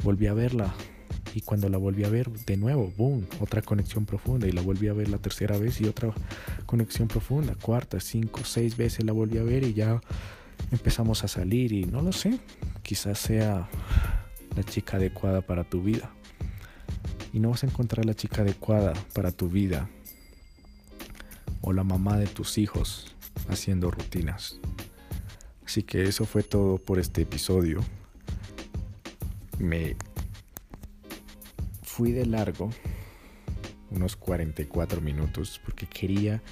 volví 0.04 0.28
a 0.28 0.32
verla. 0.32 0.72
Y 1.34 1.40
cuando 1.40 1.68
la 1.68 1.78
volví 1.78 2.04
a 2.04 2.08
ver, 2.08 2.30
de 2.30 2.56
nuevo, 2.56 2.92
boom, 2.96 3.26
otra 3.40 3.62
conexión 3.62 4.06
profunda. 4.06 4.46
Y 4.46 4.52
la 4.52 4.62
volví 4.62 4.86
a 4.86 4.92
ver 4.92 5.08
la 5.08 5.18
tercera 5.18 5.58
vez 5.58 5.80
y 5.80 5.86
otra 5.86 6.12
conexión 6.66 7.08
profunda. 7.08 7.56
Cuarta, 7.56 7.98
cinco, 7.98 8.42
seis 8.44 8.76
veces 8.76 9.04
la 9.04 9.12
volví 9.12 9.38
a 9.38 9.42
ver 9.42 9.64
y 9.64 9.74
ya 9.74 10.00
empezamos 10.70 11.24
a 11.24 11.28
salir 11.28 11.72
y 11.72 11.84
no 11.84 12.00
lo 12.00 12.12
sé, 12.12 12.38
quizás 12.82 13.18
sea 13.18 13.68
la 14.54 14.62
chica 14.62 14.98
adecuada 14.98 15.40
para 15.40 15.64
tu 15.64 15.82
vida. 15.82 16.12
Y 17.32 17.40
no 17.40 17.50
vas 17.50 17.64
a 17.64 17.66
encontrar 17.66 18.04
la 18.04 18.14
chica 18.14 18.42
adecuada 18.42 18.92
para 19.14 19.32
tu 19.32 19.48
vida 19.48 19.88
o 21.62 21.72
la 21.72 21.84
mamá 21.84 22.18
de 22.18 22.26
tus 22.26 22.58
hijos 22.58 23.14
haciendo 23.48 23.90
rutinas. 23.90 24.58
Así 25.64 25.82
que 25.82 26.02
eso 26.02 26.26
fue 26.26 26.42
todo 26.42 26.76
por 26.76 26.98
este 26.98 27.22
episodio. 27.22 27.80
Me 29.58 29.96
fui 31.82 32.12
de 32.12 32.26
largo, 32.26 32.70
unos 33.90 34.16
44 34.16 35.00
minutos, 35.00 35.60
porque 35.64 35.86
quería 35.86 36.42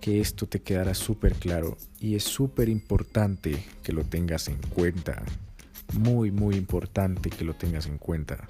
que 0.00 0.20
esto 0.20 0.46
te 0.46 0.60
quedara 0.60 0.94
súper 0.94 1.34
claro 1.34 1.76
y 2.00 2.16
es 2.16 2.24
súper 2.24 2.68
importante 2.68 3.64
que 3.84 3.92
lo 3.92 4.02
tengas 4.04 4.48
en 4.48 4.58
cuenta. 4.58 5.22
Muy, 5.92 6.32
muy 6.32 6.56
importante 6.56 7.30
que 7.30 7.44
lo 7.44 7.54
tengas 7.54 7.86
en 7.86 7.98
cuenta. 7.98 8.48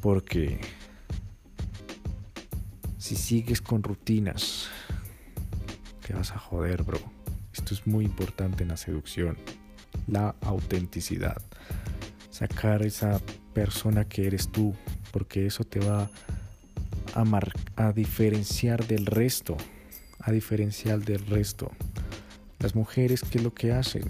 Porque 0.00 0.58
si 3.00 3.16
sigues 3.16 3.60
con 3.60 3.82
rutinas, 3.82 4.68
te 6.06 6.12
vas 6.12 6.30
a 6.30 6.38
joder, 6.38 6.84
bro. 6.84 7.00
Esto 7.52 7.74
es 7.74 7.84
muy 7.86 8.04
importante 8.04 8.62
en 8.62 8.68
la 8.68 8.76
seducción. 8.76 9.36
La 10.06 10.36
autenticidad. 10.42 11.42
Sacar 12.30 12.82
esa 12.82 13.20
persona 13.54 14.04
que 14.04 14.28
eres 14.28 14.52
tú. 14.52 14.76
Porque 15.10 15.46
eso 15.46 15.64
te 15.64 15.80
va 15.80 16.08
a, 17.14 17.24
a 17.76 17.92
diferenciar 17.92 18.86
del 18.86 19.06
resto 19.06 19.56
a 20.20 20.32
diferenciar 20.32 21.00
del 21.00 21.26
resto. 21.26 21.70
Las 22.58 22.74
mujeres, 22.74 23.22
¿qué 23.22 23.38
es 23.38 23.44
lo 23.44 23.54
que 23.54 23.72
hacen? 23.72 24.04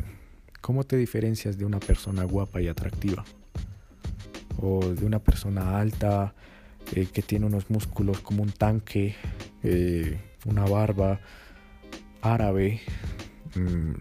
¿Cómo 0.61 0.85
te 0.85 0.97
diferencias 0.97 1.57
de 1.57 1.65
una 1.65 1.79
persona 1.79 2.25
guapa 2.25 2.61
y 2.61 2.69
atractiva? 2.69 3.25
O 4.59 4.85
de 4.85 5.07
una 5.07 5.21
persona 5.21 5.79
alta 5.79 6.35
eh, 6.95 7.07
que 7.13 7.23
tiene 7.23 7.47
unos 7.47 7.71
músculos 7.71 8.21
como 8.21 8.43
un 8.43 8.51
tanque, 8.51 9.15
eh, 9.63 10.19
una 10.47 10.65
barba 10.65 11.21
árabe, 12.21 12.81
mm, 13.55 13.93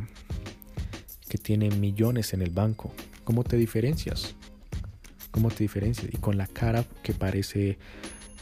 que 1.28 1.38
tiene 1.38 1.70
millones 1.70 2.34
en 2.34 2.42
el 2.42 2.50
banco. 2.50 2.92
¿Cómo 3.24 3.44
te 3.44 3.58
diferencias? 3.58 4.36
¿Cómo 5.32 5.50
te 5.50 5.64
diferencias? 5.64 6.12
Y 6.12 6.18
con 6.18 6.38
la 6.38 6.48
cara 6.48 6.84
que 7.04 7.14
parece, 7.14 7.78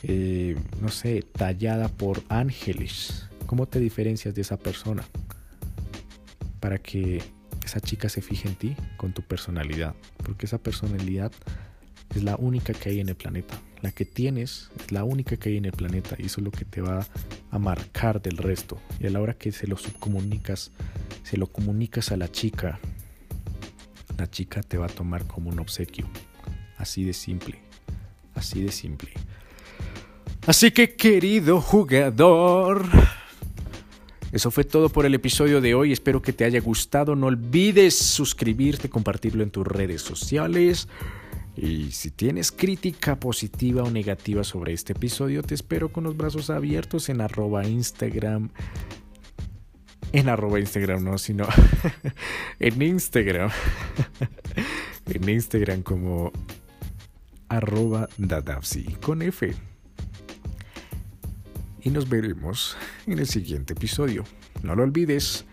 eh, 0.03 0.55
no 0.81 0.87
sé, 0.89 1.23
tallada 1.23 1.89
por 1.89 2.23
ángeles. 2.29 3.27
¿Cómo 3.45 3.67
te 3.67 3.79
diferencias 3.79 4.33
de 4.33 4.41
esa 4.41 4.57
persona? 4.57 5.03
Para 6.61 6.77
que 6.77 7.21
esa 7.65 7.81
chica 7.81 8.07
se 8.07 8.21
fije 8.21 8.47
en 8.47 8.55
ti 8.55 8.75
con 8.95 9.11
tu 9.13 9.21
personalidad. 9.21 9.93
Porque 10.23 10.45
esa 10.45 10.57
personalidad 10.57 11.33
es 12.15 12.23
la 12.23 12.35
única 12.35 12.73
que 12.73 12.89
hay 12.89 12.99
en 12.99 13.09
el 13.09 13.15
planeta. 13.15 13.59
La 13.81 13.91
que 13.91 14.05
tienes 14.05 14.69
es 14.79 14.91
la 14.91 15.03
única 15.03 15.37
que 15.37 15.49
hay 15.49 15.57
en 15.57 15.65
el 15.65 15.71
planeta 15.71 16.15
y 16.17 16.25
eso 16.25 16.41
es 16.41 16.45
lo 16.45 16.51
que 16.51 16.65
te 16.65 16.81
va 16.81 17.05
a 17.51 17.59
marcar 17.59 18.21
del 18.21 18.37
resto. 18.37 18.79
Y 18.99 19.07
a 19.07 19.09
la 19.09 19.21
hora 19.21 19.35
que 19.35 19.51
se 19.51 19.67
lo 19.67 19.77
subcomunicas, 19.77 20.71
se 21.23 21.37
lo 21.37 21.47
comunicas 21.47 22.11
a 22.11 22.17
la 22.17 22.31
chica, 22.31 22.79
la 24.17 24.29
chica 24.29 24.63
te 24.63 24.77
va 24.77 24.87
a 24.87 24.89
tomar 24.89 25.27
como 25.27 25.49
un 25.49 25.59
obsequio. 25.59 26.07
Así 26.77 27.03
de 27.03 27.13
simple. 27.13 27.59
Así 28.33 28.61
de 28.61 28.71
simple. 28.71 29.11
Así 30.45 30.71
que 30.71 30.95
querido 30.95 31.59
jugador, 31.59 32.85
eso 34.31 34.51
fue 34.51 34.63
todo 34.63 34.89
por 34.89 35.05
el 35.05 35.13
episodio 35.13 35.61
de 35.61 35.73
hoy. 35.73 35.91
Espero 35.91 36.21
que 36.21 36.33
te 36.33 36.45
haya 36.45 36.59
gustado. 36.59 37.15
No 37.15 37.27
olvides 37.27 37.97
suscribirte, 37.97 38.89
compartirlo 38.89 39.43
en 39.43 39.51
tus 39.51 39.65
redes 39.65 40.01
sociales. 40.01 40.87
Y 41.57 41.91
si 41.91 42.11
tienes 42.11 42.51
crítica 42.51 43.19
positiva 43.19 43.81
o 43.81 43.89
negativa 43.89 44.43
sobre 44.43 44.73
este 44.73 44.93
episodio, 44.93 45.41
te 45.41 45.55
espero 45.55 45.91
con 45.91 46.03
los 46.03 46.15
brazos 46.15 46.51
abiertos 46.51 47.09
en 47.09 47.19
arroba 47.19 47.65
Instagram. 47.65 48.49
En 50.13 50.29
arroba 50.29 50.59
Instagram, 50.59 51.03
no, 51.03 51.17
sino 51.17 51.47
en 52.59 52.81
Instagram. 52.81 53.49
en 55.07 55.27
Instagram 55.29 55.81
como 55.81 56.31
arroba 57.49 58.07
dadapsi 58.17 58.83
con 59.01 59.21
F 59.23 59.53
y 61.87 61.89
nos 61.89 62.09
veremos 62.09 62.75
en 63.05 63.19
el 63.19 63.27
siguiente 63.27 63.73
episodio. 63.73 64.25
No 64.61 64.75
lo 64.75 64.83
olvides, 64.83 65.45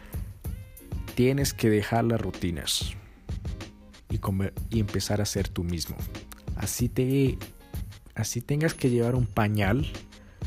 tienes 1.14 1.55
que 1.55 1.70
dejar 1.70 2.05
las 2.05 2.20
rutinas 2.20 2.96
y, 4.14 4.18
comer, 4.18 4.54
y 4.70 4.80
empezar 4.80 5.20
a 5.20 5.24
ser 5.24 5.48
tú 5.48 5.64
mismo. 5.64 5.96
Así 6.56 6.88
te 6.88 7.36
así 8.14 8.40
tengas 8.40 8.74
que 8.74 8.90
llevar 8.90 9.16
un 9.16 9.26
pañal, 9.26 9.86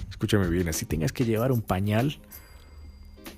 escúchame 0.09 0.47
bien, 0.47 0.70
así 0.70 0.86
tengas 0.86 1.11
que 1.11 1.26
llevar 1.26 1.51
un 1.51 1.61
pañal 1.61 2.18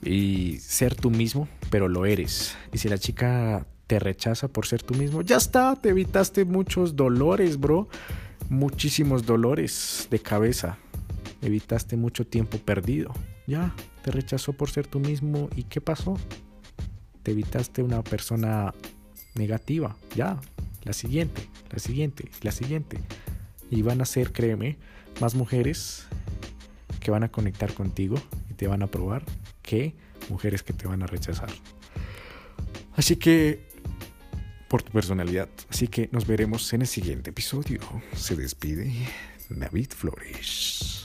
y 0.03 0.57
ser 0.59 0.93
tú 0.95 1.09
mismo, 1.09 1.47
pero 1.71 1.87
lo 1.87 2.05
eres. 2.05 2.55
Y 2.71 2.77
si 2.77 2.89
la 2.89 2.99
chica 2.99 3.65
te 3.87 3.97
rechaza 3.97 4.47
por 4.47 4.67
ser 4.67 4.83
tú 4.83 4.93
mismo, 4.93 5.23
ya 5.23 5.37
está, 5.37 5.75
te 5.75 5.89
evitaste 5.89 6.45
muchos 6.45 6.95
dolores, 6.95 7.59
bro. 7.59 7.89
Muchísimos 8.49 9.25
dolores 9.25 10.07
de 10.09 10.19
cabeza 10.19 10.77
evitaste 11.41 11.97
mucho 11.97 12.25
tiempo 12.25 12.57
perdido. 12.57 13.13
Ya, 13.47 13.73
te 14.03 14.11
rechazó 14.11 14.53
por 14.53 14.69
ser 14.69 14.85
tú 14.87 14.99
mismo 14.99 15.49
y 15.55 15.63
¿qué 15.63 15.81
pasó? 15.81 16.17
Te 17.23 17.31
evitaste 17.31 17.81
una 17.81 18.03
persona 18.03 18.73
negativa. 19.35 19.95
Ya, 20.15 20.39
la 20.83 20.93
siguiente, 20.93 21.47
la 21.71 21.79
siguiente, 21.79 22.29
la 22.41 22.51
siguiente. 22.51 22.99
Y 23.69 23.81
van 23.81 24.01
a 24.01 24.05
ser, 24.05 24.31
créeme, 24.31 24.77
más 25.21 25.35
mujeres 25.35 26.05
que 26.99 27.11
van 27.11 27.23
a 27.23 27.29
conectar 27.29 27.73
contigo 27.73 28.17
y 28.49 28.53
te 28.53 28.67
van 28.67 28.81
a 28.83 28.87
probar 28.87 29.23
que 29.61 29.93
mujeres 30.29 30.63
que 30.63 30.73
te 30.73 30.87
van 30.87 31.03
a 31.03 31.07
rechazar. 31.07 31.49
Así 32.95 33.15
que, 33.15 33.67
por 34.67 34.83
tu 34.83 34.91
personalidad. 34.91 35.49
Así 35.69 35.87
que 35.87 36.09
nos 36.11 36.27
veremos 36.27 36.71
en 36.73 36.81
el 36.81 36.87
siguiente 36.87 37.29
episodio. 37.31 37.79
Se 38.15 38.35
despide 38.35 38.91
David 39.49 39.91
Flores. 39.95 40.98